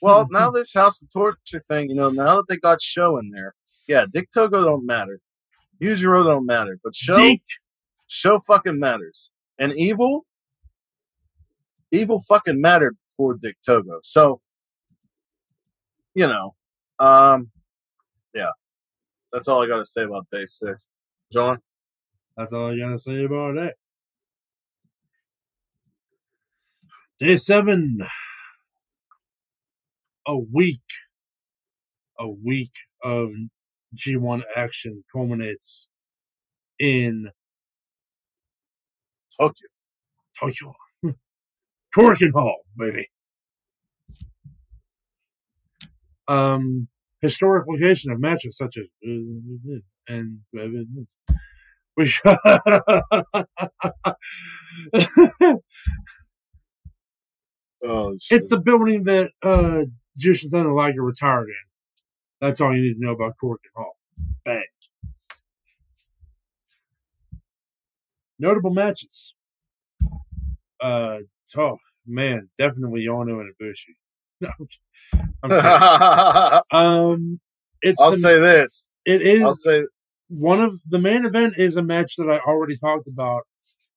Well, 0.03 0.27
now 0.31 0.51
this 0.51 0.75
House 0.75 1.01
of 1.03 1.11
Torture 1.13 1.63
thing, 1.67 1.89
you 1.91 1.97
know, 1.97 2.11
now 2.11 2.37
that 2.37 2.49
they 2.49 2.57
got 2.59 2.83
Sho 2.83 3.19
in 3.19 3.31
there, 3.31 3.55
yeah, 3.89 4.07
Dick 4.13 4.31
Togo 4.33 4.65
don't 4.65 4.87
matter, 4.87 5.21
Yujiro 5.83 6.25
don't 6.25 6.47
matter, 6.47 6.79
but 6.85 6.95
Sho 6.95 7.15
Deke. 7.15 7.43
Sho 8.09 8.41
fucking 8.41 8.79
matters, 8.79 9.31
and 9.59 9.73
evil, 9.77 10.27
evil 11.93 12.21
fucking 12.21 12.61
mattered 12.61 12.97
before 13.07 13.35
Dick 13.41 13.57
Togo. 13.65 14.01
So, 14.03 14.41
you 16.15 16.27
know, 16.27 16.55
um, 16.99 17.51
yeah, 18.35 18.51
that's 19.33 19.49
all 19.49 19.65
I 19.65 19.69
got 19.69 19.79
to 19.79 19.87
say 19.87 20.03
about 20.05 20.27
day 20.33 20.47
six. 20.47 20.89
John, 21.33 21.59
That's 22.37 22.53
all 22.53 22.71
I 22.73 22.79
got 22.79 22.91
to 22.91 22.99
say 22.99 23.25
about 23.25 23.55
that. 23.57 23.75
Day 27.19 27.37
seven. 27.37 27.99
A 30.27 30.39
week. 30.39 30.83
A 32.19 32.29
week 32.29 32.73
of 33.03 33.33
G1 33.95 34.43
action 34.57 35.05
culminates 35.13 35.89
in 36.79 37.31
Tokyo. 39.39 39.69
Tokyo. 40.39 40.75
Korakuen 41.97 42.33
Hall, 42.35 42.63
baby. 42.77 43.09
Um, 46.29 46.89
historic 47.23 47.67
location 47.69 48.11
of 48.13 48.21
matches 48.21 48.57
such 48.57 48.77
as 48.79 48.87
and 50.09 50.41
we 51.97 52.13
Oh, 57.85 58.17
it's 58.31 58.49
the 58.49 58.59
building 58.59 59.05
that 59.05 59.31
uh 59.43 59.85
Jushin 60.19 60.51
Thunder 60.51 60.73
Liger 60.73 61.03
retired 61.03 61.49
in. 61.49 61.76
That's 62.41 62.61
all 62.61 62.75
you 62.75 62.83
need 62.83 62.95
to 62.95 63.05
know 63.05 63.13
about 63.13 63.35
Korakuen 63.43 63.75
Hall. 63.75 63.97
Bang. 64.45 64.65
Notable 68.39 68.71
matches. 68.71 69.33
Uh, 70.81 71.19
oh 71.57 71.79
man, 72.07 72.51
definitely 72.59 73.07
Yano 73.07 73.41
and 73.41 73.53
Ibushi. 73.55 73.95
No, 74.39 74.51
I'm. 75.43 75.51
I'll 75.51 76.63
um, 77.13 77.41
it's 77.81 77.99
the, 77.99 78.13
say 78.17 78.39
this. 78.39 78.85
It 79.07 79.23
is. 79.23 79.41
I'll 79.41 79.55
say 79.55 79.85
one 80.29 80.61
of 80.61 80.79
the 80.87 80.99
main 80.99 81.25
event 81.25 81.55
is 81.57 81.79
a 81.79 81.83
match 81.83 82.17
that 82.19 82.29
I 82.29 82.39
already 82.41 82.77
talked 82.77 83.09
about 83.09 83.45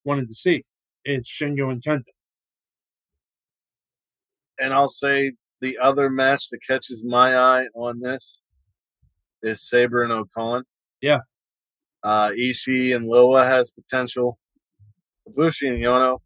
wanted 0.05 0.29
to 0.29 0.33
see. 0.33 0.63
It's 1.03 1.29
Shingo 1.29 1.69
and 1.69 1.83
Kenta. 1.83 2.03
and 4.59 4.73
I'll 4.73 4.89
say 4.89 5.33
the 5.61 5.77
other 5.81 6.09
match 6.09 6.49
that 6.49 6.59
catches 6.67 7.03
my 7.03 7.35
eye 7.35 7.65
on 7.75 7.99
this 8.01 8.41
is 9.41 9.61
Sabre 9.67 10.03
and 10.03 10.11
O-Khan. 10.11 10.63
Yeah. 11.01 11.19
Uh, 12.03 12.29
Ishii 12.29 12.95
and 12.95 13.07
Loa 13.07 13.45
has 13.45 13.71
potential. 13.71 14.37
Ibushi 15.29 15.69
and 15.69 15.83
Yano. 15.83 16.19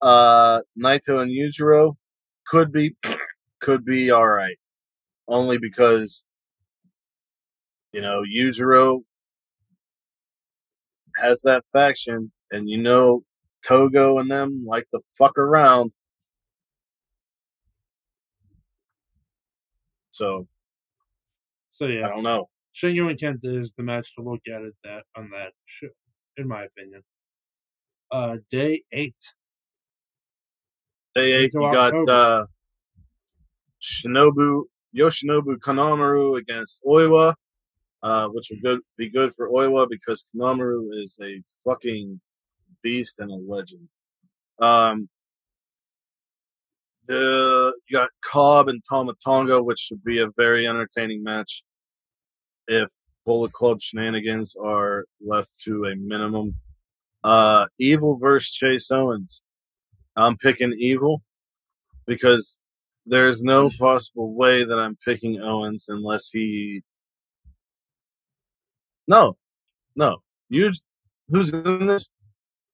Uh, 0.00 0.60
Naito 0.78 1.22
and 1.22 1.30
Yujiro 1.30 1.96
could 2.46 2.72
be 2.72 2.96
could 3.60 3.84
be 3.84 4.10
all 4.10 4.28
right, 4.28 4.58
only 5.28 5.56
because 5.56 6.24
you 7.92 8.02
know 8.02 8.22
Yujiro 8.22 9.00
has 11.16 11.40
that 11.42 11.64
faction, 11.72 12.32
and 12.50 12.68
you 12.68 12.82
know 12.82 13.22
Togo 13.66 14.18
and 14.18 14.30
them 14.30 14.64
like 14.66 14.88
to 14.92 15.00
fuck 15.16 15.38
around. 15.38 15.92
So 20.14 20.46
So 21.70 21.86
yeah, 21.86 22.06
I 22.06 22.10
don't 22.10 22.22
know. 22.22 22.48
Shingo 22.72 23.10
and 23.10 23.18
Kenta 23.18 23.46
is 23.46 23.74
the 23.74 23.82
match 23.82 24.14
to 24.14 24.22
look 24.22 24.42
at 24.48 24.62
at 24.62 24.72
that 24.84 25.04
on 25.16 25.30
that 25.30 25.52
show, 25.64 25.88
in 26.36 26.46
my 26.46 26.64
opinion. 26.64 27.02
Uh, 28.12 28.36
day 28.48 28.82
eight. 28.92 29.22
Day 31.16 31.32
eight, 31.32 31.52
you 31.52 31.60
got 31.72 32.08
uh, 32.08 32.46
Shinobu 33.82 34.62
Yoshinobu 34.96 35.56
Kanamaru 35.58 36.38
against 36.38 36.84
Oiwa, 36.84 37.34
uh, 38.04 38.28
which 38.28 38.50
would 38.50 38.62
good, 38.62 38.80
be 38.96 39.10
good 39.10 39.34
for 39.34 39.48
Oiwa 39.50 39.88
because 39.88 40.26
Kanamaru 40.30 40.90
is 40.92 41.18
a 41.20 41.42
fucking 41.64 42.20
beast 42.82 43.18
and 43.18 43.32
a 43.32 43.34
legend. 43.34 43.88
Um, 44.60 45.08
the 47.06 47.72
you 47.88 47.96
got 47.96 48.10
Cobb 48.22 48.68
and 48.68 48.82
Tama 48.88 49.14
Tonga, 49.24 49.62
which 49.62 49.78
should 49.78 50.02
be 50.04 50.20
a 50.20 50.30
very 50.36 50.66
entertaining 50.66 51.22
match 51.22 51.62
if 52.66 52.90
Bullet 53.24 53.52
Club 53.52 53.80
shenanigans 53.80 54.56
are 54.62 55.04
left 55.24 55.58
to 55.64 55.84
a 55.84 55.96
minimum. 55.96 56.56
Uh, 57.22 57.66
Evil 57.78 58.16
versus 58.16 58.52
Chase 58.52 58.90
Owens. 58.90 59.42
I'm 60.16 60.36
picking 60.36 60.72
Evil 60.76 61.22
because 62.06 62.58
there's 63.06 63.42
no 63.42 63.70
possible 63.78 64.34
way 64.34 64.64
that 64.64 64.78
I'm 64.78 64.96
picking 65.04 65.40
Owens 65.40 65.86
unless 65.88 66.30
he. 66.30 66.82
No, 69.06 69.36
no. 69.96 70.18
You, 70.48 70.72
who's 71.28 71.52
in 71.52 71.86
this? 71.86 72.10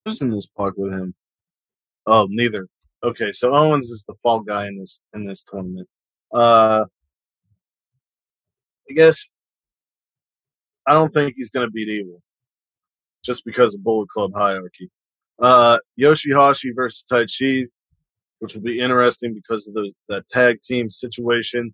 Who's 0.04 0.20
in 0.20 0.30
this 0.30 0.46
pod 0.46 0.74
with 0.76 0.92
him? 0.92 1.14
Oh, 2.06 2.26
neither. 2.30 2.68
Okay, 3.02 3.32
so 3.32 3.54
Owens 3.54 3.90
is 3.90 4.04
the 4.06 4.14
fall 4.22 4.40
guy 4.40 4.66
in 4.66 4.78
this 4.78 5.00
in 5.14 5.26
this 5.26 5.42
tournament. 5.42 5.88
Uh, 6.34 6.84
I 8.90 8.94
guess 8.94 9.30
I 10.86 10.92
don't 10.92 11.08
think 11.10 11.34
he's 11.36 11.50
going 11.50 11.66
to 11.66 11.70
beat 11.70 11.88
Evil, 11.88 12.20
just 13.24 13.44
because 13.44 13.74
of 13.74 13.82
Bullet 13.82 14.08
Club 14.08 14.32
hierarchy. 14.34 14.90
Uh, 15.40 15.78
Yoshi-Hashi 15.96 16.72
versus 16.76 17.06
Taichi, 17.10 17.66
which 18.40 18.54
will 18.54 18.62
be 18.62 18.80
interesting 18.80 19.32
because 19.32 19.66
of 19.66 19.74
the 19.74 19.92
that 20.08 20.28
tag 20.28 20.60
team 20.60 20.90
situation. 20.90 21.72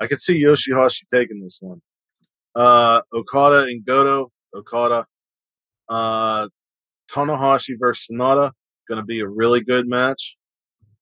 I 0.00 0.06
could 0.06 0.20
see 0.20 0.36
Yoshi-Hashi 0.36 1.06
taking 1.12 1.40
this 1.40 1.58
one. 1.62 1.80
Uh, 2.54 3.00
Okada 3.14 3.62
and 3.62 3.84
Goto. 3.84 4.30
Okada. 4.54 5.06
Uh, 5.88 6.48
Tanahashi 7.10 7.76
versus 7.78 8.08
Sanada. 8.10 8.52
Going 8.88 9.00
to 9.00 9.04
be 9.04 9.20
a 9.20 9.28
really 9.28 9.60
good 9.60 9.88
match. 9.88 10.36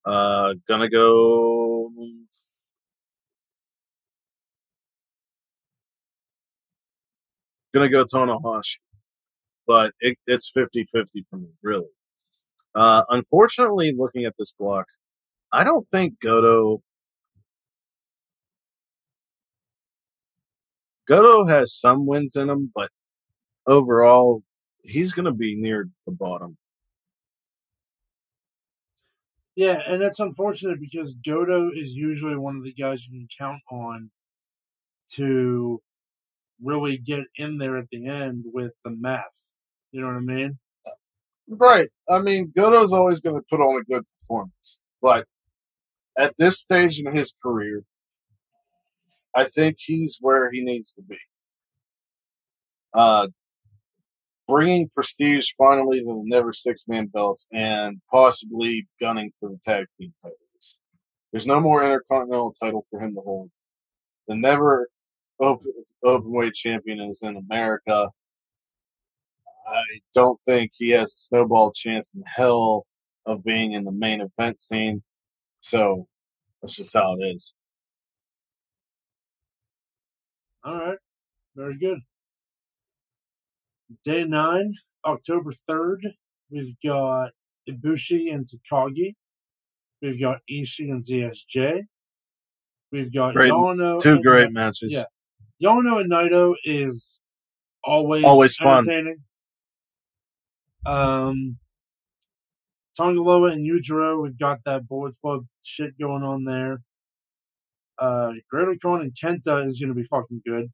Uh, 0.04 0.54
gonna 0.68 0.88
go. 0.88 1.90
Gonna 7.72 7.88
go 7.88 8.04
Tanahashi, 8.04 8.76
but 9.66 9.92
it, 10.00 10.16
it's 10.26 10.50
50 10.50 10.84
50 10.92 11.24
for 11.28 11.38
me, 11.38 11.48
really. 11.62 11.86
Uh, 12.74 13.04
unfortunately, 13.08 13.94
looking 13.96 14.24
at 14.24 14.34
this 14.38 14.52
block, 14.52 14.86
I 15.52 15.64
don't 15.64 15.84
think 15.84 16.20
Goto. 16.20 16.82
Goto 21.06 21.46
has 21.46 21.74
some 21.74 22.06
wins 22.06 22.36
in 22.36 22.48
him, 22.48 22.72
but 22.74 22.90
overall, 23.66 24.42
he's 24.82 25.12
going 25.12 25.26
to 25.26 25.32
be 25.32 25.54
near 25.54 25.88
the 26.06 26.12
bottom. 26.12 26.56
Yeah, 29.56 29.78
and 29.86 30.02
that's 30.02 30.18
unfortunate 30.18 30.80
because 30.80 31.14
Goto 31.14 31.70
is 31.72 31.94
usually 31.94 32.36
one 32.36 32.56
of 32.56 32.64
the 32.64 32.72
guys 32.72 33.06
you 33.06 33.12
can 33.12 33.28
count 33.38 33.62
on 33.70 34.10
to 35.12 35.80
really 36.62 36.96
get 36.96 37.24
in 37.36 37.58
there 37.58 37.76
at 37.76 37.88
the 37.90 38.06
end 38.06 38.44
with 38.52 38.72
the 38.84 38.90
math. 38.90 39.54
You 39.92 40.00
know 40.00 40.08
what 40.08 40.16
I 40.16 40.20
mean? 40.20 40.58
Right. 41.48 41.88
I 42.08 42.20
mean, 42.20 42.52
Goto's 42.54 42.92
always 42.92 43.20
going 43.20 43.36
to 43.36 43.42
put 43.48 43.60
on 43.60 43.80
a 43.80 43.84
good 43.84 44.04
performance, 44.18 44.80
but 45.00 45.26
at 46.18 46.34
this 46.36 46.58
stage 46.58 47.00
in 47.00 47.14
his 47.14 47.36
career, 47.42 47.84
I 49.36 49.44
think 49.44 49.76
he's 49.78 50.18
where 50.20 50.50
he 50.50 50.62
needs 50.62 50.92
to 50.94 51.02
be. 51.02 51.18
Uh, 52.92 53.28
bringing 54.48 54.88
prestige 54.88 55.48
finally 55.56 56.00
to 56.00 56.06
the 56.06 56.22
never 56.24 56.52
six 56.52 56.84
man 56.86 57.06
belts 57.06 57.48
and 57.52 58.00
possibly 58.10 58.86
gunning 59.00 59.30
for 59.38 59.48
the 59.48 59.58
tag 59.64 59.86
team 59.98 60.12
titles. 60.22 60.78
There's 61.32 61.46
no 61.46 61.60
more 61.60 61.82
intercontinental 61.82 62.54
title 62.60 62.84
for 62.88 63.00
him 63.00 63.14
to 63.14 63.20
hold. 63.20 63.50
The 64.28 64.36
never 64.36 64.88
open 65.40 65.72
open 66.04 66.32
weight 66.32 66.54
champion 66.54 67.00
is 67.00 67.22
in 67.22 67.36
America. 67.36 68.08
I 69.66 69.82
don't 70.14 70.38
think 70.38 70.72
he 70.74 70.90
has 70.90 71.12
a 71.12 71.16
snowball 71.16 71.72
chance 71.72 72.12
in 72.14 72.22
hell 72.26 72.86
of 73.26 73.42
being 73.42 73.72
in 73.72 73.84
the 73.84 73.92
main 73.92 74.20
event 74.20 74.60
scene. 74.60 75.02
So 75.60 76.06
that's 76.60 76.76
just 76.76 76.94
how 76.94 77.16
it 77.18 77.24
is. 77.24 77.54
All 80.64 80.74
right. 80.74 80.98
Very 81.56 81.78
good. 81.78 81.98
Day 84.04 84.24
nine, 84.24 84.72
October 85.04 85.52
3rd, 85.68 86.12
we've 86.50 86.74
got 86.84 87.30
Ibushi 87.68 88.32
and 88.32 88.46
Takagi. 88.46 89.14
We've 90.02 90.20
got 90.20 90.40
Ishii 90.50 90.90
and 90.90 91.02
ZSJ. 91.02 91.82
We've 92.92 93.12
got 93.12 93.34
Great- 93.34 93.52
Yano. 93.52 94.00
Two 94.00 94.20
great 94.22 94.52
matches. 94.52 94.92
yeah. 94.92 95.04
Yano 95.62 96.00
and 96.00 96.10
Naito 96.10 96.54
is 96.64 97.20
always 97.82 98.24
Always 98.24 98.56
fun. 98.56 98.78
entertaining. 98.88 99.18
Um, 100.86 101.58
Tanga 102.96 103.20
Loa 103.22 103.50
and 103.52 103.66
Yujiro, 103.66 104.22
we've 104.22 104.38
got 104.38 104.60
that 104.66 104.86
Bullet 104.86 105.14
Club 105.20 105.46
shit 105.62 105.98
going 105.98 106.22
on 106.22 106.44
there. 106.44 106.82
Uh, 107.98 108.32
Great-O-Khan 108.50 109.00
and 109.00 109.12
Kenta 109.14 109.64
is 109.66 109.78
going 109.80 109.88
to 109.88 109.94
be 109.94 110.04
fucking 110.04 110.42
good. 110.46 110.70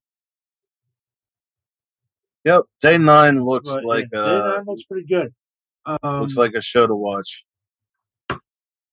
Yep. 2.44 2.62
Day 2.80 2.98
nine 2.98 3.44
looks 3.44 3.74
But, 3.74 3.84
like 3.84 4.08
yeah, 4.12 4.20
uh, 4.20 4.48
Day 4.48 4.56
nine 4.56 4.64
looks 4.66 4.82
pretty 4.84 5.06
good. 5.06 5.34
Um, 5.86 6.20
looks 6.20 6.36
like 6.36 6.54
a 6.54 6.60
show 6.60 6.86
to 6.86 6.94
watch. 6.94 7.44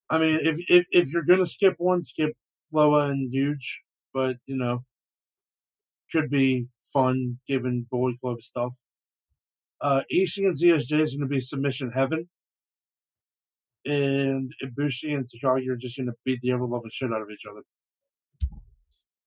I 0.09 0.17
mean, 0.17 0.39
if 0.41 0.57
if 0.69 0.85
if 0.91 1.09
you're 1.09 1.23
gonna 1.23 1.45
skip 1.45 1.75
one, 1.77 2.01
skip 2.01 2.33
Loa 2.71 3.09
and 3.09 3.31
Huge, 3.31 3.81
but 4.13 4.37
you 4.45 4.55
know, 4.57 4.83
could 6.11 6.29
be 6.29 6.67
fun 6.93 7.39
given 7.47 7.87
boy 7.91 8.13
Club 8.21 8.41
stuff. 8.41 8.73
Uh, 9.81 10.01
Ishii 10.13 10.45
and 10.45 10.55
ZSJ 10.55 11.01
is 11.01 11.13
gonna 11.15 11.27
be 11.27 11.39
submission 11.39 11.91
heaven, 11.91 12.27
and 13.85 14.51
Ibushi 14.63 15.13
and 15.15 15.25
Takagi 15.25 15.67
are 15.69 15.75
just 15.75 15.97
gonna 15.97 16.13
beat 16.25 16.39
the 16.41 16.51
ever 16.51 16.65
loving 16.65 16.91
shit 16.91 17.13
out 17.13 17.21
of 17.21 17.29
each 17.29 17.45
other. 17.49 17.61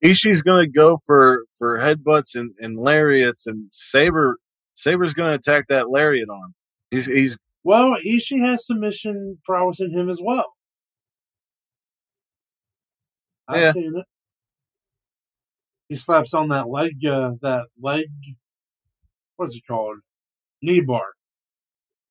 Ishii's 0.05 0.42
gonna 0.42 0.68
go 0.68 0.96
for 0.96 1.44
for 1.59 1.78
headbutts 1.78 2.34
and, 2.34 2.53
and 2.61 2.78
lariats, 2.78 3.46
and 3.46 3.66
Sabre 3.70 4.36
Sabre's 4.74 5.14
gonna 5.14 5.34
attack 5.34 5.66
that 5.68 5.90
lariat 5.90 6.28
arm. 6.30 6.55
He's 6.90 7.07
he's 7.07 7.36
Well, 7.64 7.96
Ishii 8.05 8.40
has 8.44 8.66
submission 8.66 9.38
prowess 9.44 9.80
in 9.80 9.92
him 9.92 10.09
as 10.09 10.20
well. 10.22 10.53
I've 13.48 13.61
Yeah. 13.61 13.72
seen 13.72 13.92
it. 13.96 14.07
He 15.88 15.96
slaps 15.96 16.32
on 16.34 16.48
that 16.48 16.68
leg, 16.68 17.05
uh, 17.05 17.32
that 17.42 17.66
leg, 17.82 18.07
what's 19.36 19.57
it 19.57 19.62
called? 19.66 19.98
Knee 20.62 20.80
bar. 20.80 21.05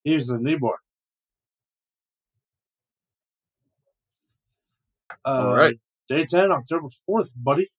He 0.03 0.11
uses 0.13 0.29
a 0.31 0.37
knee 0.37 0.55
bar. 0.57 0.75
Uh, 5.25 5.29
All 5.47 5.55
right. 5.55 5.79
Day 6.09 6.25
10, 6.25 6.51
October 6.51 6.87
4th, 7.09 7.31
buddy. 7.35 7.69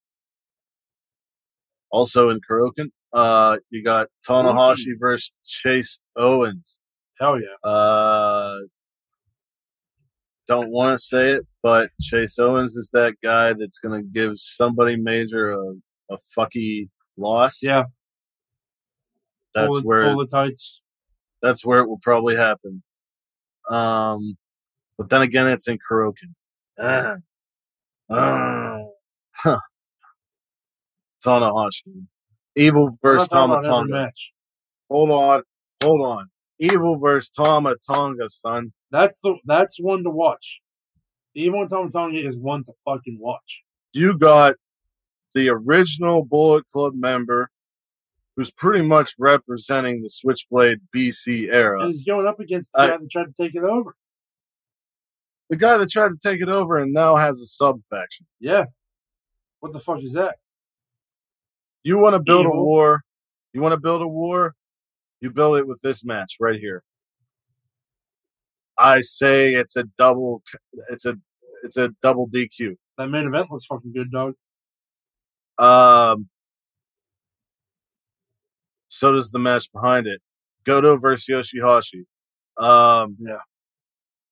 Also 1.90 2.28
in 2.30 2.40
Korakuen. 2.48 2.90
Uh, 3.12 3.58
you 3.70 3.82
got 3.82 4.08
Tanahashi 4.28 4.92
versus 4.98 5.32
Chase 5.44 5.98
Owens. 6.16 6.78
Hell 7.18 7.38
yeah. 7.40 7.68
Uh, 7.68 8.58
don't 10.46 10.70
want 10.70 10.98
to 10.98 11.04
say 11.04 11.30
it, 11.30 11.46
but 11.62 11.90
Chase 12.00 12.38
Owens 12.38 12.76
is 12.76 12.90
that 12.92 13.14
guy 13.22 13.52
that's 13.52 13.78
gonna 13.78 14.02
give 14.02 14.32
somebody 14.36 14.96
major 14.96 15.50
a 15.52 15.74
a 16.10 16.18
fucky 16.36 16.88
loss. 17.16 17.62
Yeah. 17.62 17.84
that's 19.54 19.68
pull, 19.68 19.80
where 19.82 20.12
pull 20.12 20.18
the 20.18 20.26
tights. 20.26 20.80
that's 21.42 21.64
where 21.64 21.80
it 21.80 21.88
will 21.88 22.00
probably 22.02 22.36
happen. 22.36 22.82
Um, 23.70 24.36
but 24.98 25.08
then 25.08 25.22
again, 25.22 25.46
it's 25.46 25.68
in 25.68 25.78
Korakuen. 25.78 26.34
Ah. 26.78 27.16
Ah. 28.10 28.80
Huh. 29.32 29.58
Tanahashi. 31.24 32.06
Evil 32.56 32.96
versus 33.02 33.28
Tama 33.28 33.54
talking 33.56 33.68
about 33.68 33.78
every 33.80 33.90
Tonga. 33.92 34.04
match. 34.06 34.32
Hold 34.90 35.10
on. 35.10 35.42
Hold 35.82 36.00
on. 36.06 36.30
Evil 36.58 36.98
versus 36.98 37.30
Tama 37.30 37.74
Tonga, 37.86 38.28
son. 38.28 38.72
That's 38.90 39.18
the 39.22 39.36
that's 39.44 39.78
one 39.80 40.02
to 40.04 40.10
watch. 40.10 40.60
Even 41.34 41.66
Tama 41.68 41.90
Tonga 41.90 42.18
is 42.18 42.36
one 42.36 42.64
to 42.64 42.72
fucking 42.84 43.18
watch. 43.20 43.62
You 43.92 44.18
got 44.18 44.56
the 45.34 45.48
original 45.48 46.24
Bullet 46.24 46.66
Club 46.66 46.92
member 46.96 47.50
who's 48.36 48.50
pretty 48.50 48.82
much 48.84 49.14
representing 49.18 50.02
the 50.02 50.08
Switchblade 50.08 50.78
BC 50.94 51.52
era. 51.52 51.80
And 51.82 51.88
he's 51.90 52.04
going 52.04 52.26
up 52.26 52.40
against 52.40 52.72
the 52.72 52.80
I- 52.80 52.90
guy 52.90 52.96
that 52.98 53.10
tried 53.10 53.24
to 53.26 53.32
take 53.42 53.54
it 53.54 53.62
over. 53.62 53.94
The 55.50 55.56
guy 55.56 55.78
that 55.78 55.90
tried 55.90 56.10
to 56.10 56.16
take 56.22 56.40
it 56.40 56.48
over 56.48 56.78
and 56.78 56.92
now 56.92 57.16
has 57.16 57.40
a 57.40 57.46
sub 57.46 57.80
faction. 57.90 58.26
Yeah. 58.38 58.66
What 59.60 59.72
the 59.72 59.80
fuck 59.80 60.00
is 60.02 60.12
that? 60.12 60.36
You 61.82 61.98
want 61.98 62.14
to 62.14 62.20
build 62.20 62.46
a 62.46 62.50
war? 62.50 63.02
You 63.52 63.60
want 63.62 63.72
to 63.72 63.80
build 63.80 64.02
a 64.02 64.08
war? 64.08 64.54
You 65.20 65.30
build 65.30 65.56
it 65.58 65.66
with 65.66 65.80
this 65.82 66.04
match 66.04 66.36
right 66.40 66.58
here. 66.58 66.82
I 68.78 69.00
say 69.02 69.54
it's 69.54 69.76
a 69.76 69.84
double. 69.98 70.42
It's 70.90 71.04
a 71.04 71.16
it's 71.64 71.76
a 71.76 71.90
double 72.02 72.28
DQ. 72.28 72.76
That 72.96 73.08
main 73.08 73.26
event 73.26 73.50
looks 73.50 73.66
fucking 73.66 73.92
good, 73.92 74.10
dog. 74.10 74.34
Um, 75.58 76.28
so 78.88 79.12
does 79.12 79.30
the 79.30 79.38
match 79.38 79.70
behind 79.72 80.06
it. 80.06 80.22
Goto 80.64 80.96
versus 80.96 81.28
Yoshi-Hashi. 81.28 82.06
Um, 82.58 83.16
Yeah. 83.18 83.38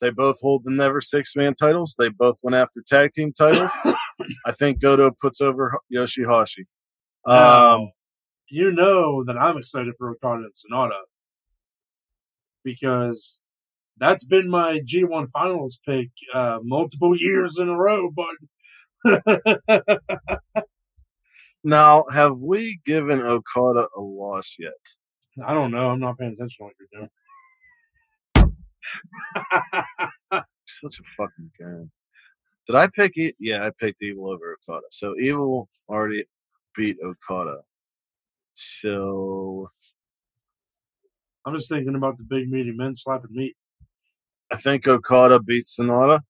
They 0.00 0.10
both 0.10 0.40
hold 0.40 0.62
the 0.64 0.70
never 0.70 1.00
six 1.00 1.34
man 1.34 1.54
titles. 1.54 1.96
They 1.98 2.08
both 2.08 2.38
went 2.42 2.54
after 2.54 2.82
tag 2.86 3.10
team 3.12 3.32
titles. 3.32 3.76
I 4.46 4.52
think 4.52 4.80
Goto 4.80 5.10
puts 5.20 5.40
over 5.40 5.78
Yoshi-Hashi. 5.88 6.66
Um, 7.28 7.36
Now, 7.36 7.92
you 8.48 8.72
know 8.72 9.22
that 9.24 9.36
I'm 9.36 9.58
excited 9.58 9.92
for 9.98 10.10
Okada 10.10 10.44
and 10.44 10.52
Sanada 10.54 11.02
because 12.64 13.38
that's 13.98 14.24
been 14.24 14.48
my 14.48 14.80
G1 14.80 15.28
finals 15.30 15.78
pick 15.86 16.08
uh, 16.32 16.60
multiple 16.62 17.14
years 17.14 17.58
in 17.58 17.68
a 17.68 17.76
row, 17.76 18.10
bud. 18.10 18.36
now, 21.62 22.06
have 22.10 22.38
we 22.38 22.80
given 22.86 23.20
Okada 23.20 23.88
a 23.94 24.00
loss 24.00 24.56
yet? 24.58 24.72
I 25.46 25.52
don't 25.52 25.70
know. 25.70 25.90
I'm 25.90 26.00
not 26.00 26.16
paying 26.16 26.32
attention 26.32 26.56
to 26.58 26.64
what 26.64 26.74
you're 26.80 27.08
doing. 30.32 30.42
Such 30.66 30.98
a 30.98 31.02
fucking 31.14 31.50
guy. 31.60 31.90
Did 32.66 32.76
I 32.76 32.88
pick 32.88 33.12
it? 33.16 33.34
Yeah, 33.38 33.66
I 33.66 33.70
picked 33.78 34.02
Evil 34.02 34.30
over 34.30 34.56
Okada. 34.66 34.86
So 34.90 35.14
Evil 35.20 35.68
already 35.90 36.24
beat 36.78 36.96
Okada. 37.04 37.58
So 38.54 39.70
I'm 41.44 41.54
just 41.54 41.68
thinking 41.68 41.96
about 41.96 42.16
the 42.16 42.24
big 42.24 42.48
meaty 42.48 42.72
men 42.72 42.94
slapping 42.94 43.32
meat. 43.32 43.56
I 44.50 44.56
think 44.56 44.86
Okada 44.86 45.40
beats 45.40 45.76
Sanada, 45.78 46.20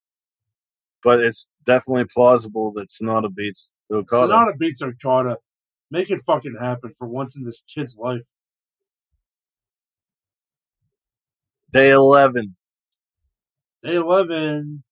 but 1.04 1.20
it's 1.20 1.48
definitely 1.64 2.06
plausible 2.12 2.72
that 2.76 2.88
Sanada 2.88 3.32
beats 3.32 3.72
Okada. 3.92 4.32
Sanada 4.32 4.58
beats 4.58 4.82
Okada. 4.82 5.36
Make 5.90 6.10
it 6.10 6.20
fucking 6.26 6.56
happen 6.58 6.92
for 6.98 7.06
once 7.06 7.36
in 7.36 7.44
this 7.44 7.62
kid's 7.72 7.96
life. 7.96 8.22
Day 11.70 11.90
11. 11.90 12.56
Day 13.82 13.96
11. 13.96 14.82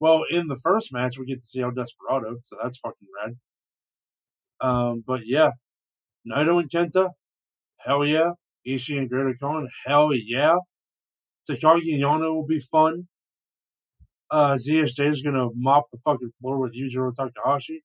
Well, 0.00 0.24
in 0.28 0.48
the 0.48 0.56
first 0.56 0.92
match, 0.92 1.16
we 1.18 1.24
get 1.24 1.40
to 1.40 1.46
see 1.46 1.60
El 1.60 1.70
Desperado, 1.70 2.36
so 2.42 2.56
that's 2.62 2.78
fucking 2.78 3.08
rad. 3.22 3.36
Um, 4.64 5.04
but 5.06 5.26
yeah, 5.26 5.50
Naito 6.26 6.58
and 6.60 6.70
Kenta, 6.70 7.10
hell 7.78 8.04
yeah. 8.06 8.30
Ishii 8.66 8.96
and 8.96 9.10
Great 9.10 9.38
Khan, 9.38 9.68
hell 9.86 10.10
yeah. 10.14 10.56
Takagi 11.48 11.92
and 11.94 12.02
Yano 12.02 12.34
will 12.34 12.46
be 12.46 12.60
fun. 12.60 13.08
Uh, 14.30 14.52
ZSJ 14.54 15.12
is 15.12 15.20
gonna 15.20 15.48
mop 15.54 15.84
the 15.92 15.98
fucking 15.98 16.30
floor 16.40 16.58
with 16.58 16.74
Yujiro 16.74 17.12
Takahashi. 17.14 17.82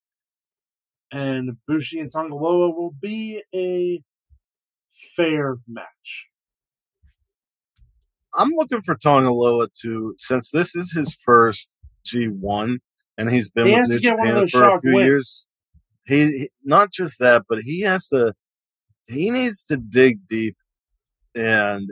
And 1.11 1.57
Bushi 1.67 1.99
and 1.99 2.09
Tanga 2.09 2.35
Loa 2.35 2.71
will 2.73 2.93
be 3.01 3.43
a 3.53 4.01
fair 5.17 5.57
match. 5.67 6.27
I'm 8.35 8.51
looking 8.51 8.81
for 8.81 8.95
Tanga 8.95 9.33
Loa 9.33 9.67
to, 9.81 10.13
since 10.17 10.51
this 10.51 10.75
is 10.75 10.93
his 10.93 11.17
first 11.25 11.71
G1 12.05 12.77
and 13.17 13.31
he's 13.31 13.49
been 13.49 13.65
He 13.65 13.73
with 13.73 13.89
New 13.89 13.95
to 13.95 13.99
get 13.99 14.17
one 14.17 14.37
of 14.37 14.47
Japan 14.47 14.69
for 14.69 14.75
a 14.77 14.79
few 14.81 14.93
wins. 14.93 15.07
years. 15.07 15.45
He, 16.09 16.49
not 16.63 16.91
just 16.91 17.19
that, 17.19 17.43
but 17.47 17.59
he 17.61 17.81
has 17.81 18.09
to, 18.09 18.33
he 19.07 19.31
needs 19.31 19.63
to 19.65 19.77
dig 19.77 20.27
deep 20.27 20.57
and 21.35 21.89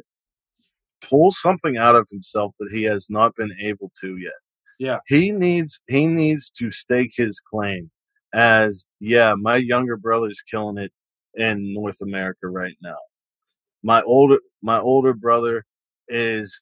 pull 1.01 1.32
something 1.32 1.78
out 1.78 1.95
of 1.95 2.07
himself 2.11 2.53
that 2.59 2.70
he 2.72 2.84
has 2.84 3.07
not 3.09 3.36
been 3.36 3.51
able 3.61 3.91
to 4.01 4.18
yet. 4.18 4.34
Yeah. 4.80 4.97
He 5.07 5.32
needs, 5.32 5.80
he 5.88 6.07
needs 6.07 6.49
to 6.51 6.72
stake 6.72 7.13
his 7.15 7.39
claim 7.39 7.91
as, 8.34 8.88
yeah, 8.99 9.36
my 9.38 9.55
younger 9.55 9.97
brother's 9.97 10.41
killing 10.41 10.78
it 10.78 10.91
in 11.36 11.74
North 11.74 12.01
America 12.01 12.47
right 12.47 12.76
now. 12.82 12.97
My 13.84 14.01
older, 14.01 14.39
my 14.61 14.80
older 14.80 15.13
brother 15.13 15.63
is 16.09 16.61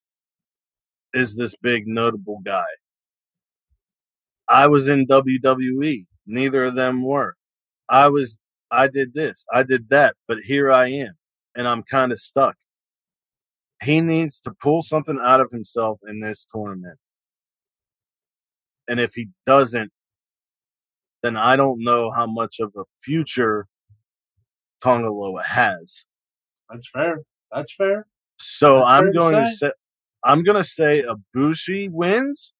is 1.16 1.36
this 1.36 1.56
big 1.56 1.88
notable 1.88 2.42
guy. 2.46 2.66
I 4.48 4.68
was 4.68 4.88
in 4.88 5.08
WWE. 5.08 6.06
Neither 6.28 6.66
of 6.66 6.76
them 6.76 7.04
were. 7.04 7.36
I 7.90 8.10
was 8.10 8.40
I 8.72 8.88
did 8.88 9.14
this, 9.14 9.46
I 9.54 9.64
did 9.64 9.90
that, 9.90 10.16
but 10.28 10.40
here 10.40 10.72
I 10.72 10.90
am 10.90 11.14
and 11.56 11.68
I'm 11.68 11.84
kind 11.84 12.12
of 12.12 12.20
stuck. 12.20 12.56
He 13.84 14.02
needs 14.02 14.40
to 14.42 14.52
pull 14.62 14.82
something 14.82 15.20
out 15.24 15.42
of 15.42 15.52
himself 15.52 16.00
in 16.08 16.20
this 16.20 16.46
tournament. 16.52 16.98
And 18.88 19.00
if 19.00 19.14
he 19.14 19.30
doesn't, 19.46 19.92
then 21.24 21.36
I 21.36 21.56
don't 21.56 21.84
know 21.84 22.12
how 22.12 22.28
much 22.28 22.60
of 22.60 22.74
a 22.78 22.84
future 23.04 23.68
Tanga 24.82 25.12
Loa 25.12 25.44
has. 25.44 26.06
That's 26.70 26.90
fair. 26.90 27.22
That's 27.52 27.74
fair. 27.74 28.08
So 28.38 28.78
That's 28.78 28.90
I'm 28.90 29.04
fair 29.06 29.14
going 29.14 29.36
to 29.44 29.46
say. 29.46 29.68
say 29.68 29.72
I'm 30.24 30.44
going 30.44 30.58
to 30.58 30.64
say 30.64 31.04
Ibushi 31.04 31.90
wins, 31.92 32.52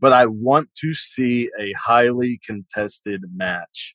but 0.00 0.12
I 0.12 0.26
want 0.26 0.70
to 0.80 0.92
see 0.94 1.50
a 1.58 1.72
highly 1.72 2.40
contested 2.44 3.22
match. 3.34 3.94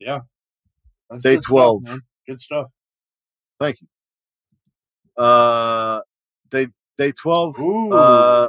That's 0.00 1.22
Day 1.22 1.34
good 1.36 1.44
stuff, 1.44 1.50
12. 1.50 2.00
Good 2.28 2.40
stuff. 2.40 2.66
Thank 3.58 3.78
you. 3.80 5.22
Uh, 5.22 6.00
day 6.50 6.68
day 6.96 7.12
twelve. 7.12 7.58
Ooh, 7.58 7.92
Uh, 7.92 8.48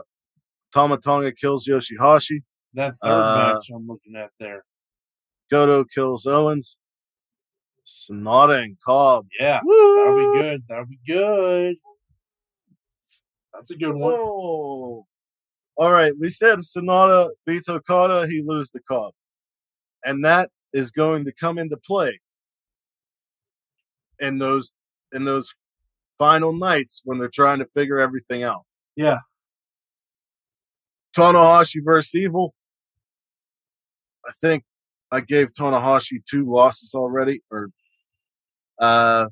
Tama 0.74 0.98
Tonga 0.98 1.32
kills 1.34 1.68
Yoshi-Hashi. 1.68 2.44
that 2.76 2.94
third 3.04 3.10
uh, 3.10 3.54
match 3.54 3.70
I'm 3.74 3.88
looking 3.88 4.16
at 4.16 4.30
there. 4.40 4.64
Goto 5.50 5.84
kills 5.84 6.26
Owens. 6.26 6.78
Sanada 7.86 8.64
and 8.64 8.78
Cobb. 8.86 9.28
Yeah, 9.38 9.60
Woo! 9.66 9.96
that'll 9.98 10.16
be 10.16 10.40
good. 10.42 10.64
That'll 10.70 10.86
be 10.86 11.00
good. 11.06 11.76
That's 13.54 13.72
a 13.72 13.76
good 13.76 13.96
one. 13.96 14.14
Whoa. 14.14 15.06
All 15.78 15.92
right, 15.92 16.14
we 16.18 16.30
said 16.30 16.60
Sanada 16.60 17.30
beats 17.46 17.68
Okada, 17.68 18.28
he 18.28 18.44
loses 18.46 18.72
to 18.72 18.80
Cobb. 18.88 19.14
And 20.06 20.24
that 20.24 20.52
is 20.74 20.92
going 20.92 21.26
to 21.26 21.32
come 21.32 21.58
into 21.58 21.78
play 21.78 22.20
in 24.20 24.38
those 24.38 24.74
in 25.14 25.26
those 25.26 25.54
final 26.18 26.54
nights 26.54 27.02
when 27.04 27.18
they're 27.18 27.30
trying 27.34 27.60
to 27.60 27.66
figure 27.66 28.00
everything 28.00 28.44
out. 28.44 28.64
Yeah. 28.96 29.20
Tanahashi 31.18 31.84
versus 31.84 32.16
Evil. 32.16 32.54
I 34.26 34.32
think 34.40 34.64
I 35.12 35.22
gave 35.22 35.52
Tanahashi 35.52 36.22
two 36.30 36.46
losses 36.48 36.94
already, 36.94 37.42
or 37.52 37.70
uh 38.80 39.28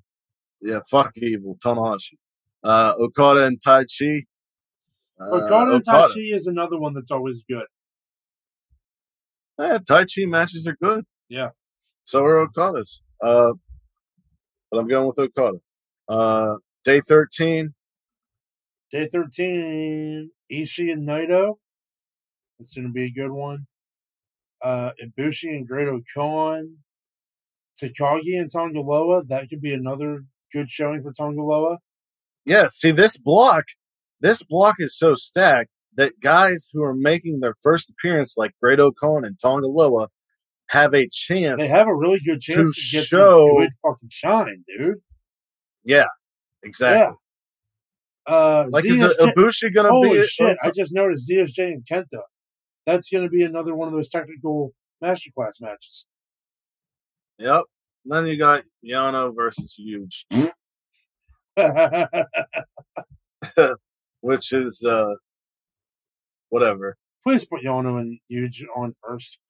yeah, 0.62 0.80
fuck 0.90 1.16
Evil, 1.18 1.58
Tanahashi. 1.64 2.18
Uh 2.64 2.94
Okada 2.98 3.46
and 3.46 3.60
Taichi. 3.66 4.24
Uh, 5.22 5.36
Okada 5.36 5.76
and 5.76 5.88
Okada. 5.88 6.14
Taichi 6.14 6.36
is 6.36 6.48
another 6.48 6.78
one 6.78 6.94
that's 6.94 7.12
always 7.12 7.46
good. 7.50 7.68
Yeah, 9.58 9.78
Taichi 9.78 10.28
matches 10.28 10.68
are 10.68 10.78
good. 10.82 11.06
Yeah. 11.30 11.50
So 12.04 12.24
we're 12.24 12.40
Okada's. 12.40 13.02
Uh, 13.24 13.54
but 14.72 14.80
I'm 14.80 14.88
going 14.88 15.08
with 15.08 15.20
Okada. 15.20 15.60
Uh, 16.08 16.56
day 16.84 17.02
13. 17.02 17.74
Day 18.92 19.08
13, 19.08 20.32
Ishii 20.52 20.92
and 20.92 21.08
Naito. 21.08 21.58
That's 22.58 22.74
going 22.74 22.88
to 22.88 22.94
be 22.94 23.06
a 23.06 23.12
good 23.12 23.32
one. 23.32 23.68
Uh, 24.64 24.92
Ibushi 25.02 25.50
and 25.50 25.68
Great 25.68 25.88
Khan. 26.14 26.78
Takagi 27.82 28.40
and 28.40 28.50
Tanga 28.50 28.82
Loa. 28.82 29.24
That 29.24 29.50
could 29.50 29.62
be 29.62 29.74
another 29.74 30.26
good 30.52 30.70
showing 30.70 31.04
for 31.04 31.14
Tanga 31.14 31.42
Loa. 31.42 31.78
Yeah, 32.46 32.68
see, 32.68 32.92
this 32.92 33.18
block, 33.18 33.66
this 34.20 34.42
block 34.42 34.76
is 34.80 34.98
so 34.98 35.14
stacked 35.14 35.76
that 35.96 36.20
guys 36.20 36.70
who 36.74 36.84
are 36.84 36.96
making 36.96 37.40
their 37.40 37.54
first 37.62 37.90
appearance, 37.90 38.36
like 38.38 38.52
Great-O-Khan 38.62 39.24
and 39.24 39.38
Tanga 39.38 39.68
Loa, 39.68 40.08
have 40.70 40.94
a 40.94 41.08
chance. 41.12 41.62
They 41.62 41.68
have 41.68 41.88
a 41.88 41.96
really 41.96 42.20
good 42.20 42.42
chance 42.42 42.76
to, 42.76 42.82
To 42.92 42.98
get 42.98 43.06
show- 43.08 43.58
good 43.60 43.70
fucking 43.84 44.10
shine, 44.12 44.64
dude. 44.68 44.98
yeah, 45.84 46.06
exactly. 46.64 47.16
Yeah. 48.28 48.34
Uh, 48.34 48.68
Like, 48.70 48.86
is 48.86 49.02
ZSJ 49.02 49.34
Ibushi 49.34 49.74
going 49.74 49.86
to 49.86 49.92
Holy 49.92 50.10
be? 50.12 50.20
uh, 50.20 50.26
shit! 50.28 50.58
I 50.62 50.70
just 50.72 50.94
noticed 50.94 51.30
ZSJ 51.30 51.68
and 51.74 51.84
Kenta. 51.86 52.22
That's 52.86 53.10
going 53.10 53.24
to 53.24 53.30
be 53.30 53.44
another 53.44 53.76
one 53.76 53.88
of 53.88 53.94
those 53.94 54.10
technical 54.10 54.74
masterclass 55.04 55.60
matches. 55.62 56.06
Yep. 57.40 57.64
Then 58.06 58.28
you 58.28 58.38
got 58.38 58.64
Yano 58.86 59.34
versus 59.36 59.76
Huge, 59.78 60.26
which 64.22 64.54
is 64.54 64.84
uh, 64.84 65.16
whatever. 66.50 66.98
Please 67.24 67.46
put 67.46 67.64
Yano 67.64 68.00
and 68.00 68.20
Huge 68.28 68.66
on 68.76 68.94
first. 69.02 69.40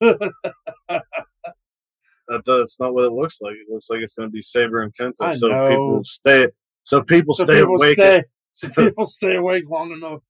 That 2.30 2.44
that's 2.44 2.78
not 2.78 2.94
what 2.94 3.04
it 3.04 3.10
looks 3.10 3.40
like. 3.40 3.54
It 3.54 3.66
looks 3.68 3.90
like 3.90 4.00
it's 4.02 4.14
going 4.14 4.28
to 4.28 4.32
be 4.32 4.40
Sabre 4.40 4.82
and 4.82 4.94
Kenta. 4.94 5.14
I 5.20 5.32
so 5.32 5.48
know. 5.48 5.68
people 5.68 6.04
stay. 6.04 6.46
So 6.84 7.02
people 7.02 7.34
so 7.34 7.42
stay 7.42 7.54
people 7.54 7.74
awake. 7.74 7.98
stay, 7.98 8.22
so 8.52 8.68
people 8.68 9.06
stay 9.06 9.34
awake 9.34 9.64
long 9.68 9.90
enough 9.90 10.22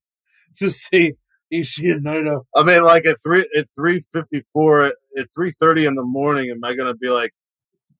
to 0.57 0.71
see 0.71 1.13
Ishii 1.53 1.91
and 1.91 2.03
Naito. 2.03 2.41
I 2.55 2.63
mean, 2.63 2.81
like 2.81 3.05
at 3.05 3.17
three 3.23 3.47
at 3.55 3.67
three 3.69 3.99
fifty 3.99 4.41
four 4.51 4.81
at, 4.81 4.95
at 5.15 5.27
three 5.31 5.51
thirty 5.51 5.85
in 5.85 5.93
the 5.93 6.03
morning, 6.03 6.49
am 6.49 6.63
I 6.63 6.73
going 6.73 6.91
to 6.91 6.97
be 6.97 7.09
like, 7.09 7.33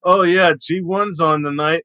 oh 0.03 0.23
yeah, 0.23 0.53
G 0.59 0.81
one's 0.81 1.19
on 1.19 1.43
tonight. 1.43 1.83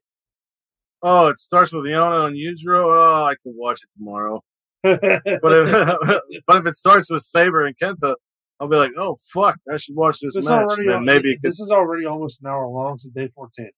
Oh, 1.03 1.27
it 1.27 1.39
starts 1.39 1.71
with 1.71 1.85
Yano 1.85 2.25
and 2.25 2.35
Yujiro. 2.35 2.85
Oh, 2.85 3.25
I 3.25 3.35
could 3.35 3.53
watch 3.55 3.83
it 3.83 3.89
tomorrow. 3.95 4.43
But 4.83 4.99
if, 5.03 6.21
but 6.47 6.57
if 6.57 6.65
it 6.65 6.75
starts 6.75 7.11
with 7.11 7.23
Sabre 7.23 7.65
and 7.65 7.77
Kenta, 7.77 8.15
I'll 8.59 8.67
be 8.67 8.77
like, 8.77 8.91
oh 8.97 9.15
fuck, 9.33 9.57
I 9.71 9.77
should 9.77 9.95
watch 9.95 10.19
this 10.21 10.35
This 10.35 10.45
match. 10.45 10.63
already, 10.63 10.87
then 10.87 11.05
maybe 11.05 11.31
it 11.33 11.39
this 11.43 11.59
is 11.59 11.69
already 11.69 12.05
almost 12.05 12.41
an 12.41 12.47
hour 12.49 12.67
long. 12.67 12.97
So 12.97 13.09
day 13.13 13.29
fourteen. 13.35 13.71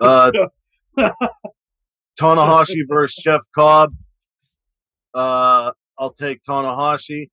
uh, 0.00 0.30
Tanahashi 2.20 2.82
versus 2.88 3.22
Jeff 3.22 3.40
Cobb. 3.54 3.94
Uh, 5.14 5.72
I'll 5.98 6.12
take 6.12 6.42
Tanahashi. 6.42 7.30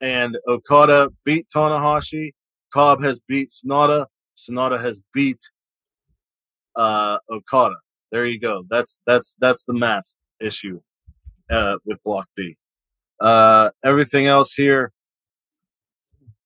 And 0.00 0.36
Okada 0.46 1.08
beat 1.24 1.46
Tanahashi. 1.54 2.32
Cobb 2.72 3.02
has 3.02 3.20
beat 3.26 3.50
Sanada. 3.50 4.06
Sanada 4.36 4.80
has 4.80 5.00
beat 5.14 5.38
uh, 6.76 7.18
Okada. 7.30 7.76
There 8.12 8.26
you 8.26 8.38
go. 8.38 8.64
That's 8.68 8.98
that's 9.06 9.34
that's 9.40 9.64
the 9.64 9.72
math 9.74 10.14
issue. 10.40 10.80
uh, 11.50 11.76
with 11.84 12.02
Block 12.04 12.28
B. 12.36 12.56
Uh, 13.20 13.70
everything 13.84 14.26
else 14.26 14.54
here, 14.54 14.92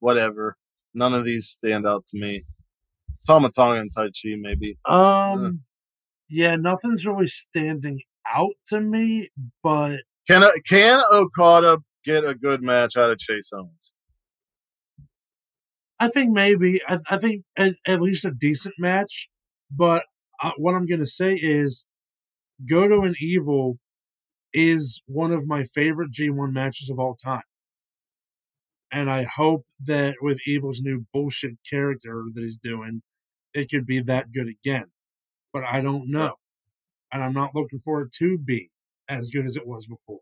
whatever. 0.00 0.56
None 0.94 1.14
of 1.14 1.24
these 1.24 1.46
stand 1.46 1.86
out 1.86 2.06
to 2.06 2.18
me. 2.18 2.42
Tama 3.26 3.50
Tonga 3.50 3.80
and 3.80 3.94
Taichi, 3.94 4.38
maybe. 4.40 4.78
Um, 4.84 5.60
yeah, 6.28 6.56
nothing's 6.56 7.06
really 7.06 7.26
standing 7.26 8.00
out 8.26 8.54
to 8.68 8.80
me, 8.80 9.30
but 9.62 10.00
Can 10.26 10.42
uh, 10.42 10.50
can 10.66 11.00
Okada 11.12 11.78
get 12.04 12.24
a 12.24 12.34
good 12.34 12.62
match 12.62 12.96
out 12.96 13.10
of 13.10 13.18
Chase 13.18 13.50
Owens? 13.52 13.92
I 16.00 16.08
think 16.08 16.30
maybe 16.32 16.80
I, 16.86 16.98
I 17.08 17.18
think 17.18 17.44
at, 17.56 17.74
at 17.86 18.00
least 18.00 18.24
a 18.24 18.30
decent 18.30 18.74
match. 18.78 19.28
But 19.70 20.04
uh, 20.42 20.52
what 20.56 20.74
I'm 20.74 20.86
gonna 20.86 21.06
say 21.06 21.34
is, 21.34 21.84
Goto 22.66 23.02
and 23.02 23.16
Evil 23.20 23.78
is 24.52 25.02
one 25.06 25.32
of 25.32 25.46
my 25.46 25.64
favorite 25.64 26.10
G1 26.10 26.52
matches 26.52 26.90
of 26.90 26.98
all 26.98 27.14
time. 27.14 27.42
And 28.90 29.10
I 29.10 29.24
hope 29.24 29.66
that 29.84 30.16
with 30.22 30.38
Evil's 30.46 30.80
new 30.80 31.06
bullshit 31.12 31.58
character 31.68 32.24
that 32.32 32.42
he's 32.42 32.56
doing, 32.56 33.02
it 33.52 33.70
could 33.70 33.86
be 33.86 34.00
that 34.00 34.32
good 34.32 34.48
again. 34.48 34.86
But 35.52 35.64
I 35.64 35.80
don't 35.80 36.10
know. 36.10 36.36
And 37.12 37.22
I'm 37.22 37.34
not 37.34 37.54
looking 37.54 37.78
for 37.78 38.00
it 38.02 38.12
to 38.18 38.38
be 38.38 38.70
as 39.08 39.28
good 39.28 39.44
as 39.44 39.56
it 39.56 39.66
was 39.66 39.86
before. 39.86 40.20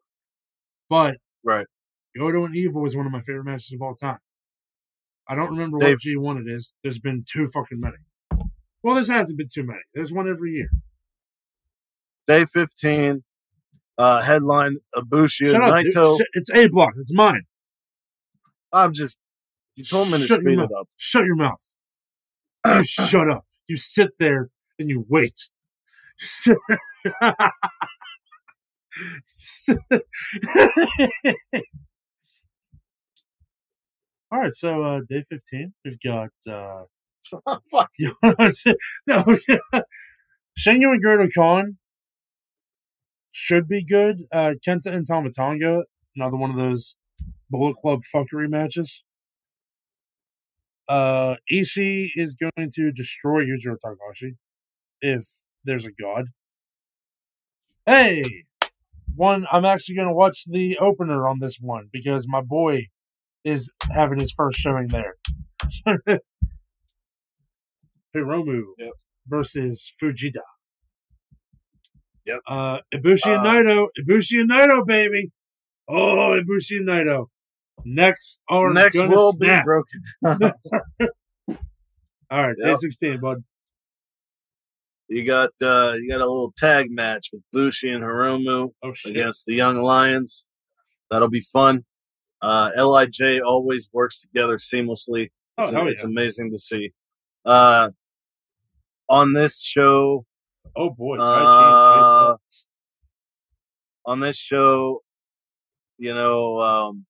But 0.89 1.19
Right. 1.45 1.67
Goto 2.17 2.45
and 2.45 2.57
Evil 2.57 2.85
is 2.87 2.97
one 2.97 3.07
of 3.07 3.13
my 3.13 3.21
favorite 3.21 3.45
matches 3.45 3.73
of 3.73 3.83
all 3.83 3.95
time. 3.95 4.19
I 5.29 5.35
don't 5.35 5.51
remember 5.51 5.79
Dave- 5.79 5.99
what 6.05 6.37
G1 6.37 6.41
it 6.41 6.49
is. 6.49 6.75
There's 6.83 6.99
been 6.99 7.23
too 7.25 7.49
fucking 7.49 7.79
many. 7.79 7.97
Well, 8.83 8.95
there 8.95 9.17
hasn't 9.17 9.39
been 9.39 9.49
too 9.53 9.65
many. 9.65 9.81
There's 9.95 10.13
one 10.13 10.29
every 10.29 10.53
year. 10.53 10.71
Day 12.27 12.45
15, 12.45 13.23
uh, 13.99 14.23
headline 14.23 14.77
Ibushi 14.97 15.43
and 15.43 15.51
Shut 15.51 15.63
up. 15.63 15.75
Naito. 15.75 16.19
Shut- 16.19 16.27
It's 16.35 16.51
A 16.55 16.67
block. 16.69 16.95
It's 16.99 17.13
mine. 17.15 17.43
I'm 18.73 18.93
just, 18.93 19.19
you 19.77 19.85
told 19.85 20.11
me 20.11 20.19
to 20.19 20.27
Shut 20.27 20.43
your 20.43 20.53
speed 20.53 20.57
mouth. 20.59 20.71
it 20.71 20.77
up. 20.81 20.89
Shut 20.97 21.25
your 21.25 21.37
mouth. 21.37 21.61
You 22.67 22.85
shut 22.85 23.31
up. 23.31 23.45
You 23.69 23.77
sit 23.77 24.11
there 24.19 24.51
and 24.79 24.89
you 24.91 25.05
wait. 25.09 25.51
You 26.21 26.27
sit 26.27 26.57
there. 26.69 26.79
All 34.33 34.41
right, 34.41 34.53
so 34.53 34.83
uh, 34.83 35.01
day 35.09 35.25
15, 35.31 35.73
we've 35.85 36.01
got 36.01 36.31
uh, 36.51 36.83
Fuck. 37.71 37.91
no, 39.07 39.23
Shingo 40.59 40.93
and 40.93 41.03
Great 41.03 41.35
Khan 41.35 41.77
should 43.37 43.69
be 43.69 43.85
good. 43.85 44.23
Uh, 44.33 44.55
Kenta 44.67 44.87
and 44.87 45.07
Tama 45.07 45.31
Tonga, 45.31 45.85
another 46.17 46.37
one 46.39 46.51
of 46.51 46.57
those 46.57 46.97
Bullet 47.51 47.77
Club 47.77 48.01
fuckery 48.13 48.49
matches. 48.49 49.03
Uh, 50.89 51.35
Ishii 51.53 52.11
is 52.15 52.35
going 52.35 52.71
to 52.75 52.91
destroy 52.93 53.45
Yujiro 53.45 53.77
Takahashi 53.79 54.37
if 55.03 55.27
there's 55.65 55.85
a 55.85 55.91
god. 55.91 56.27
Hey, 57.85 58.23
one. 59.15 59.47
I'm 59.53 59.67
actually 59.67 59.97
going 59.97 60.09
to 60.09 60.15
watch 60.15 60.45
the 60.47 60.79
opener 60.79 61.29
on 61.29 61.39
this 61.41 61.59
one 61.61 61.89
because 61.93 62.27
my 62.27 62.41
boy 62.41 62.87
is 63.45 63.71
having 63.91 64.19
his 64.19 64.33
first 64.33 64.59
showing 64.59 64.89
there. 64.89 65.17
Hiromu 68.17 68.63
Yep. 68.79 68.93
versus 69.29 69.93
Fujita. 70.03 70.41
Yep. 72.27 72.41
Uh, 72.47 72.79
Ibushi 72.93 73.37
and 73.37 73.47
Uh, 73.47 73.51
Naito. 73.51 73.87
Ibushi 74.01 74.41
and 74.41 74.51
Naito, 74.51 74.87
baby. 74.87 75.31
Oh, 75.89 76.41
Ibushi 76.41 76.79
and 76.79 76.89
Naito. 76.89 77.27
Next 77.85 78.39
are 78.49 78.73
Next 78.73 79.01
will 79.07 79.33
snap. 79.33 79.65
be 79.65 79.65
broken. 79.65 80.01
All 82.31 82.47
right, 82.49 82.57
day 82.61 82.75
sixteen, 82.77 83.21
bud. 83.21 83.45
You 85.09 85.25
got 85.25 85.51
uh, 85.63 85.95
you 86.01 86.09
got 86.11 86.21
a 86.21 86.27
little 86.27 86.53
tag 86.57 86.91
match 86.91 87.29
with 87.33 87.43
Bushi 87.53 87.89
and 87.91 88.03
Hiromu 88.03 88.71
Oh, 88.83 88.93
against 89.07 89.47
the 89.47 89.55
Young 89.55 89.81
Lions. 89.81 90.47
That'll 91.11 91.31
be 91.31 91.43
fun. 91.53 91.85
Uh, 92.43 92.71
Lij 92.77 93.21
always 93.45 93.89
works 93.93 94.23
together 94.23 94.57
seamlessly. 94.57 95.31
Oh, 95.57 95.63
It's, 95.63 95.73
it's 95.75 96.03
yeah. 96.03 96.09
amazing 96.09 96.51
to 96.51 96.59
see. 96.59 96.93
Uh, 97.45 97.91
on 99.09 99.33
this 99.35 99.63
show, 99.63 100.27
Oh, 100.75 100.91
boy. 100.91 101.19
Uh, 101.19 102.37
on 104.05 104.21
this 104.21 104.37
show, 104.37 105.03
you 105.99 106.15
know, 106.15 106.61
um, 106.61 107.07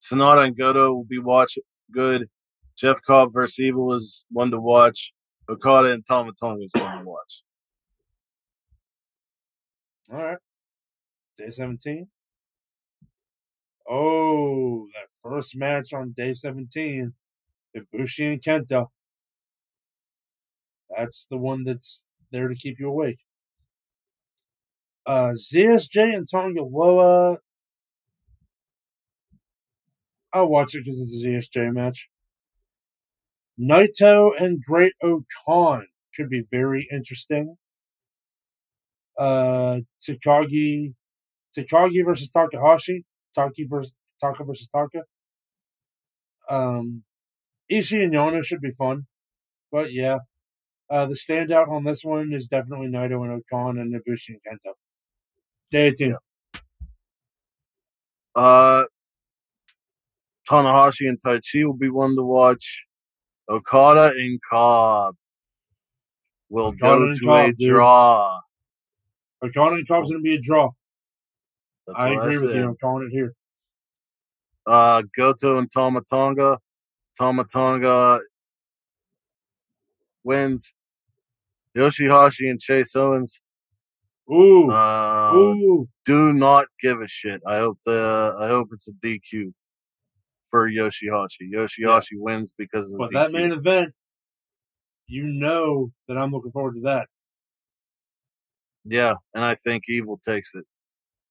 Sanada 0.00 0.46
and 0.46 0.56
Goto 0.56 0.92
will 0.92 1.04
be 1.04 1.18
watch 1.18 1.58
good. 1.90 2.28
Jeff 2.76 3.02
Cobb 3.02 3.32
versus 3.32 3.58
Evil 3.58 3.94
is 3.94 4.24
one 4.30 4.50
to 4.50 4.58
watch. 4.58 5.12
Okada 5.48 5.92
and 5.92 6.06
Tama 6.06 6.32
Tonga 6.38 6.62
is 6.62 6.72
one 6.74 6.98
to 6.98 7.04
watch. 7.04 7.42
All 10.12 10.22
right. 10.22 10.38
Day 11.36 11.50
17. 11.50 12.08
Oh, 13.88 14.86
that 14.94 15.08
first 15.22 15.56
match 15.56 15.92
on 15.92 16.12
day 16.16 16.32
17. 16.32 17.12
Ibushi 17.76 18.32
and 18.32 18.42
Kenta. 18.42 18.86
That's 20.96 21.26
the 21.30 21.36
one 21.36 21.64
that's 21.64 22.08
there 22.32 22.48
to 22.48 22.54
keep 22.54 22.78
you 22.78 22.88
awake. 22.88 23.18
Uh, 25.06 25.32
ZSJ 25.34 26.14
and 26.14 26.26
Tanga 26.28 26.62
Loa. 26.62 27.38
I'll 30.32 30.48
watch 30.48 30.74
it 30.74 30.84
because 30.84 31.00
it's 31.00 31.24
a 31.24 31.26
ZSJ 31.58 31.72
match. 31.72 32.08
Naito 33.60 34.30
and 34.38 34.62
Great 34.64 34.92
Okan 35.02 35.82
could 36.16 36.30
be 36.30 36.44
very 36.50 36.86
interesting. 36.90 37.56
Uh, 39.18 39.80
Takagi, 40.00 40.94
Takagi 41.56 42.04
versus 42.04 42.30
Takahashi, 42.30 43.04
Taki 43.34 43.66
versus 43.68 43.98
Taka 44.20 44.44
versus 44.44 44.68
Taka. 44.68 45.02
Um, 46.48 47.02
Ishii 47.70 48.04
and 48.04 48.14
Yano 48.14 48.44
should 48.44 48.60
be 48.60 48.70
fun, 48.70 49.06
but 49.70 49.92
yeah, 49.92 50.18
uh, 50.90 51.06
the 51.06 51.14
standout 51.14 51.68
on 51.68 51.84
this 51.84 52.04
one 52.04 52.32
is 52.32 52.48
definitely 52.48 52.88
Naito 52.88 53.22
and 53.24 53.32
O-Khan 53.32 53.78
and 53.78 53.94
Ibushi 53.94 54.30
and 54.30 54.40
Kenta. 54.58 54.72
Day 55.70 55.86
18. 55.86 56.16
Uh, 58.34 58.84
Tanahashi 60.48 61.08
and 61.08 61.20
Taichi 61.22 61.64
will 61.64 61.74
be 61.74 61.88
one 61.88 62.16
to 62.16 62.22
watch. 62.22 62.80
Okada 63.48 64.12
and 64.16 64.40
Cobb 64.48 65.14
will 66.48 66.66
Okada 66.66 66.98
go 66.98 67.12
to 67.12 67.20
Cobb, 67.24 67.48
a 67.48 67.52
dude. 67.54 67.68
draw. 67.70 68.40
Okan 69.44 69.74
and 69.74 69.88
Cobb's 69.88 70.10
going 70.10 70.22
to 70.22 70.28
be 70.28 70.36
a 70.36 70.40
draw. 70.40 70.70
That's 71.86 71.98
I 71.98 72.10
agree 72.10 72.38
with 72.38 72.50
said. 72.50 72.56
you. 72.56 72.64
I'm 72.68 72.76
calling 72.76 73.06
it 73.06 73.10
here. 73.12 73.32
Uh, 74.66 75.02
Goto 75.16 75.58
and 75.58 75.70
Tama 75.70 76.02
Tonga. 76.02 76.58
Tomatonga 77.20 78.20
wins. 80.24 80.72
Yoshi-Hashi 81.74 82.48
and 82.48 82.60
Chase 82.60 82.94
Owens 82.96 83.42
Ooh. 84.30 84.70
uh, 84.70 85.32
Ooh. 85.34 85.88
do 86.04 86.32
not 86.32 86.66
give 86.80 87.00
a 87.00 87.06
shit. 87.08 87.40
I 87.46 87.58
hope 87.58 87.78
the 87.86 88.34
I 88.38 88.48
hope 88.48 88.68
it's 88.72 88.88
a 88.88 88.92
DQ 89.04 89.52
for 90.50 90.68
Yoshi-Hashi. 90.68 91.48
Yoshi-Hashi 91.50 92.16
wins 92.18 92.54
because 92.56 92.92
of 92.92 92.98
But 92.98 93.10
DQ. 93.10 93.12
that 93.14 93.32
main 93.32 93.52
event, 93.52 93.92
you 95.06 95.24
know 95.24 95.90
that 96.08 96.16
I'm 96.18 96.30
looking 96.32 96.52
forward 96.52 96.74
to 96.74 96.80
that. 96.82 97.06
yeah, 98.84 99.14
and 99.34 99.44
I 99.44 99.54
think 99.56 99.84
Evil 99.88 100.18
takes 100.24 100.54
it. 100.54 100.64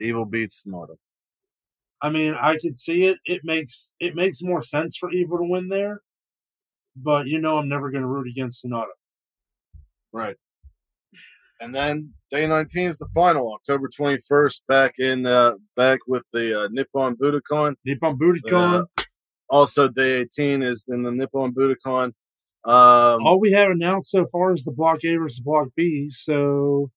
Evil 0.01 0.25
beats 0.25 0.63
Sanada. 0.65 0.95
I 2.01 2.09
mean, 2.09 2.33
I 2.41 2.57
could 2.57 2.77
see 2.77 3.03
it. 3.03 3.17
It 3.25 3.41
makes 3.43 3.91
it 3.99 4.15
makes 4.15 4.41
more 4.41 4.61
sense 4.61 4.95
for 4.97 5.11
Evil 5.11 5.37
to 5.39 5.43
win 5.43 5.67
there, 5.67 6.01
but 6.95 7.27
you 7.27 7.39
know, 7.41 7.57
I'm 7.57 7.67
never 7.67 7.91
going 7.91 8.03
to 8.03 8.07
root 8.07 8.27
against 8.29 8.63
Sanada. 8.63 8.85
Right. 10.11 10.35
And 11.61 11.75
then 11.75 12.13
day 12.31 12.47
19 12.47 12.87
is 12.87 12.97
the 12.99 13.07
final, 13.13 13.53
October 13.53 13.89
21st, 13.89 14.61
back 14.67 14.93
in 14.97 15.25
uh, 15.25 15.53
back 15.75 15.99
with 16.07 16.25
the 16.31 16.61
uh, 16.61 16.67
Nippon 16.71 17.15
Budokan. 17.15 17.75
Nippon 17.85 18.17
Budokan. 18.17 18.85
Also, 19.49 19.87
day 19.87 20.21
18 20.21 20.63
is 20.63 20.85
in 20.87 21.03
the 21.03 21.11
Nippon 21.11 21.53
Budokan. 21.53 22.13
Um, 22.65 23.25
All 23.25 23.39
we 23.39 23.51
have 23.51 23.69
announced 23.71 24.11
so 24.11 24.25
far 24.31 24.51
is 24.53 24.63
the 24.63 24.71
Block 24.71 25.03
A 25.03 25.15
versus 25.17 25.39
Block 25.39 25.69
B. 25.75 26.09
So, 26.09 26.91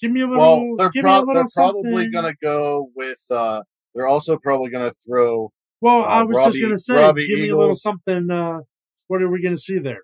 give 0.00 0.10
me 0.10 0.22
a 0.22 0.26
little. 0.26 0.68
well, 0.68 0.76
they're, 0.76 0.90
give 0.90 1.04
me 1.04 1.10
a 1.10 1.12
pro- 1.12 1.20
little 1.20 1.34
they're 1.34 1.44
probably 1.54 2.10
going 2.10 2.24
to 2.24 2.36
go 2.42 2.90
with. 2.94 3.20
Uh, 3.30 3.62
they're 3.94 4.06
also 4.08 4.36
probably 4.36 4.70
going 4.70 4.88
to 4.88 4.94
throw. 5.06 5.52
Well, 5.80 6.02
uh, 6.02 6.06
I 6.06 6.22
was 6.22 6.36
Robbie- 6.36 6.52
just 6.52 6.62
going 6.62 6.72
to 6.72 6.78
say, 6.78 6.94
Robbie 6.94 7.26
give 7.28 7.38
me 7.38 7.48
a 7.50 7.56
little 7.56 7.74
something. 7.74 8.30
Uh, 8.30 8.60
what 9.08 9.22
are 9.22 9.30
we 9.30 9.42
going 9.42 9.54
to 9.54 9.60
see 9.60 9.78
there? 9.78 10.02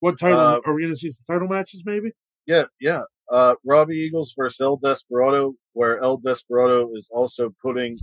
What 0.00 0.18
title 0.18 0.38
Uh, 0.38 0.60
are 0.64 0.74
we 0.74 0.82
going 0.82 0.92
to 0.92 0.98
see? 0.98 1.10
Some 1.10 1.24
title 1.36 1.48
matches, 1.48 1.82
maybe. 1.86 2.12
Yeah, 2.46 2.64
yeah. 2.80 3.02
uh, 3.30 3.54
Robbie 3.64 3.96
Eagles 3.96 4.34
versus 4.36 4.60
El 4.60 4.76
Desperado, 4.78 5.54
where 5.74 5.98
El 6.00 6.16
Desperado 6.18 6.90
is 6.94 7.08
also 7.12 7.54
putting 7.62 7.96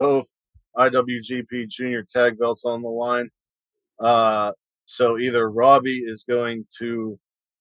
both 0.00 0.26
IWGP 0.76 1.68
Junior 1.68 2.02
Tag 2.08 2.38
belts 2.38 2.64
on 2.64 2.82
the 2.82 2.88
line. 2.88 3.30
Uh, 4.00 4.52
so 4.86 5.18
either 5.18 5.50
Robbie 5.50 6.02
is 6.06 6.24
going 6.26 6.64
to 6.78 7.18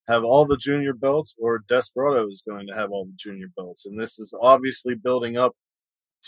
have 0.08 0.24
all 0.24 0.46
the 0.46 0.56
junior 0.56 0.94
belts, 0.94 1.36
or 1.40 1.64
Desperado 1.68 2.28
is 2.30 2.42
going 2.48 2.68
to 2.68 2.74
have 2.74 2.92
all 2.92 3.06
the 3.06 3.16
junior 3.18 3.48
belts, 3.58 3.86
and 3.86 4.00
this 4.00 4.18
is 4.20 4.34
obviously 4.42 4.96
building 4.96 5.36
up 5.36 5.54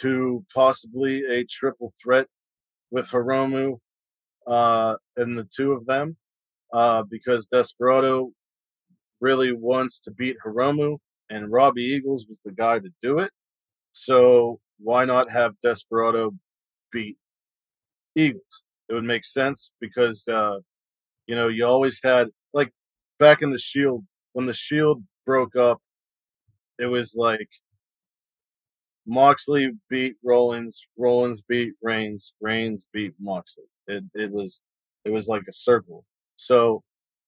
to 0.02 0.44
possibly 0.54 1.24
a 1.30 1.46
triple 1.46 1.94
threat 2.04 2.28
with 2.92 3.08
Hiromu 3.10 3.80
uh, 4.48 4.96
and 5.16 5.38
the 5.38 5.48
two 5.56 5.72
of 5.72 5.86
them, 5.86 6.18
uh, 6.74 7.04
because 7.10 7.48
Desperado 7.48 8.32
really 9.22 9.52
wants 9.52 10.00
to 10.02 10.12
beat 10.12 10.38
Hiromu, 10.46 10.98
and 11.30 11.52
Robbie 11.52 11.84
Eagles 11.84 12.28
was 12.28 12.42
the 12.44 12.52
guy 12.52 12.80
to 12.80 12.90
do 13.02 13.20
it. 13.20 13.32
So 13.92 14.60
why 14.80 15.06
not 15.06 15.32
have 15.32 15.60
Desperado 15.64 16.32
beat 16.92 17.18
Eagles? 18.16 18.64
It 18.90 18.94
would 18.94 19.04
make 19.04 19.26
sense 19.26 19.72
because 19.80 20.28
uh, 20.28 20.58
you 21.28 21.36
know 21.36 21.48
you 21.48 21.66
always 21.66 22.00
had 22.04 22.30
like 22.54 22.72
back 23.20 23.42
in 23.42 23.52
the 23.52 23.58
Shield 23.58 24.06
when 24.34 24.46
the 24.46 24.54
Shield 24.54 25.04
broke 25.26 25.56
up, 25.56 25.82
it 26.80 26.88
was 26.88 27.16
like 27.16 27.50
Moxley 29.06 29.72
beat 29.90 30.16
Rollins, 30.24 30.86
Rollins 30.98 31.42
beat 31.42 31.74
Reigns, 31.82 32.34
Reigns 32.42 32.88
beat 32.94 33.14
Moxley. 33.20 33.66
It 33.88 34.04
it 34.14 34.32
was 34.32 34.62
it 35.06 35.12
was 35.12 35.28
like 35.28 35.44
a 35.50 35.54
circle. 35.54 36.06
So 36.40 36.84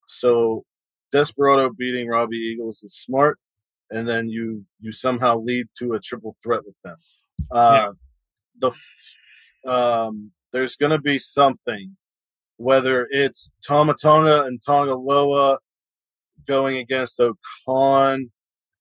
so 0.06 0.64
Desperado 1.12 1.70
beating 1.76 2.08
Robbie 2.08 2.36
Eagles 2.36 2.82
is 2.82 2.94
smart, 2.94 3.38
and 3.90 4.08
then 4.08 4.28
you 4.28 4.64
you 4.80 4.90
somehow 4.90 5.38
lead 5.38 5.66
to 5.80 5.92
a 5.92 6.00
triple 6.00 6.34
threat 6.42 6.62
with 6.64 6.78
them. 6.82 6.96
Uh, 7.50 7.92
The 8.60 8.68
f- 8.68 9.14
um, 9.66 10.32
there's 10.52 10.76
going 10.76 10.92
to 10.92 10.98
be 11.12 11.18
something, 11.18 11.96
whether 12.56 13.06
it's 13.10 13.50
Tama 13.66 13.94
Tonga 14.02 14.44
and 14.44 14.60
Tanga 14.60 14.94
Loa 14.94 15.58
going 16.46 16.76
against 16.78 17.20
O-Khan 17.20 18.30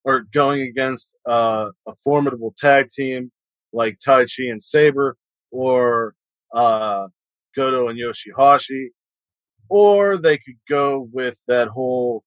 or 0.04 0.22
going 0.22 0.62
against 0.62 1.16
uh, 1.30 1.68
a 1.88 1.94
formidable 2.04 2.54
tag 2.58 2.90
team 2.90 3.32
like 3.74 4.00
Taichi 4.00 4.50
and 4.52 4.62
Sabre, 4.62 5.16
or 5.52 6.14
uh, 6.54 7.08
Goto 7.56 7.88
and 7.90 7.98
Yoshi-Hashi, 7.98 8.92
or 9.72 10.18
they 10.18 10.38
could 10.38 10.60
go 10.68 11.08
with 11.14 11.42
that 11.48 11.70
whole 11.70 12.26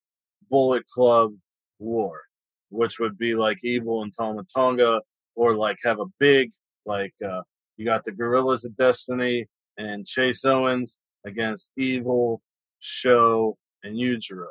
Bullet 0.49 0.83
Club 0.87 1.31
war, 1.77 2.23
which 2.69 2.99
would 2.99 3.19
be 3.19 3.35
like 3.35 3.59
Evil 3.63 4.01
and 4.01 4.11
Tama 4.11 4.41
Tonga, 4.51 4.99
or 5.35 5.53
like 5.53 5.77
have 5.83 5.99
a 5.99 6.07
big 6.19 6.51
like 6.87 7.13
uh, 7.23 7.43
you 7.77 7.85
got 7.85 8.03
the 8.03 8.11
Guerrillas 8.11 8.65
of 8.65 8.75
Destiny 8.77 9.45
and 9.77 10.07
Chase 10.07 10.43
Owens 10.43 10.97
against 11.23 11.71
Evil, 11.77 12.41
Sho, 12.79 13.55
and 13.83 13.95
Yujiro. 13.95 14.47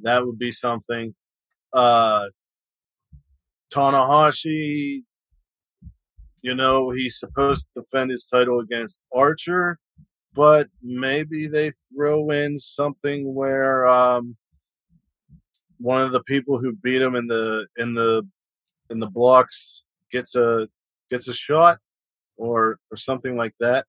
That 0.00 0.26
would 0.26 0.38
be 0.38 0.52
something. 0.52 1.14
Uh, 1.72 2.26
Tanahashi, 3.74 5.04
you 6.42 6.54
know, 6.54 6.90
he's 6.90 7.18
supposed 7.18 7.70
to 7.72 7.80
defend 7.80 8.10
his 8.10 8.26
title 8.26 8.60
against 8.60 9.00
Archer, 9.14 9.78
but 10.36 10.68
maybe 10.82 11.48
they 11.48 11.70
throw 11.70 12.30
in 12.30 12.58
something 12.58 13.34
where 13.34 13.86
um, 13.86 14.36
one 15.78 16.02
of 16.02 16.12
the 16.12 16.22
people 16.24 16.58
who 16.58 16.72
beat 16.74 17.00
him 17.00 17.16
in 17.16 17.26
the 17.26 17.66
in 17.78 17.94
the 17.94 18.22
in 18.90 19.00
the 19.00 19.06
blocks 19.06 19.82
gets 20.12 20.36
a 20.36 20.68
gets 21.10 21.26
a 21.26 21.32
shot 21.32 21.78
or 22.36 22.78
or 22.90 22.96
something 22.96 23.36
like 23.36 23.54
that. 23.60 23.86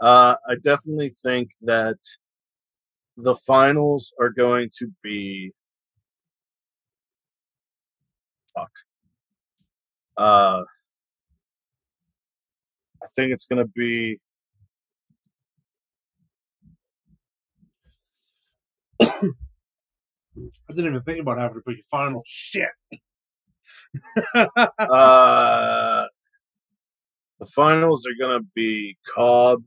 Uh, 0.00 0.36
I 0.48 0.54
definitely 0.54 1.10
think 1.10 1.50
that 1.62 1.98
the 3.18 3.36
finals 3.36 4.14
are 4.18 4.30
going 4.30 4.70
to 4.78 4.90
be 5.02 5.52
fuck. 8.56 8.70
Uh, 10.16 10.62
I 13.02 13.06
think 13.14 13.32
it's 13.32 13.46
going 13.46 13.62
to 13.62 13.70
be 13.74 14.18
I 19.00 20.72
didn't 20.74 20.86
even 20.86 21.02
think 21.02 21.20
about 21.20 21.38
having 21.38 21.62
to 21.66 21.70
a 21.70 21.82
final 21.90 22.22
shit. 22.26 22.68
uh, 24.34 26.06
the 27.38 27.46
finals 27.46 28.06
are 28.06 28.24
going 28.24 28.40
to 28.40 28.46
be 28.54 28.96
Cobb. 29.06 29.62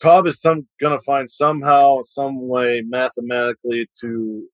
Cobb 0.00 0.26
is 0.26 0.40
some 0.40 0.66
going 0.80 0.98
to 0.98 1.04
find 1.04 1.30
somehow, 1.30 2.02
some 2.02 2.48
way, 2.48 2.82
mathematically 2.86 3.88
to 4.00 4.46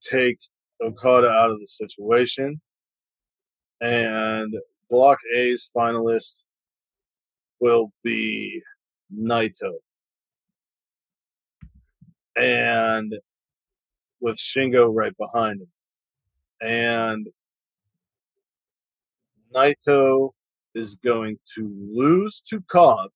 take 0.00 0.38
Okada 0.82 1.28
out 1.28 1.50
of 1.50 1.60
the 1.60 1.66
situation. 1.66 2.60
And 3.80 4.54
Block 4.90 5.18
A's 5.34 5.70
finalist 5.76 6.42
will 7.60 7.92
be 8.02 8.62
Naito. 9.14 9.72
And 12.36 13.14
with 14.20 14.36
Shingo 14.36 14.92
right 14.92 15.16
behind 15.16 15.62
him. 15.62 15.68
And 16.60 17.28
Naito 19.54 20.30
is 20.74 20.96
going 20.96 21.38
to 21.54 21.72
lose 21.90 22.40
to 22.42 22.62
Cobb. 22.68 23.10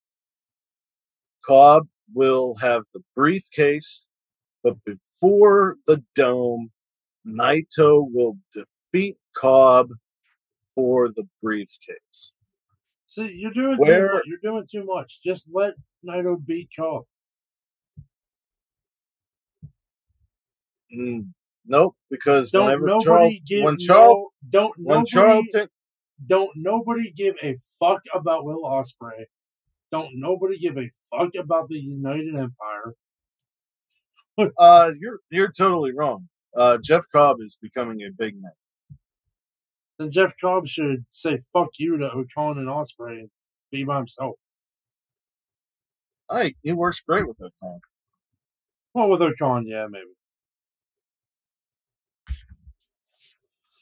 Cobb 1.44 1.88
will 2.14 2.56
have 2.60 2.82
the 2.92 3.02
briefcase, 3.14 4.06
but 4.62 4.76
before 4.84 5.76
the 5.86 6.02
dome, 6.14 6.70
Naito 7.26 8.06
will 8.10 8.36
defeat 8.52 9.16
Cobb 9.36 9.90
for 10.74 11.08
the 11.08 11.24
briefcase. 11.42 12.34
See, 13.06 13.32
you're 13.34 13.52
doing 13.52 13.76
too 13.82 14.08
much. 14.12 14.22
You're 14.26 14.38
doing 14.42 14.66
too 14.70 14.84
much. 14.84 15.20
Just 15.22 15.48
let 15.52 15.74
Naito 16.06 16.44
beat 16.44 16.70
Cobb. 16.76 17.04
Mm, 20.96 21.28
nope, 21.66 21.96
because 22.10 22.50
Don't 22.50 22.66
whenever 22.66 22.86
nobody 22.86 23.04
Charles, 23.04 23.34
give 23.46 23.64
when 23.64 23.76
no, 23.78 23.86
Charles, 23.86 24.32
don't 24.48 24.74
when 24.78 24.98
nobody, 24.98 25.10
Charlton, 25.10 25.68
don't 26.26 26.50
nobody 26.56 27.12
give 27.12 27.34
a 27.42 27.56
fuck 27.78 28.00
about 28.14 28.44
Will 28.44 28.62
Ospreay. 28.62 29.26
Don't 29.90 30.10
nobody 30.14 30.58
give 30.58 30.76
a 30.78 30.90
fuck 31.10 31.30
about 31.38 31.68
the 31.68 31.78
United 31.78 32.34
Empire. 32.34 32.94
uh, 34.58 34.90
you're 34.98 35.18
you're 35.30 35.50
totally 35.50 35.92
wrong. 35.92 36.28
Uh, 36.56 36.78
Jeff 36.82 37.04
Cobb 37.12 37.38
is 37.40 37.58
becoming 37.60 38.00
a 38.02 38.10
big 38.16 38.34
name. 38.34 38.98
Then 39.98 40.10
Jeff 40.10 40.32
Cobb 40.40 40.66
should 40.66 41.04
say 41.08 41.40
fuck 41.52 41.68
you 41.78 41.98
to 41.98 42.10
O-Khan 42.10 42.58
and 42.58 42.68
Ospreay 42.68 43.20
and 43.20 43.30
be 43.70 43.84
by 43.84 43.98
himself. 43.98 44.36
I 46.30 46.54
he 46.62 46.72
works 46.72 47.00
great 47.00 47.28
with 47.28 47.36
O-Khan. 47.40 47.80
Well, 48.94 49.08
with 49.08 49.22
O-Khan, 49.22 49.66
yeah, 49.66 49.86
maybe. 49.90 50.06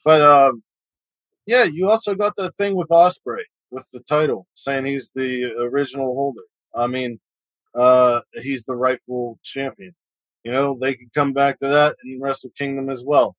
But 0.03 0.21
um, 0.21 0.63
yeah, 1.45 1.63
you 1.63 1.87
also 1.89 2.15
got 2.15 2.35
the 2.35 2.51
thing 2.51 2.75
with 2.75 2.89
Ospreay 2.89 3.43
with 3.71 3.87
the 3.93 3.99
title, 4.01 4.47
saying 4.53 4.85
he's 4.85 5.11
the 5.13 5.51
original 5.59 6.13
holder. 6.15 6.41
I 6.75 6.87
mean, 6.87 7.19
uh, 7.77 8.21
he's 8.33 8.65
the 8.65 8.75
rightful 8.75 9.39
champion. 9.43 9.95
You 10.43 10.51
know, 10.51 10.77
they 10.79 10.95
could 10.95 11.13
come 11.13 11.33
back 11.33 11.59
to 11.59 11.67
that 11.67 11.95
in 12.03 12.19
Wrestle 12.21 12.51
Kingdom 12.57 12.89
as 12.89 13.03
well. 13.05 13.35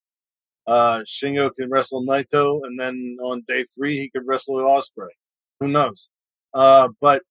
Uh, 0.66 1.00
Shingo 1.00 1.50
can 1.54 1.70
wrestle 1.70 2.04
Naito, 2.04 2.60
and 2.64 2.78
then 2.78 3.16
on 3.22 3.42
day 3.48 3.64
three 3.64 3.98
he 3.98 4.10
could 4.10 4.26
wrestle 4.26 4.56
Ospreay. 4.56 5.08
Who 5.58 5.68
knows? 5.68 6.10
Uh, 6.54 6.88
but 7.00 7.22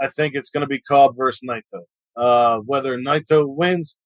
I 0.00 0.08
think 0.08 0.34
it's 0.34 0.50
going 0.50 0.62
to 0.62 0.66
be 0.66 0.80
Cobb 0.80 1.16
versus 1.16 1.42
Naito. 1.46 1.82
Uh, 2.16 2.58
whether 2.60 2.96
Naito 2.96 3.44
wins 3.46 3.96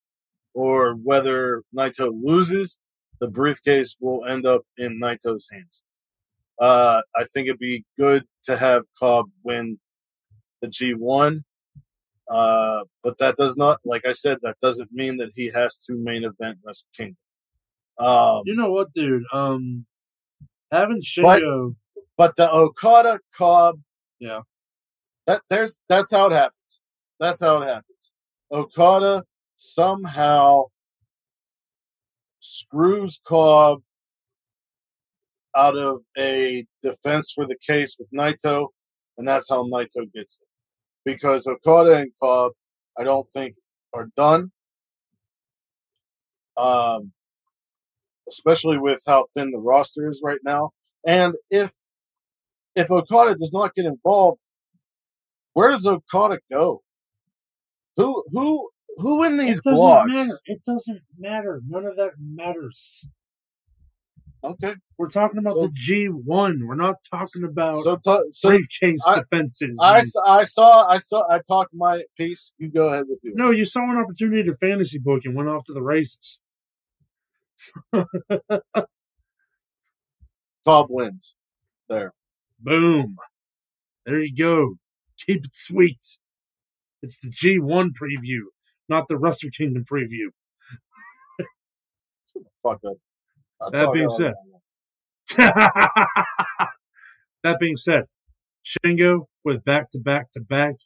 or 0.54 0.94
whether 0.94 1.62
Naito 1.76 2.10
loses, 2.12 2.78
the 3.20 3.28
briefcase 3.28 3.96
will 4.00 4.24
end 4.26 4.46
up 4.46 4.62
in 4.78 5.00
Naito's 5.00 5.48
hands. 5.50 5.82
Uh, 6.60 7.00
I 7.14 7.24
think 7.32 7.48
it'd 7.48 7.58
be 7.58 7.84
good 7.98 8.24
to 8.44 8.56
have 8.56 8.84
Cobb 8.98 9.26
win 9.44 9.78
the 10.62 10.68
G1. 10.68 11.42
Uh, 12.28 12.80
but 13.04 13.18
that 13.18 13.36
does 13.36 13.56
not, 13.56 13.78
like 13.84 14.02
I 14.06 14.12
said, 14.12 14.38
that 14.42 14.56
doesn't 14.60 14.90
mean 14.92 15.18
that 15.18 15.30
he 15.34 15.50
has 15.54 15.78
to 15.84 15.94
main 15.94 16.24
event 16.24 16.58
Wrestle 16.64 16.88
Kingdom. 16.96 17.16
Um, 17.98 18.42
You 18.44 18.56
know 18.56 18.70
what, 18.72 18.92
dude? 18.94 19.22
Um, 19.32 19.86
having 20.72 21.00
Shingo, 21.00 21.76
but 22.16 22.34
the 22.36 22.50
Okada 22.52 23.20
Cobb, 23.36 23.76
Yeah. 24.18 24.40
that 25.26 25.42
there's 25.48 25.78
that's 25.88 26.10
how 26.10 26.26
it 26.26 26.32
happens. 26.32 26.80
That's 27.20 27.40
how 27.40 27.62
it 27.62 27.66
happens. 27.66 28.12
Okada 28.52 29.24
somehow 29.56 30.64
screws 32.56 33.20
Cobb 33.26 33.82
out 35.56 35.76
of 35.76 36.02
a 36.18 36.66
defense 36.82 37.32
for 37.34 37.46
the 37.46 37.56
case 37.66 37.96
with 37.98 38.08
Naito, 38.12 38.68
and 39.16 39.26
that's 39.26 39.48
how 39.48 39.64
Naito 39.64 40.12
gets 40.14 40.40
it. 40.40 40.48
Because 41.04 41.46
Okada 41.46 41.96
and 41.96 42.12
Cobb, 42.20 42.52
I 42.98 43.04
don't 43.04 43.28
think, 43.28 43.54
are 43.94 44.08
done. 44.16 44.52
Um, 46.56 47.12
especially 48.28 48.78
with 48.78 49.02
how 49.06 49.24
thin 49.34 49.50
the 49.50 49.58
roster 49.58 50.08
is 50.08 50.20
right 50.24 50.40
now. 50.44 50.70
And 51.06 51.34
if 51.50 51.72
if 52.74 52.90
Okada 52.90 53.34
does 53.34 53.52
not 53.54 53.74
get 53.74 53.86
involved, 53.86 54.42
where 55.54 55.70
does 55.70 55.86
Okada 55.86 56.38
go? 56.50 56.82
Who 57.96 58.24
who 58.32 58.68
who 58.96 59.22
in 59.24 59.36
these 59.36 59.58
it 59.58 59.64
blocks? 59.64 60.12
matter. 60.12 60.38
It 60.46 60.62
doesn't 60.66 61.02
matter. 61.18 61.60
None 61.66 61.84
of 61.84 61.96
that 61.96 62.12
matters. 62.18 63.06
Okay, 64.44 64.74
We're 64.96 65.08
talking 65.08 65.38
about 65.38 65.54
So- 65.54 65.62
the 65.62 65.72
G 65.74 66.06
one. 66.06 66.66
We're 66.66 66.76
not 66.76 66.96
talking 67.10 67.42
about 67.42 67.82
so 67.82 67.96
t- 67.96 68.20
so 68.30 68.50
briefcase 68.50 69.00
I- 69.06 69.18
defenses. 69.20 69.76
I, 69.82 69.98
s- 69.98 70.14
I 70.24 70.44
saw 70.44 70.86
I 70.88 70.98
saw 70.98 71.24
I 71.28 71.40
talked 71.40 71.74
my 71.74 72.02
piece. 72.16 72.52
You 72.58 72.68
go 72.70 72.88
ahead 72.92 73.04
with 73.08 73.18
you. 73.24 73.32
no, 73.34 73.50
you 73.50 73.64
saw 73.64 73.80
an 73.90 73.96
opportunity 73.96 74.44
to 74.44 74.54
fantasy 74.56 74.98
book 75.00 75.22
and 75.24 75.34
went 75.34 75.48
off 75.48 75.64
to 75.64 75.72
the 75.72 75.82
races. 75.82 76.40
Cobb 80.64 80.86
wins. 80.90 81.34
There. 81.88 82.12
Boom. 82.60 83.16
There 84.04 84.22
you 84.22 84.34
go. 84.36 84.74
Keep 85.26 85.44
it 85.46 85.54
sweet. 85.54 86.18
It's 87.02 87.18
the 87.22 87.30
G1 87.30 87.90
preview, 88.00 88.42
not 88.88 89.08
the 89.08 89.18
Wrestle 89.18 89.50
Kingdom 89.50 89.84
preview. 89.84 90.28
Fuck. 92.62 92.80
I'll 93.60 93.70
That 93.70 93.92
being 93.92 94.10
said. 94.10 94.34
that 97.42 97.58
being 97.58 97.76
said, 97.76 98.04
Shingo 98.64 99.26
with 99.44 99.64
back 99.64 99.90
to 99.90 99.98
back 99.98 100.30
to 100.32 100.40
back 100.40 100.76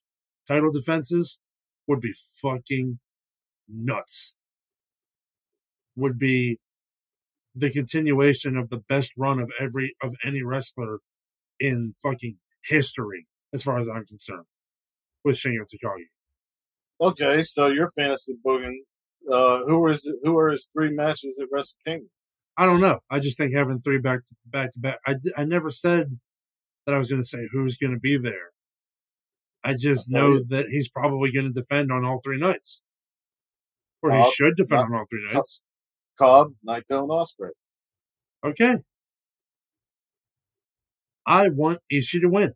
title 0.46 0.70
defenses 0.70 1.38
would 1.86 2.00
be 2.00 2.14
fucking 2.40 2.98
nuts. 3.68 4.34
Would 5.96 6.18
be 6.18 6.58
the 7.54 7.70
continuation 7.70 8.56
of 8.56 8.70
the 8.70 8.78
best 8.78 9.12
run 9.16 9.38
of 9.40 9.50
every 9.58 9.94
of 10.02 10.14
any 10.24 10.42
wrestler 10.42 11.00
in 11.58 11.92
fucking 12.02 12.36
history, 12.64 13.26
as 13.52 13.62
far 13.62 13.78
as 13.78 13.88
I'm 13.88 14.06
concerned, 14.06 14.46
with 15.24 15.36
Shingo 15.36 15.62
Takagi. 15.62 16.06
Okay, 17.00 17.42
so 17.42 17.68
your 17.68 17.90
fantasy 17.92 18.34
booking. 18.44 18.84
Uh, 19.30 19.60
who 19.66 19.86
is 19.88 20.10
who 20.22 20.36
are 20.38 20.50
his 20.50 20.70
three 20.72 20.92
matches 20.92 21.38
at 21.40 21.48
Wrestle 21.52 21.78
Kingdom? 21.86 22.10
I 22.56 22.66
don't 22.66 22.80
know. 22.80 23.00
I 23.10 23.20
just 23.20 23.36
think 23.36 23.54
having 23.54 23.78
three 23.78 23.98
back 23.98 24.24
to 24.24 24.34
back 24.46 24.70
to 24.72 24.78
back. 24.80 24.98
I, 25.06 25.16
I 25.36 25.44
never 25.44 25.70
said 25.70 26.18
that 26.86 26.94
I 26.94 26.98
was 26.98 27.08
going 27.08 27.22
to 27.22 27.26
say 27.26 27.48
who's 27.52 27.76
going 27.76 27.92
to 27.92 28.00
be 28.00 28.16
there. 28.16 28.50
I 29.64 29.74
just 29.78 30.10
I'll 30.14 30.20
know 30.22 30.32
you. 30.34 30.44
that 30.48 30.66
he's 30.70 30.88
probably 30.88 31.30
going 31.32 31.52
to 31.52 31.60
defend 31.60 31.92
on 31.92 32.04
all 32.04 32.20
three 32.24 32.38
nights, 32.38 32.82
or 34.02 34.12
he 34.12 34.22
should 34.30 34.56
defend 34.56 34.80
not- 34.80 34.92
on 34.92 34.94
all 35.00 35.04
three 35.08 35.24
nights. 35.32 35.60
Cobb, 36.18 36.48
Naito, 36.66 36.98
and 37.00 37.08
Ospreay. 37.10 37.50
Okay. 38.44 38.76
I 41.26 41.48
want 41.48 41.80
Ishii 41.90 42.20
to 42.22 42.26
win. 42.28 42.52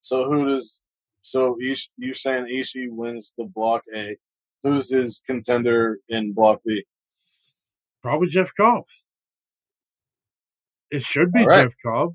So 0.00 0.24
who 0.30 0.46
does? 0.48 0.80
So 1.26 1.56
Ish, 1.60 1.88
you 1.96 2.14
saying 2.14 2.46
Ishii 2.46 2.86
wins 2.88 3.34
the 3.36 3.46
Block 3.52 3.82
A? 3.92 4.16
Who's 4.62 4.92
his 4.92 5.20
contender 5.26 5.98
in 6.08 6.32
Block 6.32 6.60
B? 6.64 6.84
Probably 8.00 8.28
Jeff 8.28 8.52
Cobb. 8.56 8.84
It 10.88 11.02
should 11.02 11.32
be 11.32 11.44
right. 11.44 11.62
Jeff 11.64 11.74
Cobb. 11.84 12.14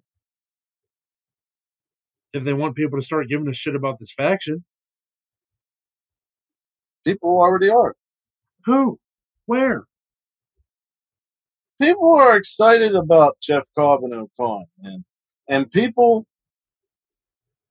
If 2.32 2.46
they 2.46 2.54
want 2.54 2.78
people 2.78 2.98
to 2.98 3.04
start 3.04 3.28
giving 3.28 3.50
a 3.50 3.54
shit 3.54 3.76
about 3.76 4.00
this 4.00 4.14
faction, 4.14 4.64
People 7.04 7.32
already 7.32 7.70
are. 7.70 7.96
who, 8.64 8.98
where? 9.46 9.84
People 11.82 12.16
are 12.16 12.38
excited 12.38 12.96
about 12.96 13.36
Jeff 13.42 13.64
Cobb 13.78 14.04
and 14.04 14.14
O-Khan, 14.14 14.68
and 14.82 15.04
and 15.50 15.70
people, 15.70 16.26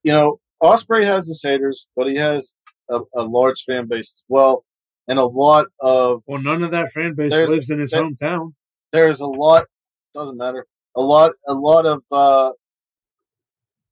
you 0.03 0.13
know, 0.13 0.39
Ospreay 0.63 1.05
has 1.05 1.27
his 1.29 1.43
haters, 1.43 1.89
but 1.97 2.07
he 2.07 2.17
has 2.17 2.55
a, 2.91 3.01
a 3.17 3.23
large 3.23 3.63
fan 3.65 3.87
base 3.87 4.19
as 4.19 4.25
well, 4.29 4.65
and 5.09 5.19
a 5.19 5.25
lot 5.25 5.67
of 5.81 6.23
Well, 6.27 6.43
none 6.43 6.63
of 6.63 6.71
that 6.73 6.91
fan 6.93 7.15
base 7.15 7.33
lives 7.33 7.71
in 7.71 7.79
his 7.79 7.91
there- 7.91 8.03
hometown. 8.03 8.53
there's 8.93 9.21
a 9.21 9.27
lot 9.27 9.67
doesn't 10.13 10.37
matter 10.37 10.67
a 10.97 11.01
lot 11.01 11.31
a 11.47 11.55
lot 11.55 11.87
of 11.87 12.03
uh 12.11 12.51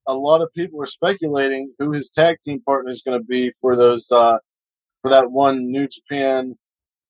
a 0.07 0.15
lot 0.15 0.41
of 0.43 0.53
people 0.53 0.83
are 0.83 0.87
speculating 0.87 1.73
who 1.79 1.93
his 1.93 2.11
tag 2.11 2.39
team 2.43 2.61
partner 2.63 2.91
is 2.91 3.03
going 3.03 3.17
to 3.19 3.25
be 3.25 3.53
for 3.61 3.77
those 3.77 4.11
uh 4.11 4.39
for 5.01 5.09
that 5.11 5.31
one 5.31 5.71
new 5.71 5.87
japan 5.87 6.57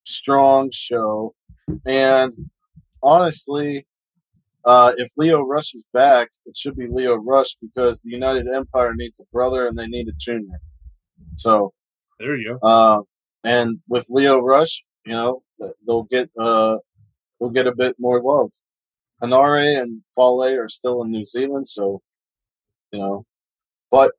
strong 0.05 0.71
show 0.71 1.35
and 1.87 2.51
honestly 3.03 3.87
uh 4.65 4.93
if 4.97 5.11
leo 5.17 5.41
rush 5.43 5.75
is 5.75 5.85
back 5.93 6.29
it 6.47 6.57
should 6.57 6.77
be 6.77 6.87
leo 6.89 7.15
rush 7.15 7.55
because 7.61 8.03
the 8.03 8.11
united 8.11 8.47
empire 8.55 8.93
needs 8.95 9.21
a 9.21 9.25
brother 9.33 9.67
and 9.67 9.79
they 9.79 9.87
need 9.87 10.09
a 10.09 10.13
junior 10.19 10.59
so 11.37 11.73
There 12.19 12.37
you 12.37 12.59
go. 12.61 12.69
uh, 12.69 13.03
and 13.45 13.79
with 13.89 14.07
Leo 14.11 14.39
Rush, 14.41 14.85
you 15.07 15.13
know, 15.13 15.43
they'll 15.87 16.03
get 16.05 16.31
uh, 16.39 16.77
they'll 17.39 17.51
get 17.51 17.67
a 17.67 17.75
bit 17.75 17.97
more 17.99 18.21
love. 18.23 18.51
Henare 19.23 19.81
and 19.81 20.03
Fale 20.17 20.43
are 20.59 20.69
still 20.69 21.03
in 21.03 21.11
New 21.11 21.25
Zealand, 21.25 21.67
so 21.69 22.03
you 22.93 22.99
know, 22.99 23.25
but 23.91 24.13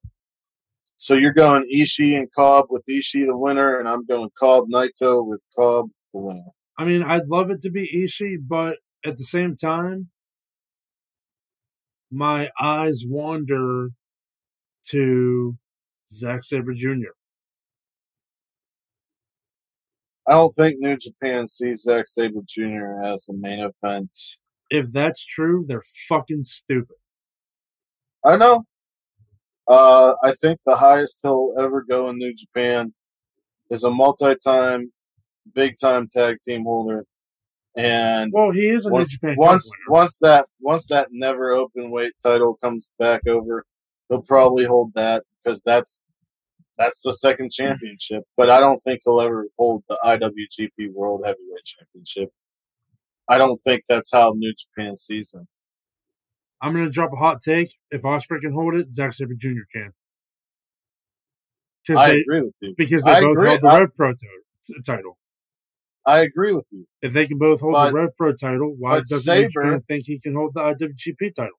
so 0.98 1.14
you're 1.16 1.34
going 1.34 1.70
Ishii 1.74 2.18
and 2.18 2.32
Cobb 2.34 2.66
with 2.70 2.86
Ishii 2.90 3.26
the 3.26 3.38
winner, 3.38 3.80
and 3.80 3.88
I'm 3.88 4.06
going 4.06 4.30
Cobb 4.40 4.66
Naito 4.74 5.26
with 5.26 5.46
Cobb 5.58 5.90
the 6.14 6.20
winner. 6.20 6.46
I 6.78 6.86
mean, 6.86 7.04
I'd 7.04 7.28
love 7.28 7.50
it 7.50 7.60
to 7.62 7.70
be 7.70 7.88
Ishii, 7.94 8.38
but 8.48 8.78
at 9.06 9.18
the 9.18 9.24
same 9.26 9.56
time, 9.56 10.10
my 12.12 12.50
eyes 12.60 13.04
wander 13.06 13.90
to 14.90 15.58
Zack 16.08 16.44
Sabre 16.44 16.74
Jr. 16.74 17.14
I 20.28 20.34
don't 20.34 20.52
think 20.52 20.76
New 20.80 20.96
Japan 20.96 21.48
sees 21.48 21.82
Zack 21.82 22.06
Sabre 22.08 22.42
Jr. 22.48 23.04
as 23.04 23.28
a 23.30 23.34
main 23.34 23.60
event. 23.60 24.16
If 24.70 24.92
that's 24.92 25.26
true, 25.26 25.66
they're 25.68 25.84
fucking 26.08 26.44
stupid. 26.44 26.98
I 28.24 28.38
know. 28.38 28.66
Uh, 29.68 30.14
I 30.24 30.34
think 30.34 30.60
the 30.66 30.76
highest 30.76 31.20
he'll 31.24 31.54
ever 31.60 31.84
go 31.88 32.10
in 32.10 32.18
New 32.18 32.34
Japan 32.34 32.94
is 33.70 33.84
a 33.84 33.92
multi-time, 33.92 34.92
big-time 35.54 36.08
tag 36.12 36.38
team 36.44 36.64
holder, 36.64 37.06
and 37.80 38.32
Well, 38.34 38.52
he 38.52 38.70
is 38.70 38.86
a 38.86 38.90
once 38.90 39.12
Japan 39.14 39.36
once, 39.38 39.72
once 39.88 40.18
that 40.22 40.48
once 40.60 40.88
that 40.90 41.08
never 41.12 41.52
open 41.52 41.92
weight 41.92 42.14
title 42.22 42.58
comes 42.62 42.90
back 43.00 43.22
over, 43.28 43.66
he'll 44.10 44.22
probably 44.22 44.66
hold 44.66 44.94
that 44.96 45.24
because 45.44 45.64
that's 45.64 46.02
that's 46.78 47.02
the 47.02 47.12
second 47.12 47.52
championship. 47.52 48.24
But 48.38 48.50
I 48.50 48.60
don't 48.60 48.80
think 48.80 49.02
he'll 49.04 49.22
ever 49.22 49.48
hold 49.58 49.84
the 49.88 49.98
IWGP 50.04 50.94
World 50.94 51.22
Heavyweight 51.26 51.66
Championship. 51.66 52.30
I 53.28 53.38
don't 53.38 53.58
think 53.58 53.84
that's 53.88 54.12
how 54.12 54.34
New 54.36 54.54
Japan 54.58 54.98
sees 54.98 55.34
him. 55.34 55.48
I'm 56.62 56.74
going 56.74 56.86
to 56.86 56.92
drop 56.92 57.12
a 57.14 57.18
hot 57.18 57.42
take. 57.42 57.78
If 57.92 58.02
Ospreay 58.02 58.42
can 58.42 58.54
hold 58.54 58.76
it, 58.76 58.92
Zack 58.92 59.14
Sabre 59.14 59.36
Jr. 59.38 59.62
can. 59.72 59.94
I 61.96 62.10
they, 62.12 62.20
agree 62.22 62.42
with 62.42 62.58
you. 62.62 62.74
because 62.78 63.04
they 63.04 63.12
I 63.12 63.22
both 63.22 63.38
agree. 63.38 63.50
held 63.50 63.62
the 63.62 63.68
I- 63.68 63.80
Rev 63.82 63.96
Pro 63.96 64.14
t- 64.14 64.76
title. 64.86 65.18
I 66.06 66.20
agree 66.22 66.54
with 66.54 66.68
you. 66.72 66.88
If 67.02 67.14
they 67.14 67.28
can 67.28 67.38
both 67.38 67.60
hold 67.62 67.74
But- 67.74 67.88
the 67.90 67.94
Rev 67.94 68.10
Pro 68.18 68.34
title, 68.34 68.76
why 68.78 69.00
doesn't 69.00 69.50
Japan 69.52 69.82
think 69.82 70.06
he 70.06 70.20
can 70.20 70.34
hold 70.36 70.54
the 70.54 70.62
IWGP 70.62 71.34
title? 71.36 71.58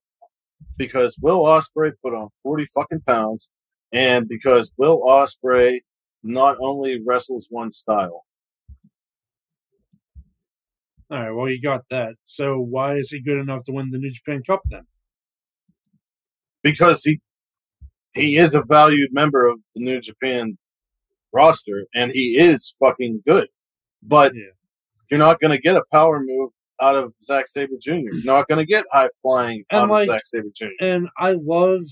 because 0.76 1.18
Will 1.20 1.42
Ospreay 1.44 1.92
put 2.02 2.14
on 2.14 2.28
forty 2.42 2.66
fucking 2.66 3.00
pounds, 3.06 3.50
and 3.92 4.28
because 4.28 4.72
Will 4.76 5.00
Ospreay 5.02 5.80
not 6.22 6.56
only 6.60 7.00
wrestles 7.04 7.46
one 7.50 7.70
style. 7.70 8.24
All 11.10 11.18
right, 11.20 11.30
well, 11.30 11.48
you 11.48 11.60
got 11.60 11.82
that. 11.90 12.14
So 12.22 12.58
why 12.60 12.94
is 12.94 13.10
he 13.10 13.20
good 13.20 13.38
enough 13.38 13.64
to 13.64 13.72
win 13.72 13.90
the 13.90 13.98
New 13.98 14.10
Japan 14.12 14.42
Cup 14.46 14.60
then? 14.70 14.86
because 16.62 17.02
he 17.04 17.20
he 18.12 18.36
is 18.36 18.54
a 18.54 18.62
valued 18.62 19.10
member 19.12 19.46
of 19.46 19.58
the 19.74 19.82
New 19.82 20.00
Japan 20.00 20.58
roster, 21.32 21.86
and 21.94 22.12
he 22.12 22.36
is 22.38 22.74
fucking 22.78 23.22
good. 23.26 23.48
But 24.02 24.32
Yeah. 24.34 24.42
you're 25.10 25.18
not 25.20 25.40
going 25.40 25.52
to 25.52 25.60
get 25.60 25.76
a 25.76 25.82
power 25.92 26.20
move 26.22 26.52
out 26.80 26.96
of 26.96 27.14
Zack 27.22 27.46
Sabre 27.48 27.74
Jr. 27.80 27.92
You're 27.94 28.24
not 28.24 28.48
going 28.48 28.58
to 28.58 28.64
get 28.66 28.84
high 28.92 29.08
flying 29.20 29.64
And 29.70 29.82
out 29.82 29.90
like- 29.90 30.08
of 30.08 30.14
Zack 30.14 30.22
Sabre 30.26 30.48
Jr. 30.54 30.66
And 30.80 31.08
I 31.18 31.32
love. 31.40 31.82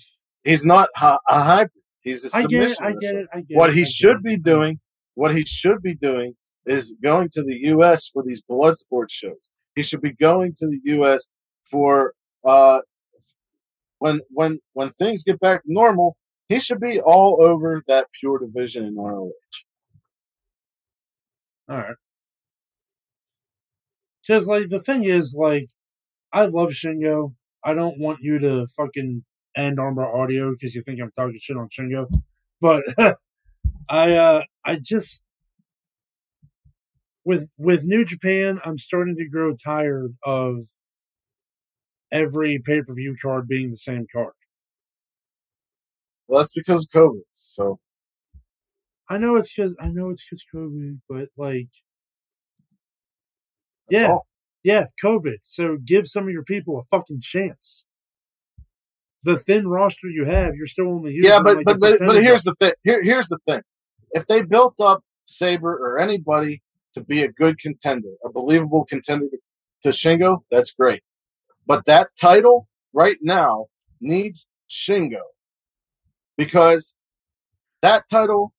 He's 0.45 0.65
not 0.65 0.89
hi- 0.97 1.19
a 1.29 1.43
hybrid. 1.43 1.73
He's 2.01 2.25
a 2.25 2.37
I 2.37 2.43
get 2.45 2.63
it. 2.63 2.71
submission. 2.71 2.85
I 2.85 2.93
get 3.01 3.15
it. 3.17 3.29
I 3.35 3.41
get 3.43 3.57
What 3.59 3.75
he 3.75 3.85
should 3.85 4.23
be 4.23 4.37
doing, 4.39 4.81
what 5.15 5.35
he 5.35 5.45
should 5.45 5.83
be 5.83 5.95
doing, 5.95 6.37
is 6.65 6.95
going 7.03 7.29
to 7.33 7.43
the 7.43 7.55
U.S. 7.75 8.09
for 8.09 8.23
these 8.23 8.41
blood 8.43 8.77
sports 8.77 9.13
shows. 9.15 9.53
He 9.75 9.83
should 9.83 10.01
be 10.01 10.13
going 10.13 10.55
to 10.57 10.67
the 10.67 10.81
U.S. 10.97 11.29
for 11.71 12.15
uh, 12.45 12.81
when 13.99 14.21
when 14.31 14.61
when 14.73 14.89
things 14.91 15.23
get 15.25 15.39
back 15.41 15.63
to 15.63 15.73
normal. 15.73 16.17
He 16.49 16.61
should 16.61 16.81
be 16.81 16.99
all 17.01 17.43
over 17.43 17.83
that 17.89 18.07
pure 18.19 18.39
division 18.39 18.87
in 18.87 18.97
ROH. 18.97 19.33
All 21.69 21.77
right. 21.77 21.97
Because 24.27 24.47
like 24.47 24.69
the 24.69 24.81
thing 24.81 25.05
is, 25.05 25.35
like, 25.35 25.69
I 26.33 26.47
love 26.47 26.71
Shingo. 26.71 27.35
I 27.65 27.75
don't 27.75 27.99
want 27.99 28.21
you 28.23 28.39
to 28.41 28.67
fucking 28.77 29.25
end 29.57 29.81
our 29.81 30.17
audio 30.17 30.53
because 30.53 30.75
you 30.75 30.83
think 30.83 31.01
I'm 31.01 31.11
talking 31.11 31.39
shit 31.41 31.57
on 31.57 31.69
Shingo. 31.69 32.07
But 32.61 32.85
I 33.91 34.15
uh 34.17 34.43
I 34.65 34.79
just 34.83 35.21
with 37.25 37.49
with 37.59 37.85
New 37.85 38.05
Japan, 38.05 38.61
I'm 38.65 38.79
starting 38.79 39.17
to 39.17 39.29
grow 39.29 39.55
tired 39.55 40.17
of 40.25 40.63
every 42.13 42.59
pay 42.65 42.83
per 42.83 42.95
view 42.95 43.17
card 43.21 43.49
being 43.49 43.71
the 43.71 43.77
same 43.77 44.07
card. 44.13 44.33
Well, 46.27 46.41
that's 46.41 46.53
because 46.55 46.85
of 46.85 46.91
COVID. 47.01 47.23
So 47.35 47.81
I 49.09 49.19
know 49.19 49.37
it's 49.37 49.53
because 49.53 49.75
I 49.81 49.89
know 49.91 50.11
it's 50.11 50.25
because 50.25 50.45
COVID, 50.55 51.01
but 51.09 51.29
like, 51.37 51.71
that's 53.89 54.03
yeah, 54.03 54.09
all. 54.09 54.27
yeah, 54.63 54.85
COVID. 55.03 55.39
So 55.43 55.79
give 55.85 56.07
some 56.07 56.25
of 56.25 56.31
your 56.31 56.45
people 56.45 56.79
a 56.79 56.83
fucking 56.85 57.21
chance. 57.21 57.87
The 59.25 59.39
thin 59.39 59.67
roster 59.67 60.09
you 60.09 60.25
have, 60.27 60.55
you're 60.55 60.67
still 60.67 60.89
only 60.89 61.15
using 61.15 61.31
yeah, 61.31 61.41
but 61.43 61.57
like, 61.57 61.65
but 61.65 61.81
but, 61.81 61.99
but 62.01 62.23
here's 62.23 62.43
the 62.43 62.55
thing. 62.61 62.73
Here 62.85 63.03
here's 63.03 63.29
the 63.29 63.39
thing. 63.49 63.61
If 64.13 64.27
they 64.27 64.43
built 64.43 64.75
up 64.81 65.03
Sabre 65.27 65.75
or 65.75 65.99
anybody 65.99 66.63
to 66.95 67.03
be 67.03 67.23
a 67.23 67.29
good 67.29 67.59
contender, 67.59 68.11
a 68.25 68.31
believable 68.31 68.85
contender 68.85 69.27
to 69.83 69.89
Shingo, 69.91 70.43
that's 70.51 70.73
great. 70.73 71.03
But 71.67 71.87
that 71.87 72.09
title 72.21 72.69
right 72.93 73.19
now 73.23 73.67
needs 74.01 74.47
Shingo 74.71 75.23
because 76.37 76.95
that 77.83 78.05
title, 78.11 78.53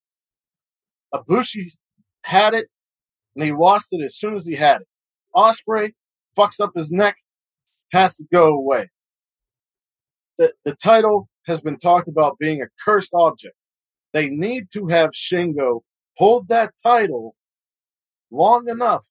Ibushi 1.14 1.72
had 2.24 2.54
it 2.54 2.68
and 3.36 3.46
he 3.46 3.52
lost 3.52 3.90
it 3.92 4.04
as 4.04 4.16
soon 4.16 4.36
as 4.36 4.46
he 4.46 4.56
had 4.56 4.82
it. 4.82 4.88
Ospreay 5.36 5.94
fucks 6.38 6.60
up 6.60 6.72
his 6.76 6.92
neck, 6.92 7.18
has 7.94 8.16
to 8.18 8.26
go 8.32 8.48
away. 8.54 8.90
The 10.38 10.54
the 10.64 10.76
title 10.76 11.30
has 11.48 11.62
been 11.62 11.78
talked 11.78 12.08
about 12.08 12.38
being 12.40 12.62
a 12.62 12.68
cursed 12.84 13.14
object. 13.14 13.56
They 14.14 14.30
need 14.30 14.68
to 14.74 14.88
have 14.88 15.12
Shingo 15.12 15.82
hold 16.18 16.48
that 16.50 16.74
title 16.82 17.36
long 18.32 18.68
enough 18.68 19.06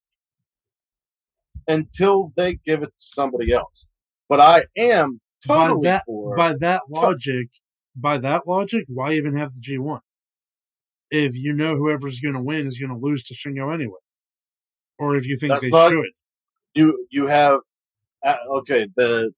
until 1.67 2.33
they 2.37 2.55
give 2.55 2.83
it 2.83 2.87
to 2.87 2.93
somebody 2.97 3.53
else. 3.53 3.87
But 4.29 4.41
I 4.41 4.65
am 4.77 5.21
totally 5.47 5.87
by 5.87 5.91
that 5.91 6.03
for 6.07 6.37
by 6.37 6.55
that 6.61 6.83
logic, 6.89 7.49
by 7.95 8.19
that 8.19 8.47
logic, 8.47 8.85
why 8.89 9.13
even 9.13 9.37
have 9.37 9.55
the 9.55 9.61
G 9.61 9.79
one? 9.79 10.01
If 11.11 11.35
you 11.37 11.53
know 11.53 11.77
whoever's 11.77 12.21
going 12.21 12.35
to 12.35 12.43
win 12.43 12.67
is 12.67 12.79
going 12.79 12.91
to 12.91 12.99
lose 12.99 13.23
to 13.25 13.35
Shingo 13.35 13.73
anyway, 13.73 13.99
or 14.99 15.17
if 15.17 15.27
you 15.27 15.37
think 15.37 15.53
That's 15.53 15.65
they 15.65 15.71
not- 15.71 15.91
should, 15.91 16.05
you 16.75 17.07
you 17.11 17.27
have 17.27 17.61
uh, 18.25 18.37
okay 18.49 18.89
the 18.97 19.33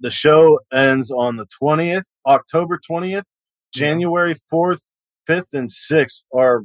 the 0.00 0.10
show 0.10 0.60
ends 0.72 1.10
on 1.10 1.36
the 1.36 1.46
20th 1.60 2.14
october 2.26 2.78
20th 2.90 3.32
january 3.72 4.34
4th 4.52 4.92
5th 5.28 5.54
and 5.54 5.68
6th 5.70 6.22
are 6.34 6.62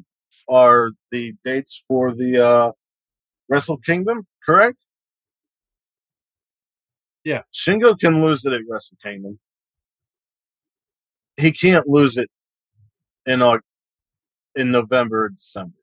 are 0.49 0.91
the 1.11 1.33
dates 1.45 1.81
for 1.88 2.13
the 2.13 2.38
uh 2.45 2.71
wrestle 3.49 3.77
kingdom 3.77 4.27
correct? 4.45 4.88
Yeah. 7.23 7.43
shingo 7.53 7.97
can 7.99 8.21
lose 8.23 8.45
it 8.45 8.53
at 8.53 8.61
wrestle 8.69 8.97
kingdom. 9.03 9.39
He 11.38 11.51
can't 11.51 11.88
lose 11.88 12.17
it 12.17 12.29
in 13.25 13.41
Au- 13.41 13.59
in 14.56 14.72
november 14.72 15.26
or 15.26 15.30
december 15.30 15.76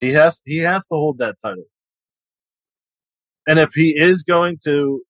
he 0.00 0.12
has 0.12 0.40
he 0.44 0.58
has 0.58 0.86
to 0.86 0.94
hold 0.94 1.18
that 1.18 1.36
title 1.42 1.64
and 3.46 3.58
if 3.58 3.72
he 3.74 3.96
is 3.96 4.24
going 4.24 4.58
to 4.64 5.02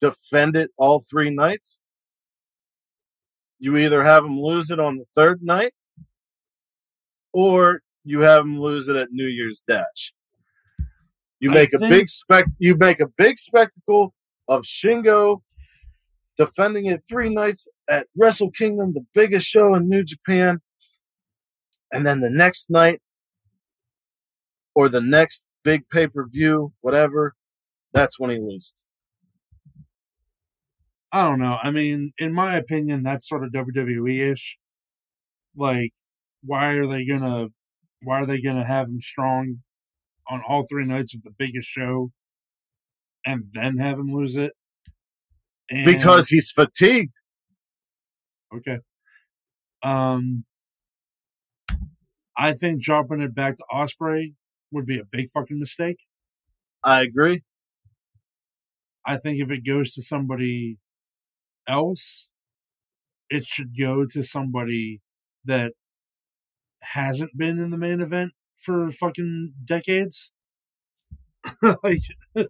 defend 0.00 0.56
it 0.56 0.70
all 0.78 1.00
three 1.00 1.30
nights, 1.30 1.78
you 3.58 3.76
either 3.76 4.02
have 4.02 4.24
him 4.24 4.40
lose 4.40 4.70
it 4.70 4.80
on 4.80 4.96
the 4.96 5.04
third 5.04 5.42
night 5.42 5.72
or 7.32 7.82
you 8.04 8.20
have 8.20 8.40
him 8.40 8.58
lose 8.58 8.88
it 8.88 8.96
at 8.96 9.08
New 9.12 9.26
Year's 9.26 9.62
Dash. 9.68 10.12
You 11.40 11.50
I 11.50 11.54
make 11.54 11.74
a 11.74 11.78
think- 11.78 11.90
big 11.90 12.08
spec 12.08 12.46
you 12.58 12.74
make 12.76 13.00
a 13.00 13.06
big 13.06 13.38
spectacle 13.38 14.14
of 14.48 14.62
Shingo 14.62 15.42
defending 16.36 16.86
it 16.86 17.02
three 17.08 17.28
nights 17.28 17.68
at 17.88 18.06
Wrestle 18.16 18.50
Kingdom, 18.50 18.94
the 18.94 19.04
biggest 19.14 19.46
show 19.46 19.74
in 19.74 19.88
New 19.88 20.02
Japan. 20.02 20.60
And 21.92 22.06
then 22.06 22.20
the 22.20 22.30
next 22.30 22.70
night 22.70 23.00
or 24.74 24.88
the 24.88 25.00
next 25.02 25.44
big 25.62 25.88
pay 25.90 26.06
per 26.06 26.26
view, 26.26 26.72
whatever, 26.80 27.34
that's 27.92 28.18
when 28.18 28.30
he 28.30 28.38
loses. 28.40 28.86
I 31.12 31.28
don't 31.28 31.38
know. 31.38 31.58
I 31.62 31.70
mean, 31.70 32.12
in 32.18 32.32
my 32.32 32.56
opinion, 32.56 33.02
that's 33.02 33.28
sort 33.28 33.44
of 33.44 33.52
WWE 33.52 34.30
ish. 34.32 34.56
Like, 35.54 35.92
why 36.42 36.68
are 36.72 36.86
they 36.86 37.04
gonna? 37.04 37.48
Why 38.02 38.22
are 38.22 38.26
they 38.26 38.40
gonna 38.40 38.64
have 38.64 38.88
him 38.88 39.00
strong 39.02 39.58
on 40.28 40.42
all 40.48 40.64
three 40.66 40.86
nights 40.86 41.14
of 41.14 41.22
the 41.22 41.30
biggest 41.36 41.68
show, 41.68 42.10
and 43.26 43.44
then 43.52 43.76
have 43.76 43.98
him 43.98 44.10
lose 44.14 44.36
it? 44.36 44.52
And- 45.70 45.84
Because 45.84 46.28
he's 46.28 46.50
fatigued. 46.50 47.12
Okay. 48.54 48.78
Um, 49.82 50.44
I 52.42 52.54
think 52.54 52.82
dropping 52.82 53.20
it 53.20 53.36
back 53.36 53.56
to 53.56 53.64
Ospreay 53.72 54.34
would 54.72 54.84
be 54.84 54.98
a 54.98 55.04
big 55.04 55.30
fucking 55.30 55.60
mistake. 55.60 55.98
I 56.82 57.02
agree. 57.02 57.44
I 59.06 59.16
think 59.16 59.40
if 59.40 59.48
it 59.52 59.64
goes 59.64 59.92
to 59.92 60.02
somebody 60.02 60.78
else, 61.68 62.26
it 63.30 63.44
should 63.44 63.78
go 63.78 64.04
to 64.06 64.24
somebody 64.24 65.02
that 65.44 65.74
hasn't 66.82 67.38
been 67.38 67.60
in 67.60 67.70
the 67.70 67.78
main 67.78 68.00
event 68.00 68.32
for 68.56 68.90
fucking 68.90 69.52
decades. 69.64 70.32
like, 71.62 72.02
if 72.34 72.48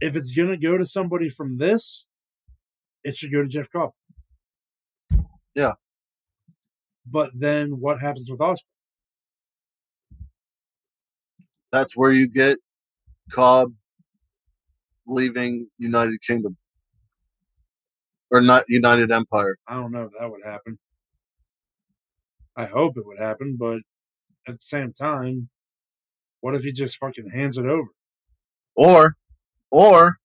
it's 0.00 0.34
gonna 0.34 0.56
go 0.56 0.78
to 0.78 0.86
somebody 0.86 1.28
from 1.28 1.58
this, 1.58 2.06
it 3.02 3.16
should 3.16 3.32
go 3.32 3.42
to 3.42 3.48
Jeff 3.48 3.72
Cobb. 3.72 3.90
Yeah. 5.56 5.72
But 7.10 7.30
then 7.34 7.80
what 7.80 8.00
happens 8.00 8.28
with 8.30 8.40
Ospreay? 8.40 8.56
That's 11.70 11.96
where 11.96 12.12
you 12.12 12.28
get 12.28 12.58
Cobb 13.30 13.72
leaving 15.06 15.68
United 15.78 16.20
Kingdom. 16.26 16.56
Or 18.30 18.40
not 18.40 18.64
United 18.68 19.10
Empire. 19.10 19.56
I 19.66 19.74
don't 19.74 19.92
know 19.92 20.02
if 20.02 20.10
that 20.18 20.30
would 20.30 20.44
happen. 20.44 20.78
I 22.56 22.66
hope 22.66 22.96
it 22.96 23.06
would 23.06 23.18
happen, 23.18 23.56
but 23.58 23.80
at 24.46 24.54
the 24.54 24.60
same 24.60 24.92
time, 24.92 25.48
what 26.40 26.54
if 26.54 26.62
he 26.62 26.72
just 26.72 26.98
fucking 26.98 27.30
hands 27.30 27.56
it 27.56 27.66
over? 27.66 27.88
Or 28.74 29.14
or 29.70 30.18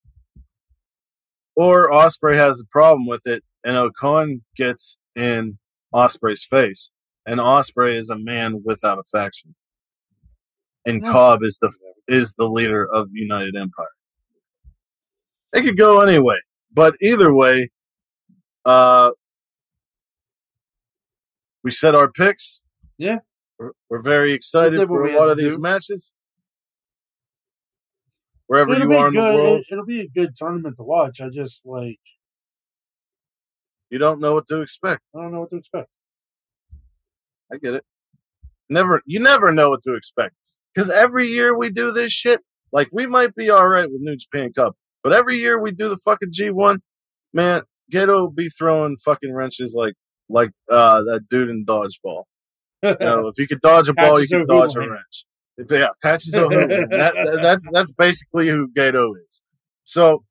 or 1.56 1.90
Ospreay 1.90 2.36
has 2.36 2.60
a 2.60 2.66
problem 2.72 3.06
with 3.08 3.26
it 3.26 3.44
and 3.64 3.78
O-Khan 3.78 4.42
gets 4.56 4.98
in 5.16 5.60
Ospreay's 5.94 6.46
face. 6.46 6.92
And 7.26 7.40
Ospreay 7.40 7.96
is 7.98 8.10
a 8.10 8.18
man 8.18 8.62
without 8.66 9.00
a 9.00 9.04
faction. 9.04 9.56
And. 10.86 11.04
Cobb 11.04 11.40
is 11.44 11.60
the 11.62 11.72
is 12.10 12.34
the 12.38 12.46
leader 12.46 12.86
of 12.94 13.08
United 13.14 13.56
Empire. 13.56 13.88
It 15.54 15.62
could 15.62 15.78
go 15.78 16.02
anyway, 16.02 16.38
but 16.74 16.96
either 17.02 17.34
way, 17.34 17.72
uh, 18.66 19.12
we 21.64 21.72
set 21.72 21.96
our 21.96 22.12
picks. 22.12 22.60
Yeah. 22.98 23.20
we're, 23.58 23.72
we're 23.90 24.02
very 24.02 24.34
excited 24.34 24.86
for 24.88 25.04
a 25.04 25.18
lot 25.18 25.30
of 25.30 25.38
these 25.38 25.56
do. 25.56 25.62
matches. 25.62 26.12
Wherever 28.48 28.74
It'll 28.74 28.92
you 28.92 28.98
are 28.98 29.08
in 29.08 29.14
good. 29.14 29.20
the 29.22 29.38
world, 29.44 29.60
It, 29.60 29.66
it'll 29.72 29.86
be 29.86 30.02
a 30.02 30.08
good 30.08 30.32
tournament 30.36 30.76
to 30.78 30.84
watch. 30.84 31.22
I 31.22 31.30
just 31.30 31.66
like 31.66 32.00
you 33.94 34.00
don't 34.00 34.20
know 34.20 34.34
what 34.34 34.48
to 34.48 34.60
expect. 34.62 35.04
I 35.16 35.22
don't 35.22 35.32
know 35.32 35.42
what 35.42 35.52
to 35.52 35.58
expect. 35.58 35.96
I 37.54 37.58
get 37.58 37.76
it. 37.76 37.84
Never, 38.70 39.04
you 39.06 39.20
never 39.20 39.52
know 39.52 39.70
what 39.70 39.84
to 39.84 39.94
expect 39.94 40.34
because 40.74 40.90
every 40.90 41.28
year 41.28 41.56
we 41.56 41.70
do 41.70 41.92
this 41.92 42.12
shit. 42.12 42.42
Like 42.72 42.90
we 42.92 43.06
might 43.06 43.36
be 43.36 43.52
all 43.52 43.68
right 43.68 43.86
with 43.90 44.02
New 44.02 44.16
Japan 44.18 44.52
Cup, 44.52 44.76
but 45.04 45.14
every 45.14 45.38
year 45.38 45.62
we 45.62 45.70
do 45.72 45.90
the 45.90 45.98
fucking 45.98 46.30
G 46.32 46.50
one, 46.50 46.82
man. 47.34 47.62
Gedo 47.94 48.34
be 48.34 48.50
throwing 48.50 48.98
fucking 48.98 49.32
wrenches 49.32 49.76
like 49.78 49.94
like 50.28 50.50
uh 50.72 51.04
that 51.04 51.28
dude 51.30 51.50
in 51.50 51.66
dodgeball, 51.66 52.24
You 52.82 52.96
know, 53.00 53.28
if 53.28 53.38
you 53.38 53.48
could 53.48 53.62
dodge 53.62 53.90
a 53.90 53.94
ball, 54.02 54.20
you 54.20 54.28
can 54.28 54.48
dodge 54.48 54.76
a 54.76 54.80
wrench. 54.90 55.26
If, 55.60 55.70
yeah, 55.72 55.90
Patches 56.02 56.32
that, 56.32 57.14
that- 57.14 57.40
that's 57.44 57.68
that's 57.72 57.92
basically 57.92 58.50
who 58.50 58.70
Gedo 58.76 59.12
is. 59.30 59.44
So, 59.84 60.24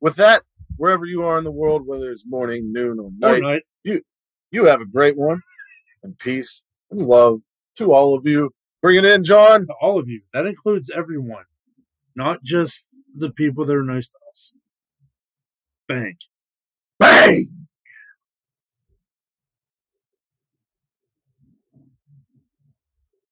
with 0.00 0.16
that, 0.16 0.42
wherever 0.76 1.04
you 1.04 1.24
are 1.24 1.38
in 1.38 1.44
the 1.44 1.50
world, 1.50 1.86
whether 1.86 2.10
it's 2.10 2.24
morning, 2.26 2.72
noon, 2.72 2.98
or 2.98 3.04
All 3.04 3.40
night, 3.40 3.62
right. 3.84 4.02
you 4.50 4.64
have 4.64 4.80
a 4.80 4.86
great 4.86 5.16
one, 5.16 5.40
and 6.02 6.18
peace 6.18 6.62
and 6.90 7.00
love 7.02 7.40
to 7.76 7.92
all 7.92 8.14
of 8.14 8.26
you. 8.26 8.50
Bring 8.82 8.96
it 8.96 9.04
in, 9.04 9.24
John. 9.24 9.66
To 9.66 9.74
all 9.80 9.98
of 9.98 10.08
you. 10.08 10.22
That 10.32 10.46
includes 10.46 10.90
everyone, 10.94 11.44
not 12.14 12.42
just 12.42 12.86
the 13.16 13.30
people 13.30 13.66
that 13.66 13.74
are 13.76 13.82
nice 13.82 14.10
to 14.10 14.18
us. 14.30 14.52
Bang. 15.88 16.16
Bang. 16.98 17.65